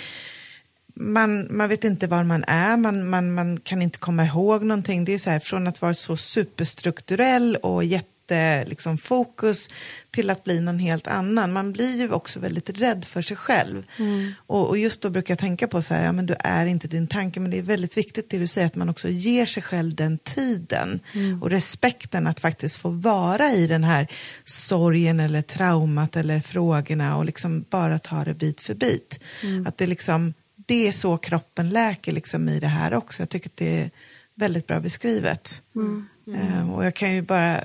man, 0.99 1.57
man 1.57 1.69
vet 1.69 1.85
inte 1.85 2.07
var 2.07 2.25
man 2.25 2.45
är, 2.47 2.77
man, 2.77 3.09
man, 3.09 3.35
man 3.35 3.61
kan 3.61 3.83
inte 3.83 3.99
komma 3.99 4.25
ihåg 4.25 4.63
någonting. 4.63 5.05
Det 5.05 5.15
är 5.15 5.19
så 5.19 5.31
här, 5.31 5.41
från 5.41 5.67
att 5.67 5.83
vara 5.83 5.95
så 5.95 6.17
superstrukturell 6.17 7.57
och 7.57 7.85
jätte 7.85 8.65
liksom, 8.67 8.99
fokus 8.99 9.69
till 10.11 10.31
att 10.31 10.45
bli 10.45 10.61
någon 10.61 10.79
helt 10.79 11.07
annan. 11.07 11.53
Man 11.53 11.73
blir 11.73 11.97
ju 11.97 12.13
också 12.13 12.41
väldigt 12.41 12.81
rädd 12.81 13.05
för 13.05 13.23
sig 13.23 13.37
själv. 13.37 13.83
Och, 14.47 14.69
och 14.69 14.79
just 14.79 15.03
då 15.03 15.11
brukar 15.11 15.33
jag 15.33 15.39
tänka 15.39 15.69
på 15.69 15.83
så 15.83 15.95
här, 15.95 16.05
ja 16.05 16.13
men 16.13 16.27
du 16.27 16.35
är 16.39 16.67
inte 16.67 16.89
din 16.89 17.07
tanke, 17.07 17.41
men 17.41 17.51
det 17.51 17.59
är 17.59 17.63
väldigt 17.63 17.97
viktigt 17.97 18.31
det 18.31 18.39
du 18.39 18.47
säger, 18.47 18.67
att 18.67 18.77
man 18.77 18.89
också 18.89 19.09
ger 19.09 19.47
sig 19.47 19.63
själv 19.63 19.95
den 19.95 20.19
tiden 20.19 21.01
och 21.43 21.51
respekten 21.51 22.27
att 22.27 22.41
faktiskt 22.41 22.77
få 22.77 22.91
vara 22.91 23.53
i 23.53 23.67
den 23.67 23.85
här 23.85 24.07
sorgen 24.45 25.21
eller 25.21 25.43
traumat 25.43 26.17
eller 26.17 26.41
frågorna 26.41 27.17
och 27.17 27.25
liksom 27.25 27.65
bara 27.71 27.99
ta 27.99 28.25
det 28.25 28.35
bit 28.35 28.61
för 28.61 28.75
bit. 28.75 29.21
Att 29.67 29.79
det 29.79 29.87
liksom, 29.87 30.35
det 30.69 30.89
är 30.89 30.93
så 30.93 31.19
kroppen 31.19 31.69
läker 31.69 32.13
liksom 32.13 32.49
i 32.49 32.61
det 32.61 32.67
här 32.67 32.95
också. 32.95 33.23
Jag 33.23 33.29
tycker 33.29 33.49
att 33.49 33.57
det 33.57 33.83
är 33.83 33.91
väldigt 34.35 34.67
bra 34.67 34.81
beskrivet. 34.81 35.63
Eh, 36.35 36.75
och 36.75 36.85
jag 36.85 36.95
kan 36.95 37.15
ju 37.15 37.23
bara 37.23 37.61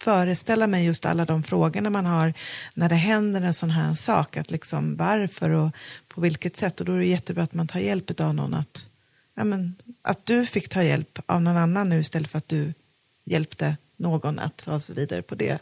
föreställa 0.00 0.66
mig 0.66 0.84
just 0.84 1.06
alla 1.06 1.24
de 1.24 1.42
frågorna 1.42 1.90
man 1.90 2.06
har 2.06 2.34
när 2.74 2.88
det 2.88 2.94
händer 2.94 3.42
en 3.42 3.54
sån 3.54 3.70
här 3.70 3.94
sak. 3.94 4.36
Att 4.36 4.50
liksom 4.50 4.96
varför 4.96 5.50
och 5.50 5.70
på 6.08 6.20
vilket 6.20 6.56
sätt. 6.56 6.80
Och 6.80 6.86
då 6.86 6.92
är 6.92 6.98
det 6.98 7.06
jättebra 7.06 7.44
att 7.44 7.54
man 7.54 7.68
tar 7.68 7.80
hjälp 7.80 8.20
av 8.20 8.34
någon. 8.34 8.54
Att, 8.54 8.88
ja, 9.34 9.44
men, 9.44 9.76
att 10.02 10.26
du 10.26 10.46
fick 10.46 10.68
ta 10.68 10.82
hjälp 10.82 11.18
av 11.26 11.42
någon 11.42 11.56
annan 11.56 11.88
nu 11.88 12.00
istället 12.00 12.30
för 12.30 12.38
att 12.38 12.48
du 12.48 12.72
hjälpte 13.24 13.76
någon 13.96 14.38
att 14.38 14.56
ta 14.56 14.80
sig 14.80 14.94
vidare 14.94 15.22
på 15.22 15.34
det. 15.34 15.58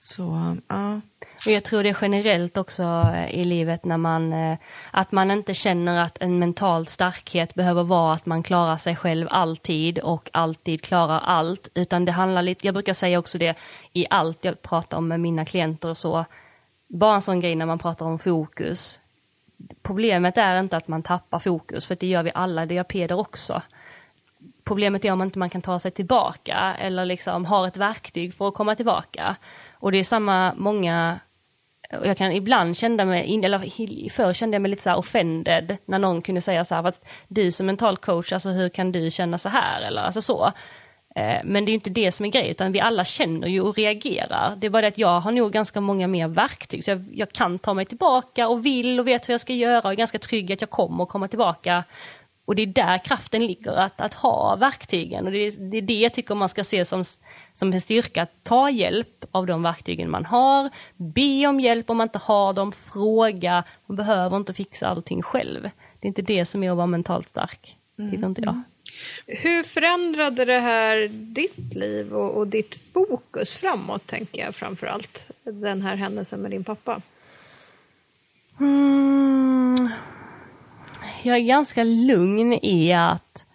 Så 0.00 0.56
ja, 0.68 1.00
Och 1.46 1.52
jag 1.52 1.64
tror 1.64 1.82
det 1.82 1.88
är 1.88 1.98
generellt 2.00 2.56
också 2.56 2.82
eh, 3.14 3.30
i 3.30 3.44
livet 3.44 3.84
när 3.84 3.96
man, 3.96 4.32
eh, 4.32 4.58
att 4.90 5.12
man 5.12 5.30
inte 5.30 5.54
känner 5.54 6.04
att 6.04 6.18
en 6.20 6.38
mental 6.38 6.86
starkhet 6.86 7.54
behöver 7.54 7.82
vara 7.82 8.14
att 8.14 8.26
man 8.26 8.42
klarar 8.42 8.76
sig 8.76 8.96
själv 8.96 9.26
alltid 9.30 9.98
och 9.98 10.30
alltid 10.32 10.82
klarar 10.82 11.20
allt, 11.20 11.68
utan 11.74 12.04
det 12.04 12.12
handlar 12.12 12.42
lite, 12.42 12.66
jag 12.66 12.74
brukar 12.74 12.94
säga 12.94 13.18
också 13.18 13.38
det 13.38 13.58
i 13.92 14.06
allt 14.10 14.44
jag 14.44 14.62
pratar 14.62 14.96
om 14.96 15.08
med 15.08 15.20
mina 15.20 15.44
klienter 15.44 15.88
och 15.88 15.98
så, 15.98 16.24
bara 16.88 17.14
en 17.14 17.22
sån 17.22 17.40
grej 17.40 17.54
när 17.54 17.66
man 17.66 17.78
pratar 17.78 18.06
om 18.06 18.18
fokus. 18.18 19.00
Problemet 19.82 20.38
är 20.38 20.60
inte 20.60 20.76
att 20.76 20.88
man 20.88 21.02
tappar 21.02 21.38
fokus, 21.38 21.86
för 21.86 21.96
det 22.00 22.06
gör 22.06 22.22
vi 22.22 22.32
alla, 22.34 22.66
det 22.66 22.74
gör 22.74 22.84
Peder 22.84 23.18
också. 23.18 23.62
Problemet 24.64 25.04
är 25.04 25.12
om 25.12 25.18
man 25.18 25.28
inte 25.28 25.38
man 25.38 25.50
kan 25.50 25.62
ta 25.62 25.78
sig 25.78 25.90
tillbaka 25.90 26.74
eller 26.78 27.04
liksom 27.04 27.44
har 27.44 27.66
ett 27.66 27.76
verktyg 27.76 28.34
för 28.34 28.48
att 28.48 28.54
komma 28.54 28.74
tillbaka. 28.74 29.36
Och 29.80 29.92
det 29.92 29.98
är 29.98 30.04
samma 30.04 30.54
många, 30.56 31.20
och 32.00 32.06
jag 32.06 32.16
kan 32.16 32.32
ibland 32.32 32.76
känna 32.76 33.04
mig, 33.04 33.44
eller 33.44 34.10
förr 34.10 34.32
kände 34.32 34.54
jag 34.54 34.62
mig 34.62 34.70
lite 34.70 34.82
så 34.82 34.90
här 34.90 34.98
offended 34.98 35.76
när 35.84 35.98
någon 35.98 36.22
kunde 36.22 36.40
säga 36.40 36.64
så 36.64 36.74
här, 36.74 36.82
fast 36.82 37.08
du 37.28 37.52
som 37.52 37.66
mental 37.66 37.96
coach, 37.96 38.32
alltså 38.32 38.48
hur 38.48 38.68
kan 38.68 38.92
du 38.92 39.10
känna 39.10 39.38
så 39.38 39.48
här 39.48 39.82
eller 39.82 40.02
alltså 40.02 40.22
så. 40.22 40.52
Eh, 41.18 41.40
men 41.44 41.64
det 41.64 41.68
är 41.68 41.72
ju 41.72 41.74
inte 41.74 41.90
det 41.90 42.12
som 42.12 42.26
är 42.26 42.30
grejen, 42.30 42.50
utan 42.50 42.72
vi 42.72 42.80
alla 42.80 43.04
känner 43.04 43.48
ju 43.48 43.60
och 43.60 43.76
reagerar. 43.76 44.56
Det 44.56 44.66
är 44.66 44.70
bara 44.70 44.82
det 44.82 44.88
att 44.88 44.98
jag 44.98 45.20
har 45.20 45.32
nog 45.32 45.52
ganska 45.52 45.80
många 45.80 46.06
mer 46.06 46.28
verktyg, 46.28 46.84
så 46.84 46.90
jag, 46.90 47.04
jag 47.12 47.32
kan 47.32 47.58
ta 47.58 47.74
mig 47.74 47.84
tillbaka 47.86 48.48
och 48.48 48.66
vill 48.66 49.00
och 49.00 49.06
vet 49.06 49.28
hur 49.28 49.34
jag 49.34 49.40
ska 49.40 49.52
göra 49.52 49.82
och 49.82 49.92
är 49.92 49.96
ganska 49.96 50.18
trygg 50.18 50.52
att 50.52 50.60
jag 50.60 50.70
kommer 50.70 51.06
komma 51.06 51.28
tillbaka. 51.28 51.84
Och 52.48 52.56
det 52.56 52.62
är 52.62 52.66
där 52.66 52.98
kraften 52.98 53.46
ligger, 53.46 53.72
att, 53.72 54.00
att 54.00 54.14
ha 54.14 54.56
verktygen. 54.56 55.26
Och 55.26 55.32
det 55.32 55.38
är, 55.38 55.70
det 55.70 55.76
är 55.76 55.82
det 55.82 56.00
jag 56.00 56.14
tycker 56.14 56.34
man 56.34 56.48
ska 56.48 56.64
se 56.64 56.84
som, 56.84 57.04
som 57.54 57.72
en 57.72 57.80
styrka, 57.80 58.22
att 58.22 58.44
ta 58.44 58.70
hjälp 58.70 59.24
av 59.30 59.46
de 59.46 59.62
verktygen 59.62 60.10
man 60.10 60.24
har, 60.24 60.70
be 60.96 61.46
om 61.46 61.60
hjälp 61.60 61.90
om 61.90 61.96
man 61.96 62.04
inte 62.04 62.18
har 62.18 62.52
dem, 62.52 62.72
fråga, 62.72 63.64
man 63.86 63.96
behöver 63.96 64.36
inte 64.36 64.54
fixa 64.54 64.88
allting 64.88 65.22
själv. 65.22 65.62
Det 65.62 66.06
är 66.06 66.08
inte 66.08 66.22
det 66.22 66.46
som 66.46 66.62
är 66.62 66.70
att 66.70 66.76
vara 66.76 66.86
mentalt 66.86 67.28
stark, 67.28 67.76
tycker 68.10 68.26
inte 68.26 68.42
jag. 68.42 68.62
Hur 69.26 69.62
förändrade 69.62 70.44
det 70.44 70.60
här 70.60 71.08
ditt 71.12 71.74
liv 71.74 72.12
och, 72.12 72.30
och 72.30 72.46
ditt 72.46 72.92
fokus 72.92 73.54
framåt, 73.54 74.06
tänker 74.06 74.44
jag 74.44 74.54
framför 74.54 74.86
allt, 74.86 75.30
den 75.44 75.82
här 75.82 75.96
händelsen 75.96 76.40
med 76.40 76.50
din 76.50 76.64
pappa? 76.64 77.02
Mm, 78.60 79.88
jag 81.22 81.36
är 81.36 81.44
ganska 81.44 81.84
lugn 81.84 82.52
i 82.52 82.92
att 82.92 83.46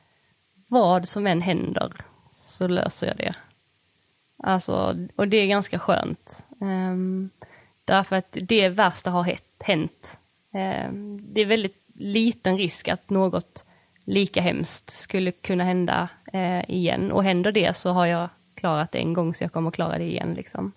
vad 0.67 1.07
som 1.07 1.27
än 1.27 1.41
händer 1.41 1.93
så 2.31 2.67
löser 2.67 3.07
jag 3.07 3.17
det. 3.17 3.35
Alltså, 4.43 4.95
och 5.15 5.27
det 5.27 5.37
är 5.37 5.47
ganska 5.47 5.79
skönt. 5.79 6.45
Um, 6.59 7.29
därför 7.85 8.15
att 8.15 8.37
det 8.41 8.69
värsta 8.69 9.11
har 9.11 9.37
hänt. 9.59 10.19
Um, 10.53 11.33
det 11.33 11.41
är 11.41 11.45
väldigt 11.45 11.83
liten 11.95 12.57
risk 12.57 12.87
att 12.87 13.09
något 13.09 13.65
lika 14.03 14.41
hemskt 14.41 14.89
skulle 14.89 15.31
kunna 15.31 15.63
hända 15.63 16.09
uh, 16.33 16.69
igen. 16.71 17.11
Och 17.11 17.23
händer 17.23 17.51
det 17.51 17.77
så 17.77 17.91
har 17.91 18.05
jag 18.05 18.29
klarat 18.55 18.91
det 18.91 18.99
en 18.99 19.13
gång 19.13 19.35
så 19.35 19.43
jag 19.43 19.51
kommer 19.51 19.69
att 19.69 19.75
klara 19.75 19.97
det 19.97 20.03
igen. 20.03 20.33
Liksom. 20.33 20.71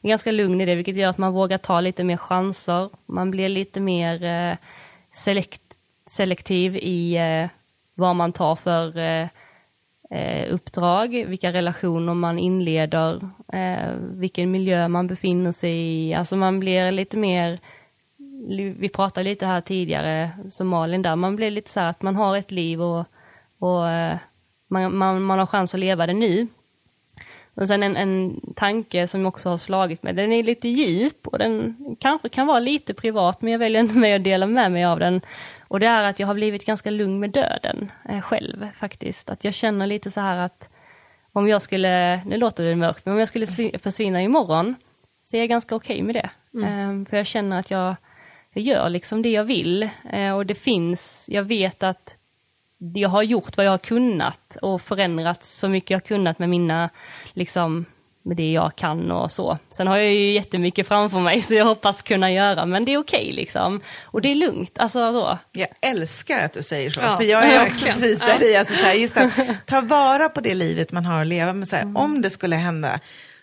Jag 0.00 0.08
är 0.08 0.12
ganska 0.12 0.32
lugn 0.32 0.60
i 0.60 0.66
det, 0.66 0.74
vilket 0.74 0.96
gör 0.96 1.10
att 1.10 1.18
man 1.18 1.32
vågar 1.32 1.58
ta 1.58 1.80
lite 1.80 2.04
mer 2.04 2.16
chanser. 2.16 2.90
Man 3.06 3.30
blir 3.30 3.48
lite 3.48 3.80
mer 3.80 4.50
uh, 4.50 4.56
selekt, 5.12 5.79
selektiv 6.10 6.76
i 6.76 7.16
eh, 7.16 7.50
vad 7.94 8.16
man 8.16 8.32
tar 8.32 8.56
för 8.56 8.98
eh, 8.98 9.28
eh, 10.10 10.54
uppdrag, 10.54 11.24
vilka 11.28 11.52
relationer 11.52 12.14
man 12.14 12.38
inleder, 12.38 13.30
eh, 13.52 13.94
vilken 13.96 14.50
miljö 14.50 14.88
man 14.88 15.06
befinner 15.06 15.52
sig 15.52 15.72
i. 15.72 16.14
Alltså 16.14 16.36
man 16.36 16.60
blir 16.60 16.90
lite 16.90 17.16
mer, 17.16 17.58
vi 18.78 18.88
pratade 18.88 19.24
lite 19.24 19.46
här 19.46 19.60
tidigare, 19.60 20.30
som 20.50 20.68
Malin 20.68 21.02
där, 21.02 21.16
man 21.16 21.36
blir 21.36 21.50
lite 21.50 21.70
så 21.70 21.80
här 21.80 21.90
att 21.90 22.02
man 22.02 22.16
har 22.16 22.36
ett 22.36 22.50
liv 22.50 22.82
och, 22.82 23.04
och 23.58 23.88
eh, 23.88 24.16
man, 24.68 24.96
man, 24.96 25.22
man 25.22 25.38
har 25.38 25.46
chans 25.46 25.74
att 25.74 25.80
leva 25.80 26.06
det 26.06 26.12
nu. 26.12 26.46
Och 27.54 27.68
sen 27.68 27.82
en, 27.82 27.96
en 27.96 28.40
tanke 28.56 29.08
som 29.08 29.26
också 29.26 29.48
har 29.48 29.58
slagit 29.58 30.02
mig, 30.02 30.12
den 30.12 30.32
är 30.32 30.42
lite 30.42 30.68
djup 30.68 31.26
och 31.26 31.38
den 31.38 31.76
kanske 32.00 32.28
kan 32.28 32.46
vara 32.46 32.60
lite 32.60 32.94
privat, 32.94 33.42
men 33.42 33.52
jag 33.52 33.58
väljer 33.58 33.80
inte 33.80 33.98
med 33.98 34.16
att 34.16 34.24
dela 34.24 34.46
med 34.46 34.72
mig 34.72 34.84
av 34.84 34.98
den. 34.98 35.20
Och 35.70 35.80
det 35.80 35.86
är 35.86 36.02
att 36.02 36.20
jag 36.20 36.26
har 36.26 36.34
blivit 36.34 36.66
ganska 36.66 36.90
lugn 36.90 37.20
med 37.20 37.30
döden 37.30 37.92
eh, 38.08 38.20
själv 38.20 38.68
faktiskt. 38.80 39.30
Att 39.30 39.44
jag 39.44 39.54
känner 39.54 39.86
lite 39.86 40.10
så 40.10 40.20
här 40.20 40.36
att 40.36 40.70
om 41.32 41.48
jag 41.48 41.62
skulle, 41.62 42.24
nu 42.24 42.36
låter 42.36 42.64
det 42.64 42.76
mörkt, 42.76 43.04
men 43.06 43.14
om 43.14 43.18
jag 43.20 43.28
skulle 43.28 43.46
svi- 43.46 43.78
försvinna 43.78 44.22
imorgon 44.22 44.74
så 45.22 45.36
är 45.36 45.40
jag 45.40 45.48
ganska 45.48 45.74
okej 45.76 46.02
med 46.02 46.14
det. 46.14 46.30
Eh, 46.66 47.04
för 47.10 47.16
jag 47.16 47.26
känner 47.26 47.58
att 47.58 47.70
jag, 47.70 47.96
jag 48.52 48.64
gör 48.64 48.88
liksom 48.88 49.22
det 49.22 49.30
jag 49.30 49.44
vill. 49.44 49.90
Eh, 50.12 50.32
och 50.36 50.46
det 50.46 50.54
finns, 50.54 51.28
jag 51.32 51.42
vet 51.42 51.82
att 51.82 52.16
jag 52.94 53.08
har 53.08 53.22
gjort 53.22 53.56
vad 53.56 53.66
jag 53.66 53.70
har 53.70 53.78
kunnat 53.78 54.56
och 54.62 54.82
förändrat 54.82 55.44
så 55.44 55.68
mycket 55.68 55.90
jag 55.90 55.96
har 55.96 56.06
kunnat 56.06 56.38
med 56.38 56.48
mina, 56.48 56.90
liksom, 57.32 57.84
med 58.22 58.36
det 58.36 58.52
jag 58.52 58.76
kan 58.76 59.10
och 59.10 59.32
så. 59.32 59.58
Sen 59.70 59.86
har 59.86 59.96
jag 59.96 60.12
ju 60.14 60.32
jättemycket 60.32 60.88
framför 60.88 61.18
mig 61.20 61.42
så 61.42 61.54
jag 61.54 61.64
hoppas 61.64 62.02
kunna 62.02 62.32
göra, 62.32 62.66
men 62.66 62.84
det 62.84 62.92
är 62.94 62.98
okej 62.98 63.32
liksom. 63.32 63.80
Och 64.04 64.20
det 64.22 64.28
är 64.30 64.34
lugnt, 64.34 64.78
alltså 64.78 65.12
så. 65.12 65.38
Jag 65.52 65.68
älskar 65.80 66.44
att 66.44 66.52
du 66.52 66.62
säger 66.62 66.90
så, 66.90 67.00
Ja, 67.00 67.16
för 67.16 67.24
jag 67.24 67.44
är 67.44 67.46
också 67.66 67.86
verkligen. 67.86 67.94
precis 67.94 68.18
Ja. 68.20 68.26
där 68.38 68.52
i. 68.52 68.56
Alltså, 68.56 68.74
så 68.74 68.84
här, 68.84 68.94
just 68.94 69.16
att 69.16 69.32
ta 69.66 69.80
vara 69.80 70.28
på 70.28 70.40
det 70.40 70.54
livet 70.54 70.92
man 70.92 71.04
har 71.04 71.20
att 71.20 71.26
leva 71.26 71.52
med. 71.52 71.68
Så 71.68 71.76
här, 71.76 71.92
Om 71.96 72.22
det 72.22 72.30
skulle 72.30 72.56
hända 72.56 73.00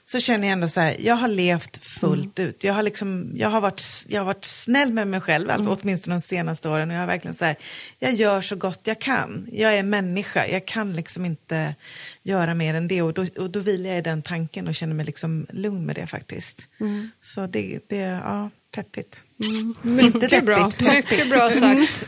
så 0.10 0.20
känner 0.20 0.47
jag 0.47 0.53
ändå 0.53 0.68
så 0.68 0.80
här, 0.80 0.95
jag 0.99 1.16
har 1.16 1.28
levt 1.28 1.86
fullt 1.86 2.39
ut. 2.39 2.64
Jag 2.64 2.74
har, 2.74 2.84
liksom, 2.84 3.32
jag, 3.36 3.49
har 3.49 3.62
varit, 3.62 3.84
jag 4.08 4.20
har 4.22 4.26
varit 4.26 4.45
snäll 4.45 4.93
med 4.93 5.08
mig 5.08 5.22
själv, 5.22 5.49
mm. 5.49 5.68
åtminstone 5.68 6.16
de 6.16 6.22
senaste 6.22 6.70
åren. 6.70 6.89
Och 6.89 6.95
jag 6.95 6.99
har 6.99 7.08
verkligen 7.08 7.36
så 7.36 7.45
här, 7.45 7.55
jag 7.99 8.14
gör 8.14 8.41
så 8.41 8.55
gott 8.55 8.80
jag 8.84 8.99
kan. 9.01 9.47
Jag 9.51 9.78
är 9.78 9.84
människa, 9.84 10.47
jag 10.47 10.66
kan 10.66 10.95
liksom 10.95 11.26
inte 11.26 11.76
göra 12.24 12.53
mer 12.53 12.74
än 12.74 12.88
det. 12.88 13.01
Och 13.01 13.14
då, 13.14 13.26
och 13.38 13.49
då 13.49 13.60
vilar 13.60 13.89
jag 13.89 13.99
i 13.99 14.01
den 14.01 14.22
tanken 14.22 14.68
och 14.68 14.76
känner 14.76 14.93
mig 14.93 15.05
liksom 15.05 15.47
lugn 15.49 15.86
med 15.86 15.95
det 15.95 16.08
faktiskt. 16.08 16.70
Så 17.22 17.47
det, 17.47 17.80
det, 17.89 17.97
ja, 17.97 18.49
peppigt. 18.76 19.24
Inte 19.38 19.88
Mycket 19.88 20.45
bra, 20.45 20.55
deppigt, 20.55 20.78
peppigt. 20.78 21.12
mycket 21.12 21.30
bra 21.30 21.51
sagt. 21.51 22.05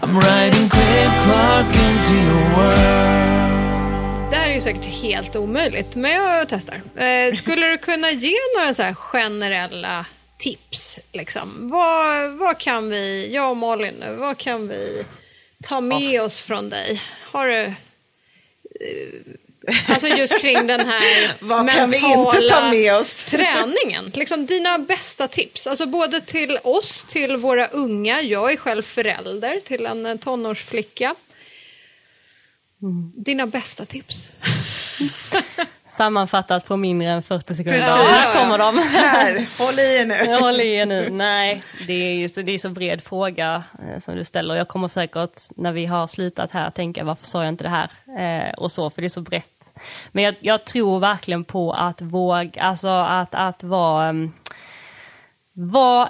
Det 4.29 4.35
här 4.35 4.49
är 4.49 4.53
ju 4.55 4.61
säkert 4.61 4.85
helt 4.85 5.35
omöjligt, 5.35 5.95
men 5.95 6.11
jag 6.11 6.49
testar. 6.49 6.81
Eh, 7.03 7.33
skulle 7.35 7.67
du 7.67 7.77
kunna 7.77 8.11
ge 8.11 8.35
några 8.57 8.73
så 8.73 8.81
här 8.83 8.93
generella 8.93 10.05
tips? 10.37 10.99
Liksom? 11.13 11.69
Vad, 11.71 12.31
vad 12.31 12.57
kan 12.57 12.89
vi, 12.89 13.29
jag 13.33 13.49
och 13.49 13.57
Malin 13.57 13.93
nu, 13.99 14.15
vad 14.15 14.37
kan 14.37 14.67
vi 14.67 15.03
ta 15.63 15.81
med 15.81 16.21
oss 16.21 16.41
från 16.41 16.69
dig? 16.69 17.01
Har 17.31 17.47
du... 17.47 17.59
eh, 17.63 17.73
Alltså 19.87 20.07
just 20.07 20.41
kring 20.41 20.67
den 20.67 20.87
här 20.87 21.33
Vad 21.41 21.71
kan 21.71 21.91
vi 21.91 21.97
inte 21.97 22.47
ta 22.49 22.69
med 22.71 22.95
oss? 22.95 23.25
träningen. 23.29 24.11
Liksom 24.13 24.45
dina 24.45 24.77
bästa 24.77 25.27
tips. 25.27 25.67
Alltså 25.67 25.85
både 25.85 26.21
till 26.21 26.57
oss, 26.63 27.03
till 27.03 27.37
våra 27.37 27.67
unga. 27.67 28.21
Jag 28.21 28.51
är 28.51 28.57
själv 28.57 28.83
förälder 28.83 29.59
till 29.59 29.85
en 29.85 30.05
eh, 30.05 30.15
tonårsflicka. 32.79 33.21
Dina 33.23 33.47
bästa 33.47 33.85
tips. 33.85 34.29
Sammanfattat 35.89 36.65
på 36.65 36.77
mindre 36.77 37.07
än 37.09 37.23
40 37.23 37.55
sekunder. 37.55 37.79
Precis. 37.79 37.93
Här 37.93 38.41
kommer 38.41 38.57
de. 38.57 38.77
Här, 38.93 39.33
håll 39.59 39.79
i 39.79 39.97
er 39.97 40.05
nu. 40.05 40.39
Håller 40.39 40.63
i 40.63 40.75
er 40.75 40.85
nu. 40.85 41.09
Nej, 41.09 41.63
det 41.87 41.93
är 41.93 42.13
ju 42.13 42.29
så, 42.29 42.41
det 42.41 42.51
är 42.51 42.59
så 42.59 42.69
bred 42.69 43.03
fråga 43.03 43.63
eh, 43.79 43.99
som 43.99 44.15
du 44.15 44.25
ställer. 44.25 44.55
Jag 44.55 44.67
kommer 44.67 44.87
säkert 44.87 45.41
när 45.55 45.71
vi 45.71 45.85
har 45.85 46.07
slutat 46.07 46.51
här 46.51 46.69
tänka 46.71 47.03
varför 47.03 47.25
sa 47.25 47.43
jag 47.43 47.49
inte 47.49 47.63
det 47.63 47.69
här? 47.69 47.91
Eh, 48.19 48.53
och 48.53 48.71
så, 48.71 48.89
för 48.89 49.01
det 49.01 49.07
är 49.07 49.09
så 49.09 49.21
brett. 49.21 49.79
Men 50.11 50.23
jag, 50.23 50.35
jag 50.39 50.65
tror 50.65 50.99
verkligen 50.99 51.43
på 51.43 51.73
att 51.73 52.01
våga, 52.01 52.61
alltså 52.61 52.87
att, 52.87 53.35
att 53.35 53.63
vara, 53.63 54.09
um, 54.09 54.33
vara 55.53 56.09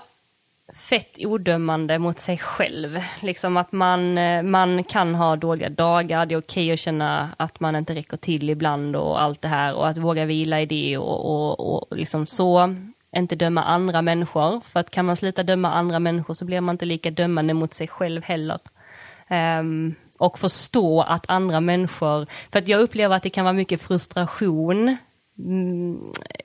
fett 0.80 1.18
odömande 1.20 2.00
mot 2.00 2.20
sig 2.20 2.38
själv. 2.38 3.02
Liksom 3.22 3.58
att 3.58 3.72
man, 3.72 4.18
eh, 4.18 4.44
man 4.44 4.84
kan 4.84 5.16
ha 5.16 5.36
dåliga 5.36 5.70
dagar, 5.70 6.26
det 6.26 6.34
är 6.36 6.40
okej 6.40 6.72
att 6.72 6.80
känna 6.80 7.30
att 7.38 7.60
man 7.60 7.76
inte 7.76 7.96
räcker 7.96 8.18
till 8.18 8.50
ibland 8.50 8.96
och 8.96 9.22
allt 9.22 9.42
det 9.42 9.48
här 9.48 9.74
och 9.74 9.88
att 9.88 9.98
våga 9.98 10.26
vila 10.26 10.62
i 10.62 10.66
det 10.66 10.98
och, 10.98 11.26
och, 11.26 11.74
och 11.90 11.98
liksom 11.98 12.28
så. 12.28 12.76
Inte 13.16 13.36
döma 13.36 13.64
andra 13.64 14.02
människor, 14.02 14.62
för 14.66 14.80
att 14.80 14.92
kan 14.92 15.06
man 15.06 15.16
sluta 15.16 15.44
döma 15.44 15.74
andra 15.74 16.00
människor 16.00 16.34
så 16.34 16.46
blir 16.46 16.62
man 16.62 16.74
inte 16.74 16.86
lika 16.86 17.12
dömande 17.12 17.54
mot 17.54 17.74
sig 17.74 17.88
själv 17.88 18.24
heller. 18.24 18.60
Um, 19.60 19.96
och 20.20 20.40
förstå 20.40 21.02
att 21.02 21.26
andra 21.28 21.60
människor, 21.60 22.28
för 22.52 22.60
att 22.60 22.68
jag 22.68 22.82
upplever 22.82 23.16
att 23.16 23.24
det 23.24 23.30
kan 23.30 23.46
vara 23.46 23.54
mycket 23.54 23.82
frustration 23.82 24.98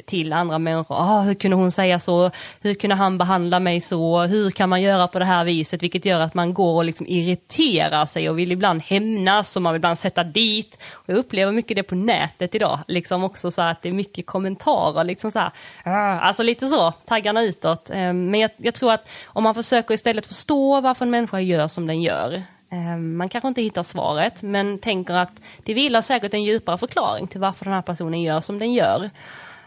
till 0.07 0.33
andra 0.33 0.59
människor. 0.59 0.97
Ah, 0.97 1.21
hur 1.21 1.35
kunde 1.35 1.57
hon 1.57 1.73
säga 1.73 1.99
så? 1.99 2.31
Hur 2.61 2.75
kunde 2.75 2.97
han 2.97 3.19
behandla 3.19 3.61
mig 3.61 3.81
så? 3.81 4.21
Hur 4.21 4.51
kan 4.51 4.69
man 4.69 4.83
göra 4.83 5.09
på 5.09 5.19
det 5.19 5.25
här 5.25 5.45
viset? 5.45 5.83
Vilket 5.83 6.05
gör 6.05 6.21
att 6.21 6.35
man 6.35 6.55
går 6.55 6.75
och 6.75 6.85
liksom 6.85 7.07
irriterar 7.07 8.07
sig 8.07 8.31
och 8.31 8.39
vill 8.39 8.53
ibland 8.53 8.83
hämnas 8.83 9.57
och 9.57 9.63
man 9.63 9.73
vill 9.73 9.79
ibland 9.79 9.99
sätta 9.99 10.25
dit. 10.25 10.79
Och 10.93 11.09
jag 11.09 11.17
upplever 11.17 11.53
mycket 11.53 11.77
det 11.77 11.83
på 11.83 11.95
nätet 11.95 12.55
idag, 12.55 12.79
liksom 12.89 13.25
också 13.25 13.51
så 13.51 13.63
att 13.63 13.83
det 13.83 13.89
är 13.89 13.93
mycket 13.93 14.27
kommentarer, 14.27 15.05
liksom 15.05 15.31
så 15.31 15.39
här, 15.39 15.51
ah, 15.85 16.21
alltså 16.21 16.43
lite 16.43 16.69
så, 16.69 16.93
taggarna 16.93 17.43
utåt. 17.43 17.91
Eh, 17.91 18.13
Men 18.13 18.41
jag, 18.41 18.51
jag 18.57 18.75
tror 18.75 18.93
att 18.93 19.09
om 19.27 19.43
man 19.43 19.55
försöker 19.55 19.95
istället 19.95 20.27
förstå 20.27 20.81
varför 20.81 21.05
en 21.05 21.11
människa 21.11 21.41
gör 21.41 21.69
som 21.69 21.87
den 21.87 22.03
gör, 22.03 22.43
Ehm, 22.75 23.17
man 23.17 23.29
kanske 23.29 23.49
inte 23.49 23.63
hittar 23.63 23.83
svaret, 23.83 24.43
men 24.43 24.79
tänker 24.79 25.15
att 25.15 25.41
det 25.63 25.75
vilar 25.75 26.03
säkert 26.03 26.35
en 26.35 26.43
djupare 26.43 26.79
förklaring 26.79 27.27
till 27.27 27.41
varför 27.41 27.65
den 27.65 27.75
här 27.75 27.83
personen 27.83 28.23
gör 28.23 28.41
som 28.41 28.59
den 28.59 28.73
gör. 28.73 29.11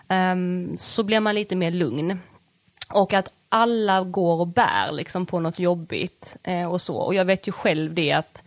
Ehm, 0.08 0.78
så 0.78 1.03
blir 1.03 1.20
man 1.20 1.36
lite 1.36 1.55
mer 1.55 1.72
lugn. 1.72 2.20
Och 2.93 3.14
att 3.14 3.34
alla 3.49 4.03
går 4.03 4.39
och 4.39 4.47
bär 4.47 4.91
liksom 4.91 5.26
på 5.26 5.39
något 5.39 5.60
jobbigt 5.60 6.38
eh, 6.43 6.72
och 6.72 6.82
så. 6.82 6.97
Och 6.97 7.16
jag 7.16 7.26
vet 7.26 7.47
ju 7.47 7.51
själv 7.51 7.93
det 7.93 8.12
att 8.12 8.43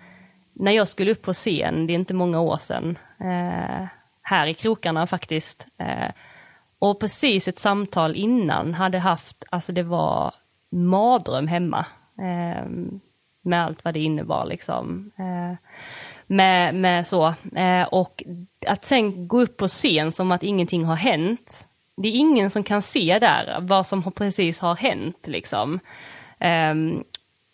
när 0.53 0.73
jag 0.73 0.89
skulle 0.89 1.13
upp 1.13 1.23
på 1.23 1.33
scen, 1.33 1.87
det 1.87 1.93
är 1.93 1.95
inte 1.95 2.15
många 2.15 2.41
år 2.41 2.59
sedan, 2.59 2.99
eh, 3.21 3.87
här 4.23 4.47
i 4.47 4.55
krokarna 4.55 5.07
faktiskt, 5.07 5.69
eh, 5.79 6.11
och 6.79 7.01
precis 7.01 7.49
ett 7.49 7.59
samtal 7.59 8.17
innan 8.17 8.75
hade 8.75 8.99
haft, 8.99 9.45
alltså 9.51 9.73
det 9.73 9.83
var 9.83 10.35
mardröm 10.71 11.49
hemma. 11.49 11.87
Ehm, 12.23 13.01
med 13.43 13.65
allt 13.65 13.85
vad 13.85 13.95
det 13.95 14.01
innebar 14.01 14.47
liksom. 14.47 15.11
Eh, 15.19 15.57
med, 16.27 16.75
med 16.75 17.07
så. 17.07 17.35
Eh, 17.57 17.83
och 17.83 18.25
att 18.67 18.85
sen 18.85 19.29
gå 19.29 19.41
upp 19.43 19.57
på 19.57 19.69
scen 19.69 20.13
som 20.13 20.33
att 20.33 20.43
ingenting 20.43 20.85
har 20.85 20.97
hänt. 20.97 21.67
Det 21.97 22.09
är 22.09 22.13
ingen 22.13 22.51
som 22.51 22.63
kan 22.63 22.83
se 22.83 23.19
där 23.19 23.59
vad 23.61 23.87
som 23.87 24.03
har- 24.03 24.11
precis 24.11 24.61
har 24.61 24.77
hänt 24.77 25.27
liksom. 25.27 25.81
Eh, 26.39 26.75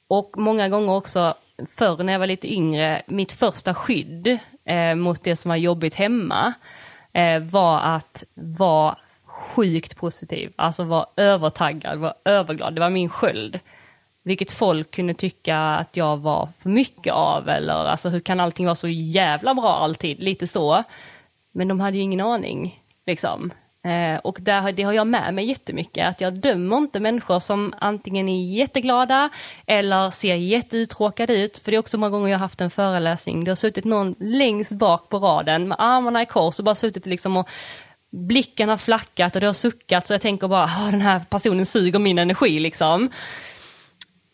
och 0.08 0.34
många 0.36 0.68
gånger 0.68 0.92
också, 0.92 1.34
förr 1.76 2.02
när 2.02 2.12
jag 2.12 2.20
var 2.20 2.26
lite 2.26 2.52
yngre, 2.54 3.02
mitt 3.06 3.32
första 3.32 3.74
skydd 3.74 4.38
eh, 4.64 4.94
mot 4.94 5.24
det 5.24 5.36
som 5.36 5.48
var 5.48 5.56
jobbigt 5.56 5.94
hemma 5.94 6.52
eh, 7.12 7.40
var 7.42 7.80
att 7.80 8.24
vara 8.34 8.96
sjukt 9.24 9.96
positiv, 9.96 10.52
alltså 10.56 10.84
vara 10.84 11.06
övertaggad, 11.16 11.98
vara 11.98 12.14
överglad. 12.24 12.74
Det 12.74 12.80
var 12.80 12.90
min 12.90 13.08
sköld. 13.08 13.60
Vilket 14.26 14.52
folk 14.52 14.90
kunde 14.90 15.14
tycka 15.14 15.58
att 15.58 15.96
jag 15.96 16.16
var 16.16 16.48
för 16.58 16.70
mycket 16.70 17.12
av, 17.12 17.48
eller 17.48 17.74
alltså 17.74 18.08
hur 18.08 18.20
kan 18.20 18.40
allting 18.40 18.66
vara 18.66 18.74
så 18.74 18.88
jävla 18.88 19.54
bra 19.54 19.76
alltid? 19.76 20.20
Lite 20.20 20.46
så. 20.46 20.84
Men 21.52 21.68
de 21.68 21.80
hade 21.80 21.96
ju 21.96 22.02
ingen 22.02 22.20
aning, 22.20 22.82
liksom. 23.06 23.52
Eh, 23.84 24.18
och 24.18 24.38
där, 24.40 24.72
det 24.72 24.82
har 24.82 24.92
jag 24.92 25.06
med 25.06 25.34
mig 25.34 25.44
jättemycket, 25.44 26.08
att 26.08 26.20
jag 26.20 26.34
dömer 26.34 26.76
inte 26.76 27.00
människor 27.00 27.40
som 27.40 27.74
antingen 27.78 28.28
är 28.28 28.54
jätteglada 28.54 29.30
eller 29.66 30.10
ser 30.10 30.34
jätteuttråkade 30.34 31.34
ut. 31.34 31.58
För 31.58 31.70
det 31.70 31.76
är 31.76 31.78
också 31.78 31.98
många 31.98 32.10
gånger 32.10 32.28
jag 32.28 32.38
har 32.38 32.44
haft 32.44 32.60
en 32.60 32.70
föreläsning, 32.70 33.44
det 33.44 33.50
har 33.50 33.56
suttit 33.56 33.84
någon 33.84 34.14
längst 34.20 34.72
bak 34.72 35.08
på 35.08 35.18
raden 35.18 35.68
med 35.68 35.76
armarna 35.80 36.22
i 36.22 36.26
kors 36.26 36.58
och 36.58 36.64
bara 36.64 36.74
suttit 36.74 37.06
liksom 37.06 37.36
och 37.36 37.48
blicken 38.10 38.68
har 38.68 38.78
flackat 38.78 39.34
och 39.34 39.40
det 39.40 39.46
har 39.46 39.54
suckat 39.54 40.06
så 40.06 40.14
jag 40.14 40.20
tänker 40.20 40.48
bara, 40.48 40.64
ah, 40.64 40.90
den 40.90 41.00
här 41.00 41.20
personen 41.30 41.66
suger 41.66 41.98
min 41.98 42.18
energi 42.18 42.60
liksom. 42.60 43.10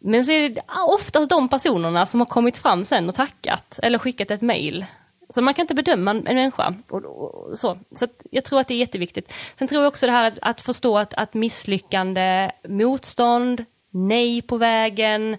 Men 0.04 0.24
så 0.24 0.32
är 0.32 0.48
det 0.48 0.62
oftast 0.88 1.30
de 1.30 1.48
personerna 1.48 2.06
som 2.06 2.20
har 2.20 2.26
kommit 2.26 2.56
fram 2.56 2.84
sen 2.84 3.08
och 3.08 3.14
tackat 3.14 3.78
eller 3.82 3.98
skickat 3.98 4.30
ett 4.30 4.42
mail. 4.42 4.86
Så 5.30 5.42
man 5.42 5.54
kan 5.54 5.62
inte 5.62 5.74
bedöma 5.74 6.10
en 6.10 6.18
människa. 6.18 6.74
Och, 6.88 7.04
och, 7.04 7.34
och 7.34 7.58
så 7.58 7.78
så 7.96 8.04
att 8.04 8.22
jag 8.30 8.44
tror 8.44 8.60
att 8.60 8.68
det 8.68 8.74
är 8.74 8.78
jätteviktigt. 8.78 9.32
Sen 9.58 9.68
tror 9.68 9.82
jag 9.82 9.88
också 9.88 10.06
det 10.06 10.12
här 10.12 10.28
att, 10.28 10.38
att 10.42 10.60
förstå 10.60 10.98
att, 10.98 11.14
att 11.14 11.34
misslyckande, 11.34 12.50
motstånd, 12.68 13.64
nej 13.90 14.42
på 14.42 14.56
vägen, 14.56 15.36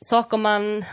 saker 0.00 0.36
man 0.36 0.84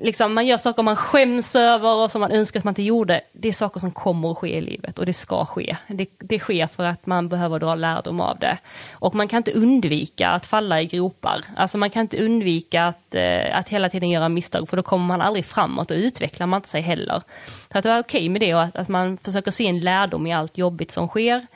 liksom, 0.00 0.34
man 0.34 0.46
gör 0.46 0.56
saker 0.56 0.82
man 0.82 0.96
skäms 0.96 1.56
över 1.56 1.94
och 1.94 2.10
som 2.10 2.20
man 2.20 2.32
önskar 2.32 2.60
att 2.60 2.64
man 2.64 2.72
inte 2.72 2.82
gjorde. 2.82 3.20
Det 3.32 3.48
är 3.48 3.52
saker 3.52 3.80
som 3.80 3.90
kommer 3.90 4.30
att 4.30 4.38
ske 4.38 4.56
i 4.56 4.60
livet 4.60 4.98
och 4.98 5.06
det 5.06 5.12
ska 5.12 5.44
ske. 5.44 5.76
Det, 5.86 6.06
det 6.18 6.38
sker 6.38 6.66
för 6.66 6.84
att 6.84 7.06
man 7.06 7.28
behöver 7.28 7.58
dra 7.58 7.74
lärdom 7.74 8.20
av 8.20 8.38
det. 8.38 8.58
Och 8.92 9.14
man 9.14 9.28
kan 9.28 9.36
inte 9.36 9.52
undvika 9.52 10.28
att 10.28 10.46
falla 10.46 10.80
i 10.80 10.86
gropar. 10.86 11.44
Alltså 11.56 11.78
man 11.78 11.90
kan 11.90 12.02
inte 12.02 12.24
undvika 12.24 12.84
att, 12.84 13.14
eh, 13.14 13.58
att 13.58 13.68
hela 13.68 13.88
tiden 13.88 14.10
göra 14.10 14.28
misstag 14.28 14.68
för 14.68 14.76
då 14.76 14.82
kommer 14.82 15.06
man 15.06 15.22
aldrig 15.22 15.44
framåt 15.44 15.90
och 15.90 15.96
utvecklar 15.96 16.46
man 16.46 16.58
inte 16.58 16.68
sig 16.68 16.80
heller. 16.80 17.22
Så 17.72 17.78
att 17.78 17.82
det 17.82 17.90
var 17.90 17.98
okej 17.98 18.28
med 18.28 18.40
det 18.40 18.54
och 18.54 18.62
att, 18.62 18.76
att 18.76 18.88
man 18.88 19.16
försöker 19.16 19.50
se 19.50 19.66
en 19.66 19.80
lärdom 19.80 20.26
i 20.26 20.32
allt 20.32 20.58
jobbigt 20.58 20.92
som 20.92 21.08
sker. 21.08 21.46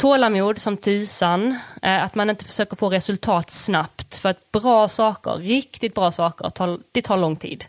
Tålamod 0.00 0.58
som 0.58 0.76
tusan, 0.76 1.58
eh, 1.82 2.04
att 2.04 2.14
man 2.14 2.30
inte 2.30 2.44
försöker 2.44 2.76
få 2.76 2.90
resultat 2.90 3.50
snabbt. 3.50 4.16
För 4.16 4.28
att 4.28 4.52
bra 4.52 4.88
saker, 4.88 5.30
riktigt 5.30 5.94
bra 5.94 6.12
saker, 6.12 6.78
det 6.92 7.02
tar 7.02 7.16
lång 7.16 7.36
tid. 7.36 7.64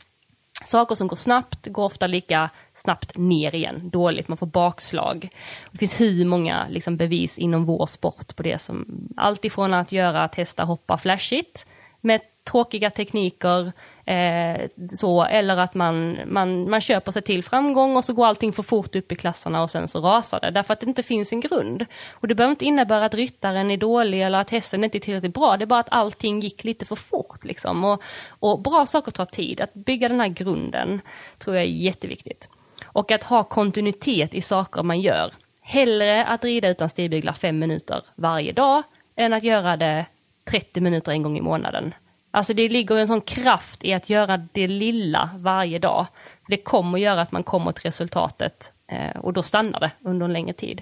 Saker 0.66 0.96
som 0.96 1.08
går 1.08 1.16
snabbt 1.16 1.68
går 1.68 1.84
ofta 1.84 2.08
lika 2.08 2.50
snabbt 2.76 3.18
ner 3.18 3.56
igen, 3.56 3.90
dåligt, 3.90 4.28
man 4.28 4.38
får 4.38 4.48
bakslag. 4.48 5.30
Det 5.72 5.78
finns 5.78 6.02
hur 6.02 6.26
många 6.26 6.68
liksom, 6.70 6.98
bevis 6.98 7.38
inom 7.38 7.66
vår 7.66 7.86
sport 7.86 8.36
på 8.36 8.44
det 8.44 8.62
som, 8.62 9.08
allt 9.18 9.46
ifrån 9.46 9.74
att 9.74 9.92
göra, 9.92 10.28
testa, 10.28 10.64
hoppa 10.64 10.98
flashigt 10.98 11.68
med 12.02 12.22
tråkiga 12.52 12.90
tekniker, 12.90 13.72
eh, 14.06 14.70
så, 14.96 15.24
eller 15.24 15.58
att 15.58 15.74
man, 15.74 16.18
man, 16.26 16.70
man 16.70 16.82
köper 16.82 17.12
sig 17.12 17.22
till 17.22 17.44
framgång 17.44 17.98
och 17.98 18.06
så 18.06 18.14
går 18.14 18.26
allting 18.26 18.54
för 18.54 18.64
fort 18.64 18.96
upp 18.96 19.12
i 19.12 19.16
klasserna 19.16 19.64
och 19.64 19.72
sen 19.72 19.88
så 19.88 20.00
rasar 20.00 20.40
det, 20.40 20.52
därför 20.52 20.74
att 20.74 20.80
det 20.80 20.88
inte 20.88 21.04
finns 21.04 21.32
en 21.32 21.42
grund. 21.42 21.86
Och 22.12 22.28
det 22.28 22.36
behöver 22.36 22.52
inte 22.52 22.66
innebära 22.66 23.06
att 23.06 23.14
ryttaren 23.14 23.72
är 23.72 23.78
dålig 23.78 24.22
eller 24.22 24.40
att 24.40 24.50
hästen 24.50 24.84
inte 24.84 24.98
är 24.98 25.00
tillräckligt 25.00 25.34
bra, 25.34 25.58
det 25.58 25.64
är 25.64 25.68
bara 25.68 25.80
att 25.80 25.92
allting 25.92 26.40
gick 26.40 26.64
lite 26.64 26.86
för 26.86 26.96
fort. 26.96 27.46
Liksom. 27.46 27.86
Och, 27.86 28.02
och 28.40 28.62
bra 28.62 28.86
saker 28.86 29.12
tar 29.12 29.26
tid, 29.26 29.62
att 29.62 29.74
bygga 29.74 30.10
den 30.10 30.20
här 30.20 30.28
grunden 30.28 31.02
tror 31.40 31.56
jag 31.56 31.66
är 31.66 31.70
jätteviktigt. 31.70 32.50
Och 32.86 33.12
att 33.12 33.24
ha 33.24 33.44
kontinuitet 33.44 34.34
i 34.34 34.42
saker 34.42 34.84
man 34.84 35.02
gör. 35.02 35.34
Hellre 35.62 36.26
att 36.26 36.44
rida 36.44 36.70
utan 36.70 36.90
stigbyglar 36.90 37.34
fem 37.34 37.60
minuter 37.60 38.04
varje 38.16 38.52
dag 38.52 38.84
än 39.16 39.34
att 39.34 39.44
göra 39.44 39.78
det 39.78 40.06
30 40.52 40.82
minuter 40.82 41.12
en 41.12 41.24
gång 41.24 41.38
i 41.38 41.42
månaden. 41.42 41.94
Alltså 42.32 42.54
det 42.54 42.70
ligger 42.70 42.98
en 42.98 43.08
sån 43.08 43.22
kraft 43.22 43.84
i 43.84 43.94
att 43.94 44.10
göra 44.10 44.38
det 44.38 44.68
lilla 44.68 45.30
varje 45.36 45.80
dag. 45.80 46.08
Det 46.48 46.58
kommer 46.58 46.98
göra 46.98 47.22
att 47.22 47.32
man 47.32 47.44
kommer 47.44 47.72
till 47.72 47.84
resultatet 47.84 48.74
eh, 48.92 49.20
och 49.20 49.34
då 49.34 49.44
stannar 49.44 49.80
det 49.80 49.92
under 50.04 50.26
en 50.26 50.34
längre 50.34 50.54
tid. 50.54 50.82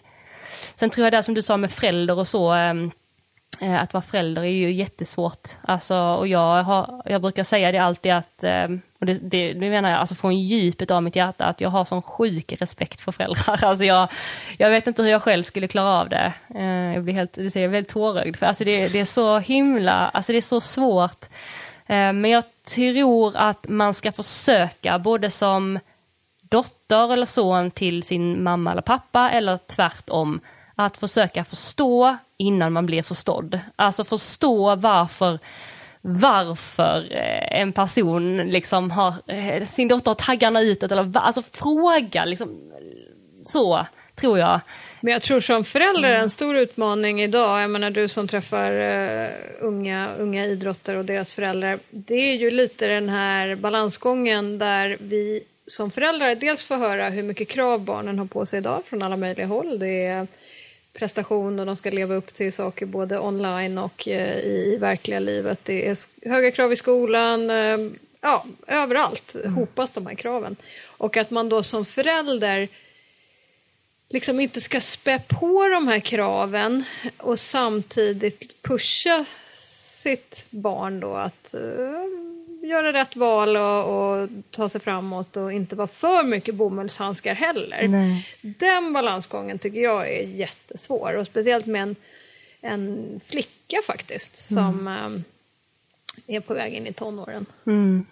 Sen 0.75 0.89
tror 0.89 1.05
jag 1.05 1.13
det 1.13 1.23
som 1.23 1.33
du 1.33 1.41
sa 1.41 1.57
med 1.57 1.71
förälder 1.71 2.19
och 2.19 2.27
så, 2.27 2.51
ehm, 2.51 2.91
Eh, 3.61 3.81
att 3.83 3.93
vara 3.93 4.01
förälder 4.01 4.41
är 4.41 4.47
ju 4.51 4.71
jättesvårt. 4.71 5.49
Alltså, 5.61 5.95
och 5.97 6.27
jag, 6.27 6.63
har, 6.63 7.01
jag 7.05 7.21
brukar 7.21 7.43
säga 7.43 7.71
det 7.71 7.77
alltid 7.77 8.11
att, 8.11 8.43
ehm, 8.43 8.81
och 8.99 9.05
det, 9.05 9.13
det, 9.13 9.53
det 9.53 9.69
menar 9.69 9.89
jag 9.89 9.99
alltså 9.99 10.15
från 10.15 10.39
djupet 10.39 10.91
av 10.91 11.03
mitt 11.03 11.15
hjärta, 11.15 11.45
att 11.45 11.61
jag 11.61 11.69
har 11.69 11.85
sån 11.85 12.01
sjuk 12.01 12.53
respekt 12.59 13.01
för 13.01 13.11
föräldrar. 13.11 13.63
Alltså 13.65 13.85
jag, 13.85 14.07
jag 14.57 14.69
vet 14.69 14.87
inte 14.87 15.03
hur 15.03 15.09
jag 15.09 15.21
själv 15.21 15.43
skulle 15.43 15.67
klara 15.67 15.99
av 15.99 16.09
det. 16.09 16.33
Eh, 16.55 16.93
Jag 16.93 17.03
blir 17.03 17.13
helt, 17.13 17.33
det 17.33 17.49
ser 17.49 17.61
jag 17.61 17.69
väldigt 17.69 17.93
tårögd, 17.93 18.35
för 18.35 18.45
alltså 18.45 18.63
det, 18.63 18.87
det 18.87 18.99
är 18.99 19.05
så 19.05 19.39
himla, 19.39 19.93
alltså 20.09 20.31
det 20.31 20.37
är 20.37 20.41
så 20.41 20.61
svårt. 20.61 21.25
Eh, 21.85 22.13
Men 22.13 22.25
jag 22.25 22.43
tror 22.75 23.37
att 23.37 23.65
man 23.69 23.93
ska 23.93 24.11
försöka, 24.11 24.99
både 24.99 25.31
som 25.31 25.79
dotter 26.41 27.13
eller 27.13 27.25
son 27.25 27.71
till 27.71 28.03
sin 28.03 28.43
mamma 28.43 28.71
eller 28.71 28.81
pappa, 28.81 29.29
eller 29.31 29.57
tvärtom, 29.67 30.39
att 30.75 30.97
försöka 30.97 31.43
förstå 31.43 32.17
innan 32.39 32.73
man 32.73 32.85
blir 32.85 33.03
förstådd. 33.03 33.59
Alltså 33.75 34.03
förstå 34.03 34.75
varför 34.75 35.39
varför 36.01 37.07
eh, 37.11 37.61
en 37.61 37.73
person 37.73 38.37
liksom 38.37 38.91
har, 38.91 39.13
eh, 39.27 39.65
sin 39.65 39.87
dotter 39.87 40.11
har 40.11 40.15
taggarna 40.15 40.61
utåt, 40.61 40.91
eller 40.91 41.17
alltså 41.17 41.41
fråga 41.41 42.25
liksom, 42.25 42.71
så, 43.45 43.85
tror 44.15 44.39
jag. 44.39 44.61
Men 45.01 45.13
jag 45.13 45.21
tror 45.21 45.39
som 45.39 45.63
förälder 45.63 46.15
en 46.15 46.29
stor 46.29 46.57
utmaning 46.57 47.21
idag, 47.21 47.61
jag 47.61 47.69
menar 47.69 47.89
du 47.89 48.07
som 48.07 48.27
träffar 48.27 48.71
uh, 48.71 49.29
unga, 49.61 50.09
unga 50.19 50.45
idrottare 50.45 50.97
och 50.97 51.05
deras 51.05 51.33
föräldrar, 51.33 51.79
det 51.89 52.15
är 52.15 52.35
ju 52.35 52.51
lite 52.51 52.87
den 52.87 53.09
här 53.09 53.55
balansgången 53.55 54.57
där 54.57 54.97
vi 54.99 55.43
som 55.67 55.91
föräldrar 55.91 56.35
dels 56.35 56.65
får 56.65 56.75
höra 56.77 57.09
hur 57.09 57.23
mycket 57.23 57.47
krav 57.47 57.81
barnen 57.81 58.19
har 58.19 58.25
på 58.25 58.45
sig 58.45 58.59
idag 58.59 58.83
från 58.85 59.03
alla 59.03 59.17
möjliga 59.17 59.47
håll. 59.47 59.79
Det 59.79 60.05
är 60.05 60.27
prestation 60.93 61.59
och 61.59 61.65
de 61.65 61.75
ska 61.75 61.89
leva 61.89 62.15
upp 62.15 62.33
till 62.33 62.53
saker 62.53 62.85
både 62.85 63.19
online 63.19 63.77
och 63.77 64.07
i, 64.07 64.11
i 64.73 64.77
verkliga 64.79 65.19
livet. 65.19 65.59
Det 65.63 65.87
är 65.87 65.97
höga 66.29 66.51
krav 66.51 66.73
i 66.73 66.75
skolan, 66.75 67.49
uh, 67.49 67.91
ja, 68.21 68.45
överallt 68.67 69.35
hopas 69.55 69.91
de 69.91 70.05
här 70.05 70.15
kraven. 70.15 70.55
Och 70.85 71.17
att 71.17 71.31
man 71.31 71.49
då 71.49 71.63
som 71.63 71.85
förälder 71.85 72.67
liksom 74.09 74.39
inte 74.39 74.61
ska 74.61 74.81
spä 74.81 75.19
på 75.27 75.67
de 75.67 75.87
här 75.87 75.99
kraven 75.99 76.83
och 77.17 77.39
samtidigt 77.39 78.61
pusha 78.61 79.25
sitt 80.01 80.45
barn 80.49 80.99
då 80.99 81.13
att 81.15 81.55
uh, 81.55 82.28
göra 82.69 82.93
rätt 82.93 83.15
val 83.15 83.57
och, 83.57 84.19
och, 84.21 84.29
ta 84.51 84.69
sig 84.69 84.81
framåt 84.81 85.37
och 85.37 85.53
inte 85.53 85.75
vara 85.75 85.87
för 85.87 86.23
mycket 86.23 86.55
bomullshandskar 86.55 87.33
heller. 87.33 87.87
Nej. 87.87 88.27
Den 88.41 88.93
balansgången 88.93 89.59
tycker 89.59 89.79
jag 89.79 90.13
är 90.13 90.21
jättesvår 90.21 91.13
och 91.13 91.27
speciellt 91.27 91.65
med 91.65 91.81
en, 91.81 91.95
en 92.61 93.19
flicka 93.25 93.77
faktiskt 93.85 94.35
som 94.35 94.87
um, 94.87 95.23
är 96.27 96.39
på 96.39 96.53
väg 96.53 96.73
in 96.73 96.87
i 96.87 96.93
tonåren. 96.93 97.45
Mm. 97.65 98.05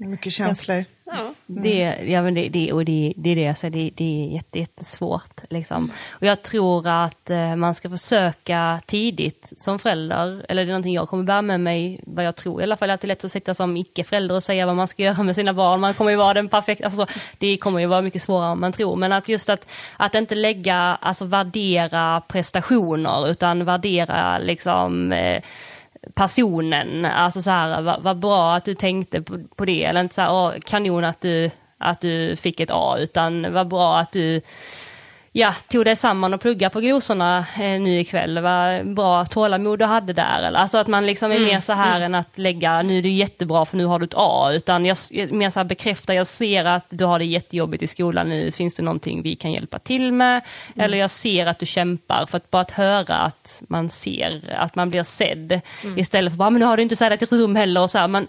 Mycket 0.00 0.32
känslor. 0.32 0.84
Ja. 1.04 1.34
Det, 1.46 1.96
ja, 2.06 2.22
men 2.22 2.34
det, 2.34 2.48
det, 2.48 2.72
och 2.72 2.84
det, 2.84 3.12
det 3.16 3.30
är 3.30 3.36
det 3.36 3.42
jag 3.42 3.58
säger, 3.58 3.72
det, 3.72 3.90
det 3.96 4.24
är 4.24 4.34
jätte, 4.34 4.58
jättesvårt. 4.58 5.40
Liksom. 5.50 5.92
Och 6.10 6.26
jag 6.26 6.42
tror 6.42 6.88
att 6.88 7.30
eh, 7.30 7.56
man 7.56 7.74
ska 7.74 7.90
försöka 7.90 8.80
tidigt 8.86 9.52
som 9.56 9.78
förälder, 9.78 10.46
eller 10.48 10.64
det 10.64 10.70
är 10.70 10.72
någonting 10.72 10.94
jag 10.94 11.08
kommer 11.08 11.24
bära 11.24 11.42
med 11.42 11.60
mig, 11.60 12.00
vad 12.06 12.24
jag 12.24 12.36
tror 12.36 12.60
i 12.60 12.64
alla 12.64 12.76
fall, 12.76 12.90
att 12.90 13.00
det 13.00 13.04
är 13.04 13.08
lätt 13.08 13.24
att 13.24 13.32
sitta 13.32 13.54
som 13.54 13.76
icke-förälder 13.76 14.34
och 14.34 14.42
säga 14.42 14.66
vad 14.66 14.76
man 14.76 14.88
ska 14.88 15.02
göra 15.02 15.22
med 15.22 15.34
sina 15.34 15.52
barn. 15.52 15.80
Man 15.80 15.94
kommer 15.94 16.10
ju 16.10 16.16
vara 16.16 16.34
den 16.34 16.48
perfekta, 16.48 16.84
alltså, 16.84 17.06
det 17.38 17.56
kommer 17.56 17.80
ju 17.80 17.86
vara 17.86 18.02
mycket 18.02 18.22
svårare 18.22 18.52
än 18.52 18.60
man 18.60 18.72
tror. 18.72 18.96
Men 18.96 19.12
att 19.12 19.28
just 19.28 19.50
att, 19.50 19.68
att 19.96 20.14
inte 20.14 20.34
lägga, 20.34 20.98
alltså 21.00 21.24
värdera 21.24 22.20
prestationer, 22.20 23.30
utan 23.30 23.64
värdera 23.64 24.38
liksom 24.38 25.12
eh, 25.12 25.42
personen. 26.14 27.04
Alltså 27.04 27.42
så 27.42 27.50
här, 27.50 27.82
vad, 27.82 28.02
vad 28.02 28.18
bra 28.18 28.54
att 28.54 28.64
du 28.64 28.74
tänkte 28.74 29.22
på, 29.22 29.38
på 29.56 29.64
det. 29.64 29.84
Eller 29.84 30.00
inte 30.00 30.14
så 30.14 30.20
här, 30.20 30.32
åh, 30.32 30.52
kanon 30.64 31.04
att 31.04 31.20
du, 31.20 31.50
att 31.78 32.00
du 32.00 32.36
fick 32.36 32.60
ett 32.60 32.70
A, 32.72 32.96
utan 32.98 33.52
vad 33.52 33.68
bra 33.68 33.98
att 33.98 34.12
du 34.12 34.40
ja, 35.38 35.54
tog 35.68 35.84
dig 35.84 35.96
samman 35.96 36.34
och 36.34 36.40
plugga 36.40 36.70
på 36.70 36.80
glosorna 36.80 37.38
eh, 37.38 37.80
nu 37.80 38.00
ikväll. 38.00 38.38
Vad 38.38 38.94
bra 38.94 39.24
tålamod 39.26 39.78
du 39.78 39.84
hade 39.84 40.12
där. 40.12 40.42
Eller, 40.42 40.58
alltså 40.58 40.78
att 40.78 40.86
man 40.86 41.06
liksom 41.06 41.32
är 41.32 41.36
Mm, 41.36 41.48
mer 41.48 41.60
så 41.60 41.72
här 41.72 42.00
än 42.00 42.14
att 42.14 42.38
lägga, 42.38 42.82
nu 42.82 42.98
är 42.98 43.02
du 43.02 43.08
jättebra 43.10 43.64
för 43.64 43.76
nu 43.76 43.84
har 43.84 43.98
du 43.98 44.04
ett 44.04 44.14
A. 44.16 44.50
Utan 44.52 44.86
jag 44.86 44.96
jag- 45.10 45.32
mer 45.32 45.50
så 45.50 45.60
här 45.60 45.64
bekräfta, 45.64 46.14
jag 46.14 46.26
ser 46.26 46.64
att 46.64 46.86
du 46.90 47.04
har 47.04 47.18
det 47.18 47.24
jättejobbigt 47.24 47.82
i 47.82 47.86
skolan 47.86 48.28
nu, 48.28 48.50
finns 48.50 48.74
det 48.74 48.82
någonting 48.82 49.22
vi 49.22 49.36
kan 49.36 49.52
hjälpa 49.52 49.78
till 49.78 50.12
med? 50.12 50.32
Mm. 50.74 50.84
Eller 50.84 50.98
jag 50.98 51.10
ser 51.10 51.46
att 51.46 51.58
du 51.58 51.66
kämpar, 51.66 52.26
för 52.26 52.36
att 52.36 52.50
bara 52.50 52.62
att 52.62 52.70
höra 52.70 53.14
att 53.16 53.62
man 53.68 53.90
ser, 53.90 54.56
att 54.58 54.74
man 54.74 54.90
blir 54.90 55.02
sedd. 55.02 55.60
Mm. 55.84 55.98
Istället 55.98 56.32
för 56.32 56.38
bara, 56.38 56.50
men 56.50 56.60
nu 56.60 56.66
har 56.66 56.76
du 56.76 56.82
inte 56.82 56.96
städat 56.96 57.20
ditt 57.20 57.32
rum 57.32 57.56
heller. 57.56 57.82
Och 57.82 57.90
så 57.90 57.98
här, 57.98 58.08
man, 58.08 58.26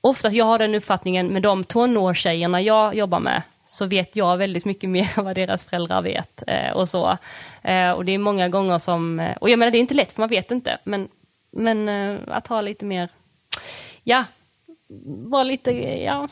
oftast 0.00 0.36
jag 0.36 0.44
har 0.44 0.58
den 0.58 0.74
uppfattningen 0.74 1.26
med 1.26 1.42
de 1.42 1.64
tonårstjejerna 1.64 2.60
jag 2.60 2.94
jobbar 2.94 3.20
med, 3.20 3.42
så 3.66 3.86
vet 3.86 4.16
jag 4.16 4.36
väldigt 4.36 4.64
mycket 4.64 4.90
mer 4.90 5.10
än 5.18 5.24
vad 5.24 5.34
deras 5.34 5.64
föräldrar 5.64 6.02
vet. 6.02 6.42
Eh, 6.46 6.70
och 6.70 6.88
så. 6.88 7.18
Eh, 7.62 7.90
och 7.90 8.04
det 8.04 8.12
är 8.12 8.18
många 8.18 8.48
gånger 8.48 8.78
som, 8.78 9.20
eh, 9.20 9.36
och 9.36 9.50
jag 9.50 9.58
menar 9.58 9.72
det 9.72 9.78
är 9.78 9.80
inte 9.80 9.94
lätt 9.94 10.12
för 10.12 10.22
man 10.22 10.28
vet 10.28 10.50
inte, 10.50 10.78
men, 10.84 11.08
men 11.52 11.88
eh, 11.88 12.20
att 12.26 12.46
ha 12.46 12.60
lite 12.60 12.84
mer, 12.84 13.08
ja, 14.02 14.24
vara 15.26 15.42
lite, 15.42 15.70
ja, 16.02 16.28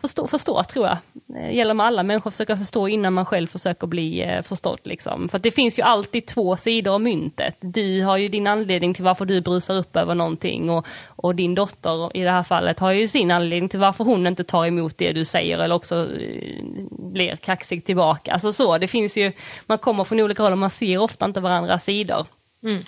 förstå, 0.00 0.26
förstå 0.26 0.64
tror 0.64 0.86
jag. 0.86 0.98
Det 1.26 1.52
gäller 1.52 1.74
med 1.74 1.86
alla 1.86 2.02
människor, 2.02 2.30
försöka 2.30 2.56
förstå 2.56 2.88
innan 2.88 3.12
man 3.12 3.26
själv 3.26 3.46
försöker 3.46 3.86
bli 3.86 4.22
eh, 4.22 4.42
förstådd. 4.42 4.80
Liksom. 4.82 5.28
För 5.28 5.36
att 5.36 5.42
det 5.42 5.50
finns 5.50 5.78
ju 5.78 5.82
alltid 5.82 6.26
två 6.26 6.56
sidor 6.56 6.94
av 6.94 7.00
myntet. 7.00 7.56
Du 7.60 8.02
har 8.02 8.16
ju 8.16 8.28
din 8.28 8.46
anledning 8.46 8.94
till 8.94 9.04
varför 9.04 9.24
du 9.24 9.40
brusar 9.40 9.74
upp 9.74 9.96
över 9.96 10.14
någonting 10.14 10.70
och, 10.70 10.86
och 11.08 11.34
din 11.34 11.54
dotter 11.54 12.16
i 12.16 12.22
det 12.22 12.30
här 12.30 12.42
fallet 12.42 12.78
har 12.78 12.92
ju 12.92 13.08
sin 13.08 13.30
anledning 13.30 13.68
till 13.68 13.80
varför 13.80 14.04
hon 14.04 14.26
inte 14.26 14.44
tar 14.44 14.66
emot 14.66 14.98
det 14.98 15.12
du 15.12 15.24
säger 15.24 15.58
eller 15.58 15.74
också 15.74 15.96
eh, 16.20 16.62
blir 16.90 17.36
kaxig 17.36 17.84
tillbaka. 17.84 18.32
Alltså 18.32 18.52
så, 18.52 18.78
det 18.78 18.88
finns 18.88 19.16
ju, 19.16 19.32
man 19.66 19.78
kommer 19.78 20.04
från 20.04 20.20
olika 20.20 20.42
håll 20.42 20.52
och 20.52 20.58
man 20.58 20.70
ser 20.70 20.98
ofta 20.98 21.24
inte 21.24 21.40
varandras 21.40 21.84
sidor. 21.84 22.26
Mm. 22.62 22.82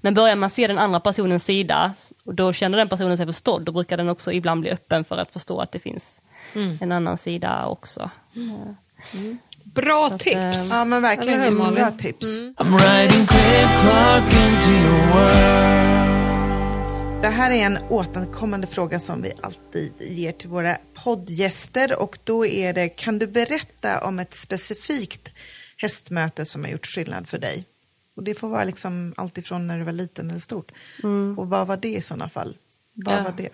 Men 0.00 0.14
börjar 0.14 0.36
man 0.36 0.50
se 0.50 0.66
den 0.66 0.78
andra 0.78 1.00
personens 1.00 1.44
sida, 1.44 1.94
och 2.24 2.34
då 2.34 2.52
känner 2.52 2.78
den 2.78 2.88
personen 2.88 3.16
sig 3.16 3.26
förstådd, 3.26 3.62
då 3.64 3.72
brukar 3.72 3.96
den 3.96 4.08
också 4.08 4.32
ibland 4.32 4.60
bli 4.60 4.70
öppen 4.70 5.04
för 5.04 5.18
att 5.18 5.32
förstå 5.32 5.60
att 5.60 5.72
det 5.72 5.78
finns 5.78 6.22
en 6.80 6.92
annan 6.92 7.18
sida 7.18 7.66
också. 7.66 8.10
Bra 9.64 10.06
Så 10.08 10.14
att, 10.14 10.20
tips. 10.20 10.36
eh, 10.36 10.52
Ja, 10.70 10.84
men 10.84 11.02
verkligen 11.02 11.38
hur, 11.40 11.44
jättebra 11.46 11.70
Malin? 11.70 11.98
tips. 11.98 12.40
World. 12.40 13.10
Det 17.22 17.28
här 17.28 17.50
är 17.50 17.66
en 17.66 17.78
återkommande 17.88 18.66
fråga 18.66 19.00
som 19.00 19.22
vi 19.22 19.32
alltid 19.42 19.92
ger 20.00 20.32
till 20.32 20.48
våra 20.48 20.76
poddgäster 21.04 21.98
och 22.00 22.18
då 22.24 22.46
är 22.46 22.72
det, 22.72 22.88
kan 22.88 23.18
du 23.18 23.26
berätta 23.26 24.04
om 24.04 24.18
ett 24.18 24.34
specifikt 24.34 25.28
hästmöte 25.76 26.46
som 26.46 26.64
har 26.64 26.70
gjort 26.70 26.86
skillnad 26.86 27.28
för 27.28 27.38
dig? 27.38 27.64
Och 28.20 28.24
det 28.24 28.34
får 28.34 28.48
vara 28.48 28.64
liksom 28.64 29.14
allt 29.16 29.38
ifrån 29.38 29.66
när 29.66 29.78
du 29.78 29.84
var 29.84 29.92
liten 29.92 30.30
eller 30.30 30.40
stort. 30.40 30.72
Och 31.36 31.48
vad 31.48 31.66
var 31.66 31.76
det 31.76 31.88
i 31.88 32.00
sådana 32.00 32.28
fall? 32.28 32.56
Vad 32.92 33.14
Ja. 33.18 33.22
var 33.22 33.32
det? 33.36 33.48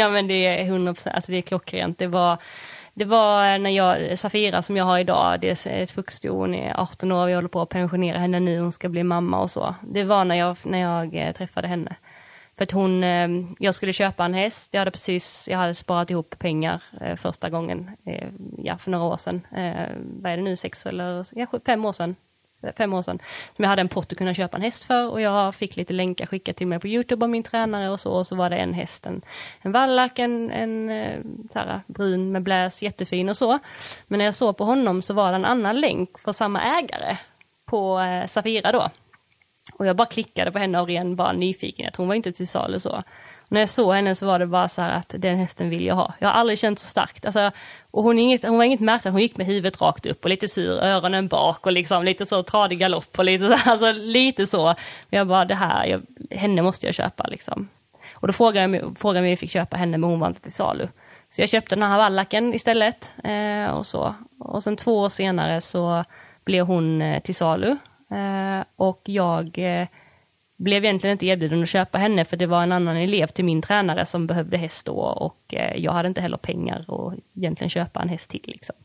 Ja 0.00 0.08
men 0.10 0.26
det 0.26 0.46
är 0.46 0.64
100%, 0.64 1.08
alltså 1.14 1.32
det 1.32 1.38
är 1.38 1.42
klockrent. 1.42 1.98
Det 1.98 2.06
var, 2.06 2.38
det 2.94 3.04
var 3.04 3.58
när 3.58 3.70
jag, 3.70 4.18
Safira 4.18 4.62
som 4.62 4.76
jag 4.76 4.84
har 4.84 4.98
idag, 4.98 5.40
det 5.40 5.66
är 5.66 5.82
ett 5.82 5.90
fuxsto, 5.90 6.28
hon 6.28 6.54
är 6.54 6.80
18 6.80 7.12
år, 7.12 7.26
vi 7.26 7.32
håller 7.34 7.48
på 7.48 7.60
att 7.62 7.68
pensionera 7.68 8.18
henne 8.18 8.40
nu, 8.40 8.58
hon 8.60 8.72
ska 8.72 8.88
bli 8.88 9.02
mamma 9.02 9.40
och 9.40 9.50
så. 9.50 9.74
Det 9.82 10.04
var 10.04 10.24
när 10.24 10.34
jag, 10.34 10.56
när 10.64 10.78
jag 10.78 11.14
eh, 11.28 11.32
träffade 11.32 11.68
henne. 11.68 11.96
För 12.56 12.62
att 12.64 12.70
hon, 12.72 13.04
eh, 13.04 13.28
jag 13.58 13.74
skulle 13.74 13.92
köpa 13.92 14.24
en 14.24 14.34
häst, 14.34 14.74
jag 14.74 14.80
hade 14.80 14.90
precis, 14.90 15.48
jag 15.50 15.58
hade 15.58 15.74
sparat 15.74 16.10
ihop 16.10 16.38
pengar 16.38 16.82
eh, 17.00 17.16
första 17.16 17.50
gången, 17.50 17.90
ja 18.58 18.78
för 18.78 18.90
några 18.90 19.04
år 19.04 19.16
sedan. 19.16 19.40
Vad 20.22 20.32
är 20.32 20.36
det 20.36 20.42
nu, 20.42 20.56
sex 20.56 20.86
eller 20.86 21.26
ja, 21.32 21.46
fem 21.66 21.84
år 21.84 21.92
sedan? 21.92 22.16
Fem 22.76 22.92
år 22.92 23.02
sedan. 23.02 23.18
Som 23.56 23.62
jag 23.62 23.68
hade 23.68 23.80
en 23.80 23.88
pott 23.88 24.12
att 24.12 24.18
kunna 24.18 24.34
köpa 24.34 24.56
en 24.56 24.62
häst 24.62 24.84
för 24.84 25.10
och 25.10 25.20
jag 25.20 25.54
fick 25.54 25.76
lite 25.76 25.92
länkar 25.92 26.26
skickat 26.26 26.56
till 26.56 26.66
mig 26.66 26.80
på 26.80 26.88
Youtube 26.88 27.24
av 27.24 27.30
min 27.30 27.42
tränare 27.42 27.90
och 27.90 28.00
så. 28.00 28.12
Och 28.12 28.26
så 28.26 28.36
var 28.36 28.50
det 28.50 28.56
en 28.56 28.74
häst, 28.74 29.06
en, 29.06 29.22
en 29.62 29.72
vallack, 29.72 30.18
en, 30.18 30.50
en 30.50 30.90
eh, 30.90 31.20
här, 31.54 31.80
brun 31.86 32.32
med 32.32 32.42
bläs, 32.42 32.82
jättefin 32.82 33.28
och 33.28 33.36
så. 33.36 33.58
Men 34.06 34.18
när 34.18 34.24
jag 34.24 34.34
såg 34.34 34.56
på 34.56 34.64
honom 34.64 35.02
så 35.02 35.14
var 35.14 35.30
det 35.30 35.36
en 35.36 35.44
annan 35.44 35.80
länk 35.80 36.18
för 36.18 36.32
samma 36.32 36.78
ägare 36.78 37.16
på 37.66 38.00
eh, 38.00 38.26
Safira 38.26 38.72
då. 38.72 38.90
Och 39.78 39.86
jag 39.86 39.96
bara 39.96 40.08
klickade 40.08 40.52
på 40.52 40.58
henne 40.58 40.80
av 40.80 40.86
ren 40.86 41.16
bara 41.16 41.32
nyfikenhet. 41.32 41.96
Hon 41.96 42.08
var 42.08 42.14
inte 42.14 42.32
till 42.32 42.48
salu 42.48 42.80
så. 42.80 43.02
När 43.48 43.60
jag 43.60 43.68
såg 43.68 43.94
henne 43.94 44.14
så 44.14 44.26
var 44.26 44.38
det 44.38 44.46
bara 44.46 44.68
så 44.68 44.82
här 44.82 44.90
att 44.98 45.14
den 45.18 45.38
hästen 45.38 45.70
vill 45.70 45.84
jag 45.86 45.94
ha. 45.94 46.14
Jag 46.18 46.28
har 46.28 46.34
aldrig 46.34 46.58
känt 46.58 46.78
så 46.78 46.86
starkt. 46.86 47.24
Alltså, 47.26 47.50
och 47.90 48.02
hon, 48.02 48.18
inget, 48.18 48.42
hon 48.42 48.56
var 48.56 48.64
inget 48.64 48.80
märkligt, 48.80 49.12
hon 49.12 49.20
gick 49.22 49.36
med 49.36 49.46
huvudet 49.46 49.80
rakt 49.80 50.06
upp 50.06 50.24
och 50.24 50.30
lite 50.30 50.48
sur, 50.48 50.78
öronen 50.82 51.28
bak 51.28 51.66
och 51.66 51.72
liksom 51.72 52.04
lite 52.04 52.26
så 52.26 52.42
tradig 52.42 52.78
galopp 52.78 53.18
och 53.18 53.24
lite, 53.24 53.58
så- 53.58 53.70
alltså, 53.70 53.92
lite 53.92 54.46
så. 54.46 54.64
Men 55.08 55.18
jag 55.18 55.26
bara, 55.26 55.44
det 55.44 55.54
här, 55.54 55.86
jag, 55.86 56.02
henne 56.30 56.62
måste 56.62 56.86
jag 56.86 56.94
köpa 56.94 57.24
liksom. 57.26 57.68
Och 58.12 58.26
då 58.26 58.32
frågade 58.32 58.60
jag 58.60 58.70
mig, 58.70 58.82
frågade 58.98 59.18
jag 59.18 59.24
om 59.24 59.30
jag 59.30 59.38
fick 59.38 59.50
köpa 59.50 59.76
henne 59.76 59.98
men 59.98 60.10
hon 60.10 60.20
var 60.20 60.28
inte 60.28 60.40
till 60.40 60.52
salu. 60.52 60.88
Så 61.30 61.42
jag 61.42 61.48
köpte 61.48 61.76
den 61.76 61.82
här 61.90 61.98
vallacken 61.98 62.54
istället. 62.54 63.12
Eh, 63.24 63.70
och, 63.70 63.86
så. 63.86 64.14
och 64.38 64.64
sen 64.64 64.76
två 64.76 64.98
år 64.98 65.08
senare 65.08 65.60
så 65.60 66.04
blev 66.44 66.66
hon 66.66 67.02
eh, 67.02 67.22
till 67.22 67.34
salu. 67.34 67.76
Eh, 68.10 68.64
och 68.76 69.00
jag 69.04 69.58
eh, 69.58 69.86
blev 70.58 70.84
egentligen 70.84 71.12
inte 71.12 71.26
erbjuden 71.26 71.62
att 71.62 71.68
köpa 71.68 71.98
henne 71.98 72.24
för 72.24 72.36
det 72.36 72.46
var 72.46 72.62
en 72.62 72.72
annan 72.72 72.96
elev 72.96 73.26
till 73.26 73.44
min 73.44 73.62
tränare 73.62 74.06
som 74.06 74.26
behövde 74.26 74.56
häst 74.56 74.86
då 74.86 74.94
och 74.94 75.54
eh, 75.54 75.76
jag 75.76 75.92
hade 75.92 76.08
inte 76.08 76.20
heller 76.20 76.36
pengar 76.36 76.84
att 76.88 77.14
egentligen 77.36 77.70
köpa 77.70 78.02
en 78.02 78.08
häst 78.08 78.30
till. 78.30 78.42
Liksom. 78.44 78.76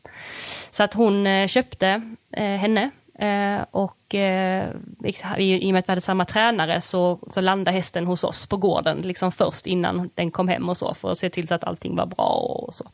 Så 0.70 0.82
att 0.82 0.94
hon 0.94 1.26
eh, 1.26 1.48
köpte 1.48 2.16
eh, 2.32 2.44
henne 2.44 2.90
och 3.70 4.14
i, 4.14 5.68
i 5.68 5.70
och 5.70 5.72
med 5.72 5.78
att 5.78 5.88
vi 5.88 5.90
hade 5.90 6.00
samma 6.00 6.24
tränare 6.24 6.80
så, 6.80 7.18
så 7.30 7.40
landade 7.40 7.76
hästen 7.76 8.06
hos 8.06 8.24
oss 8.24 8.46
på 8.46 8.56
gården 8.56 8.98
liksom 8.98 9.32
först 9.32 9.66
innan 9.66 10.10
den 10.14 10.30
kom 10.30 10.48
hem 10.48 10.68
och 10.68 10.76
så 10.76 10.94
för 10.94 11.10
att 11.10 11.18
se 11.18 11.30
till 11.30 11.48
så 11.48 11.54
att 11.54 11.64
allting 11.64 11.96
var 11.96 12.06
bra 12.06 12.26
och 12.26 12.74
så. 12.74 12.84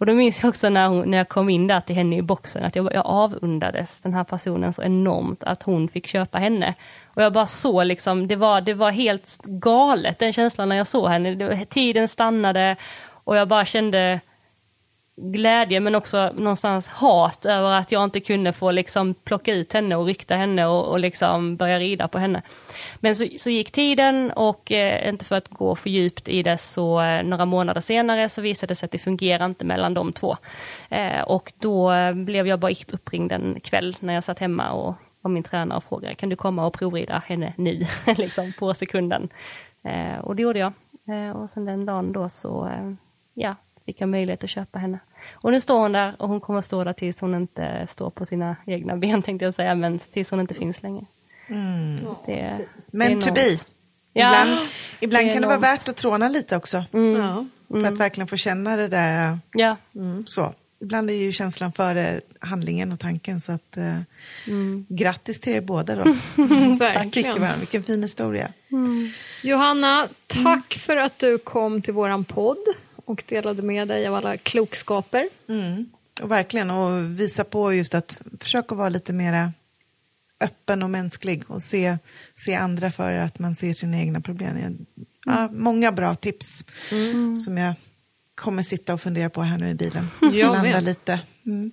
Och 0.00 0.06
då 0.06 0.14
minns 0.14 0.42
jag 0.42 0.48
också 0.48 0.68
när, 0.68 0.88
hon, 0.88 1.10
när 1.10 1.18
jag 1.18 1.28
kom 1.28 1.48
in 1.48 1.66
där 1.66 1.80
till 1.80 1.96
henne 1.96 2.16
i 2.16 2.22
boxen 2.22 2.64
att 2.64 2.76
jag, 2.76 2.94
jag 2.94 3.06
avundades 3.06 4.00
den 4.00 4.14
här 4.14 4.24
personen 4.24 4.72
så 4.72 4.82
enormt 4.82 5.44
att 5.44 5.62
hon 5.62 5.88
fick 5.88 6.06
köpa 6.06 6.38
henne. 6.38 6.74
Och 7.20 7.24
jag 7.24 7.32
bara 7.32 7.46
såg 7.46 7.86
liksom, 7.86 8.28
det 8.28 8.36
var, 8.36 8.60
det 8.60 8.74
var 8.74 8.90
helt 8.90 9.38
galet 9.44 10.18
den 10.18 10.32
känslan 10.32 10.68
när 10.68 10.76
jag 10.76 10.86
såg 10.86 11.08
henne. 11.08 11.34
Det, 11.34 11.48
var- 11.48 11.64
tiden 11.64 12.08
stannade 12.08 12.76
och 13.24 13.36
jag 13.36 13.48
bara 13.48 13.64
kände, 13.64 14.20
glädje 15.16 15.80
men 15.80 15.94
också 15.94 16.32
någonstans 16.34 16.88
hat 16.88 17.46
över 17.46 17.70
att 17.70 17.92
jag 17.92 18.04
inte 18.04 18.20
kunde 18.20 18.52
få 18.52 18.70
liksom 18.70 19.14
plocka 19.14 19.54
ut 19.54 19.72
henne 19.72 19.96
och 19.96 20.06
rykta 20.06 20.34
henne 20.34 20.66
och, 20.66 20.88
och 20.88 20.98
liksom 21.00 21.56
börja 21.56 21.78
rida 21.78 22.08
på 22.08 22.18
henne. 22.18 22.42
Men 23.00 23.16
så, 23.16 23.26
så 23.38 23.50
gick 23.50 23.70
tiden 23.70 24.30
och 24.30 24.72
eh, 24.72 25.08
inte 25.08 25.24
för 25.24 25.36
att 25.36 25.48
gå 25.48 25.74
för 25.74 25.90
djupt 25.90 26.28
i 26.28 26.42
det 26.42 26.58
så 26.58 27.00
eh, 27.00 27.22
några 27.22 27.44
månader 27.44 27.80
senare 27.80 28.28
så 28.28 28.40
visade 28.42 28.70
det 28.70 28.76
sig 28.76 28.84
att 28.86 28.92
det 28.92 28.98
fungerar 28.98 29.44
inte 29.44 29.64
mellan 29.64 29.94
de 29.94 30.12
två. 30.12 30.36
Eh, 30.88 31.20
och 31.20 31.52
då 31.58 31.92
eh, 31.92 32.12
blev 32.12 32.46
jag 32.46 32.58
bara 32.58 32.74
uppringd 32.92 33.32
en 33.32 33.60
kväll 33.60 33.96
när 34.00 34.14
jag 34.14 34.24
satt 34.24 34.38
hemma 34.38 34.70
och 34.72 34.94
av 35.22 35.30
min 35.30 35.42
tränare 35.42 35.76
och 35.76 35.84
frågade 35.84 36.14
kan 36.14 36.28
du 36.28 36.36
komma 36.36 36.66
och 36.66 36.72
provrida 36.74 37.22
henne 37.26 37.52
nu, 37.56 37.86
liksom 38.16 38.52
på 38.58 38.74
sekunden. 38.74 39.28
Eh, 39.84 40.18
och 40.18 40.36
det 40.36 40.42
gjorde 40.42 40.58
jag. 40.58 40.72
Eh, 41.08 41.36
och 41.36 41.50
sen 41.50 41.64
den 41.64 41.86
dagen 41.86 42.12
då 42.12 42.28
så 42.28 42.66
eh, 42.68 42.92
ja, 43.34 43.54
fick 43.86 44.00
jag 44.00 44.08
möjlighet 44.08 44.44
att 44.44 44.50
köpa 44.50 44.78
henne. 44.78 44.98
Och 45.32 45.52
nu 45.52 45.60
står 45.60 45.80
hon 45.80 45.92
där 45.92 46.14
och 46.18 46.28
hon 46.28 46.40
kommer 46.40 46.58
att 46.58 46.64
stå 46.64 46.84
där 46.84 46.92
tills 46.92 47.20
hon 47.20 47.34
inte 47.34 47.86
står 47.90 48.10
på 48.10 48.26
sina 48.26 48.56
egna 48.66 48.96
ben 48.96 49.22
tänkte 49.26 49.44
jag 49.44 49.54
säga, 49.54 49.74
men 49.74 49.98
tills 49.98 50.30
hon 50.30 50.40
inte 50.40 50.54
finns 50.54 50.82
längre. 50.82 51.04
Så 52.04 52.16
det, 52.26 52.58
Men 52.86 53.14
det 53.14 53.20
to 53.20 53.28
är 53.28 53.34
be. 53.34 53.40
nog- 53.50 53.58
Ja, 54.12 54.26
Ibland, 54.42 54.60
ibland 55.00 55.26
det 55.26 55.32
kan 55.32 55.42
det 55.42 55.48
vara 55.48 55.58
värt 55.58 55.88
att 55.88 55.96
tråna 55.96 56.28
lite 56.28 56.56
också. 56.56 56.84
Ja. 57.18 57.46
För 57.68 57.84
att 57.84 57.98
verkligen 57.98 58.28
få 58.28 58.36
känna 58.36 58.76
det 58.76 58.88
där. 58.88 59.38
Ja, 59.52 59.76
Så. 60.26 60.52
Ibland 60.80 61.10
är 61.10 61.14
ju 61.14 61.32
känslan 61.32 61.72
före 61.72 62.20
handlingen 62.38 62.92
och 62.92 63.00
tanken. 63.00 63.40
Så 63.40 63.52
att, 63.52 63.76
eh, 63.76 64.00
Grattis 64.88 65.40
till 65.40 65.52
er 65.52 65.60
båda 65.60 65.94
då. 65.96 66.02
Verkligen. 66.78 67.58
Vilken 67.58 67.82
fin 67.82 68.02
historia. 68.02 68.52
Johanna, 69.42 70.08
tack 70.26 70.74
för 70.74 70.96
att 70.96 71.18
du 71.18 71.38
kom 71.38 71.82
till 71.82 71.94
våran 71.94 72.24
podd 72.24 72.58
och 73.04 73.22
delade 73.28 73.62
med 73.62 73.88
dig 73.88 74.06
av 74.06 74.14
alla 74.14 74.36
klokskaper. 74.36 75.28
Och 76.22 76.30
verkligen, 76.30 76.70
och 76.70 77.20
visa 77.20 77.44
på 77.44 77.74
just 77.74 77.94
att 77.94 78.22
försöka 78.40 78.74
vara 78.74 78.88
lite 78.88 79.12
mera 79.12 79.52
öppen 80.40 80.82
och 80.82 80.90
mänsklig 80.90 81.42
och 81.46 81.62
se, 81.62 81.98
se 82.36 82.54
andra 82.54 82.90
för 82.90 83.12
att 83.12 83.38
man 83.38 83.56
ser 83.56 83.72
sina 83.72 83.98
egna 83.98 84.20
problem. 84.20 84.86
Ja, 85.26 85.48
många 85.52 85.92
bra 85.92 86.14
tips 86.14 86.64
som 87.44 87.58
jag 87.58 87.74
kommer 88.40 88.62
sitta 88.62 88.94
och 88.94 89.00
fundera 89.00 89.30
på 89.30 89.42
här 89.42 89.58
nu 89.58 89.68
i 89.68 89.74
bilen. 89.74 90.08
Jag 90.20 90.52
Landa 90.52 90.62
med. 90.62 90.84
lite. 90.84 91.20
Mm. 91.46 91.70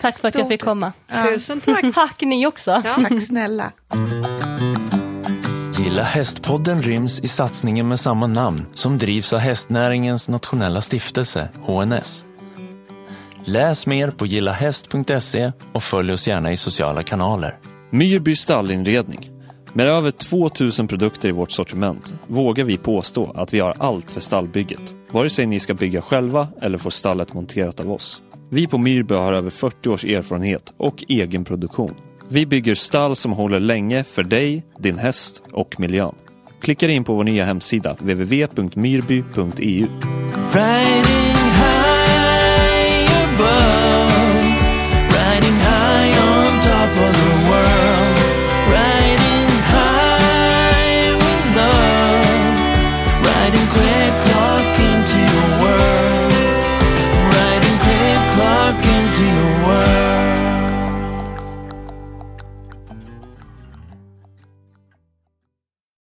tack 0.00 0.20
för 0.20 0.28
att 0.28 0.34
jag 0.34 0.48
fick 0.48 0.62
komma. 0.62 0.92
Tusen 1.28 1.60
tack. 1.60 1.84
Tack 1.94 2.20
ni 2.20 2.46
också. 2.46 2.82
Tack 2.84 3.22
snälla. 3.22 3.72
Gilla 5.78 6.02
hästpodden 6.02 6.82
ryms 6.82 7.20
i 7.20 7.28
satsningen 7.28 7.88
med 7.88 8.00
samma 8.00 8.26
namn 8.26 8.66
som 8.74 8.98
drivs 8.98 9.32
av 9.32 9.38
hästnäringens 9.38 10.28
nationella 10.28 10.80
stiftelse, 10.80 11.48
HNS. 11.62 12.24
Läs 13.44 13.86
mer 13.86 14.10
på 14.10 14.26
gillahäst.se 14.26 15.52
och 15.72 15.82
följ 15.82 16.12
oss 16.12 16.28
gärna 16.28 16.52
i 16.52 16.56
sociala 16.56 17.02
kanaler. 17.02 17.58
Myrby 17.90 18.36
stallinredning. 18.36 19.33
Med 19.76 19.86
över 19.86 20.10
2000 20.10 20.88
produkter 20.88 21.28
i 21.28 21.32
vårt 21.32 21.50
sortiment 21.50 22.14
vågar 22.26 22.64
vi 22.64 22.78
påstå 22.78 23.32
att 23.34 23.54
vi 23.54 23.60
har 23.60 23.74
allt 23.78 24.10
för 24.10 24.20
stallbygget. 24.20 24.94
Vare 25.10 25.30
sig 25.30 25.46
ni 25.46 25.60
ska 25.60 25.74
bygga 25.74 26.02
själva 26.02 26.48
eller 26.60 26.78
få 26.78 26.90
stallet 26.90 27.34
monterat 27.34 27.80
av 27.80 27.92
oss. 27.92 28.22
Vi 28.50 28.66
på 28.66 28.78
Myrby 28.78 29.14
har 29.14 29.32
över 29.32 29.50
40 29.50 29.88
års 29.88 30.04
erfarenhet 30.04 30.74
och 30.76 31.04
egen 31.08 31.44
produktion. 31.44 31.94
Vi 32.28 32.46
bygger 32.46 32.74
stall 32.74 33.16
som 33.16 33.32
håller 33.32 33.60
länge 33.60 34.04
för 34.04 34.22
dig, 34.22 34.64
din 34.78 34.98
häst 34.98 35.42
och 35.52 35.80
miljön. 35.80 36.14
Klicka 36.60 36.90
in 36.90 37.04
på 37.04 37.14
vår 37.14 37.24
nya 37.24 37.44
hemsida 37.44 37.92
www.myrby.eu. 37.92 39.86
Riding 40.52 41.43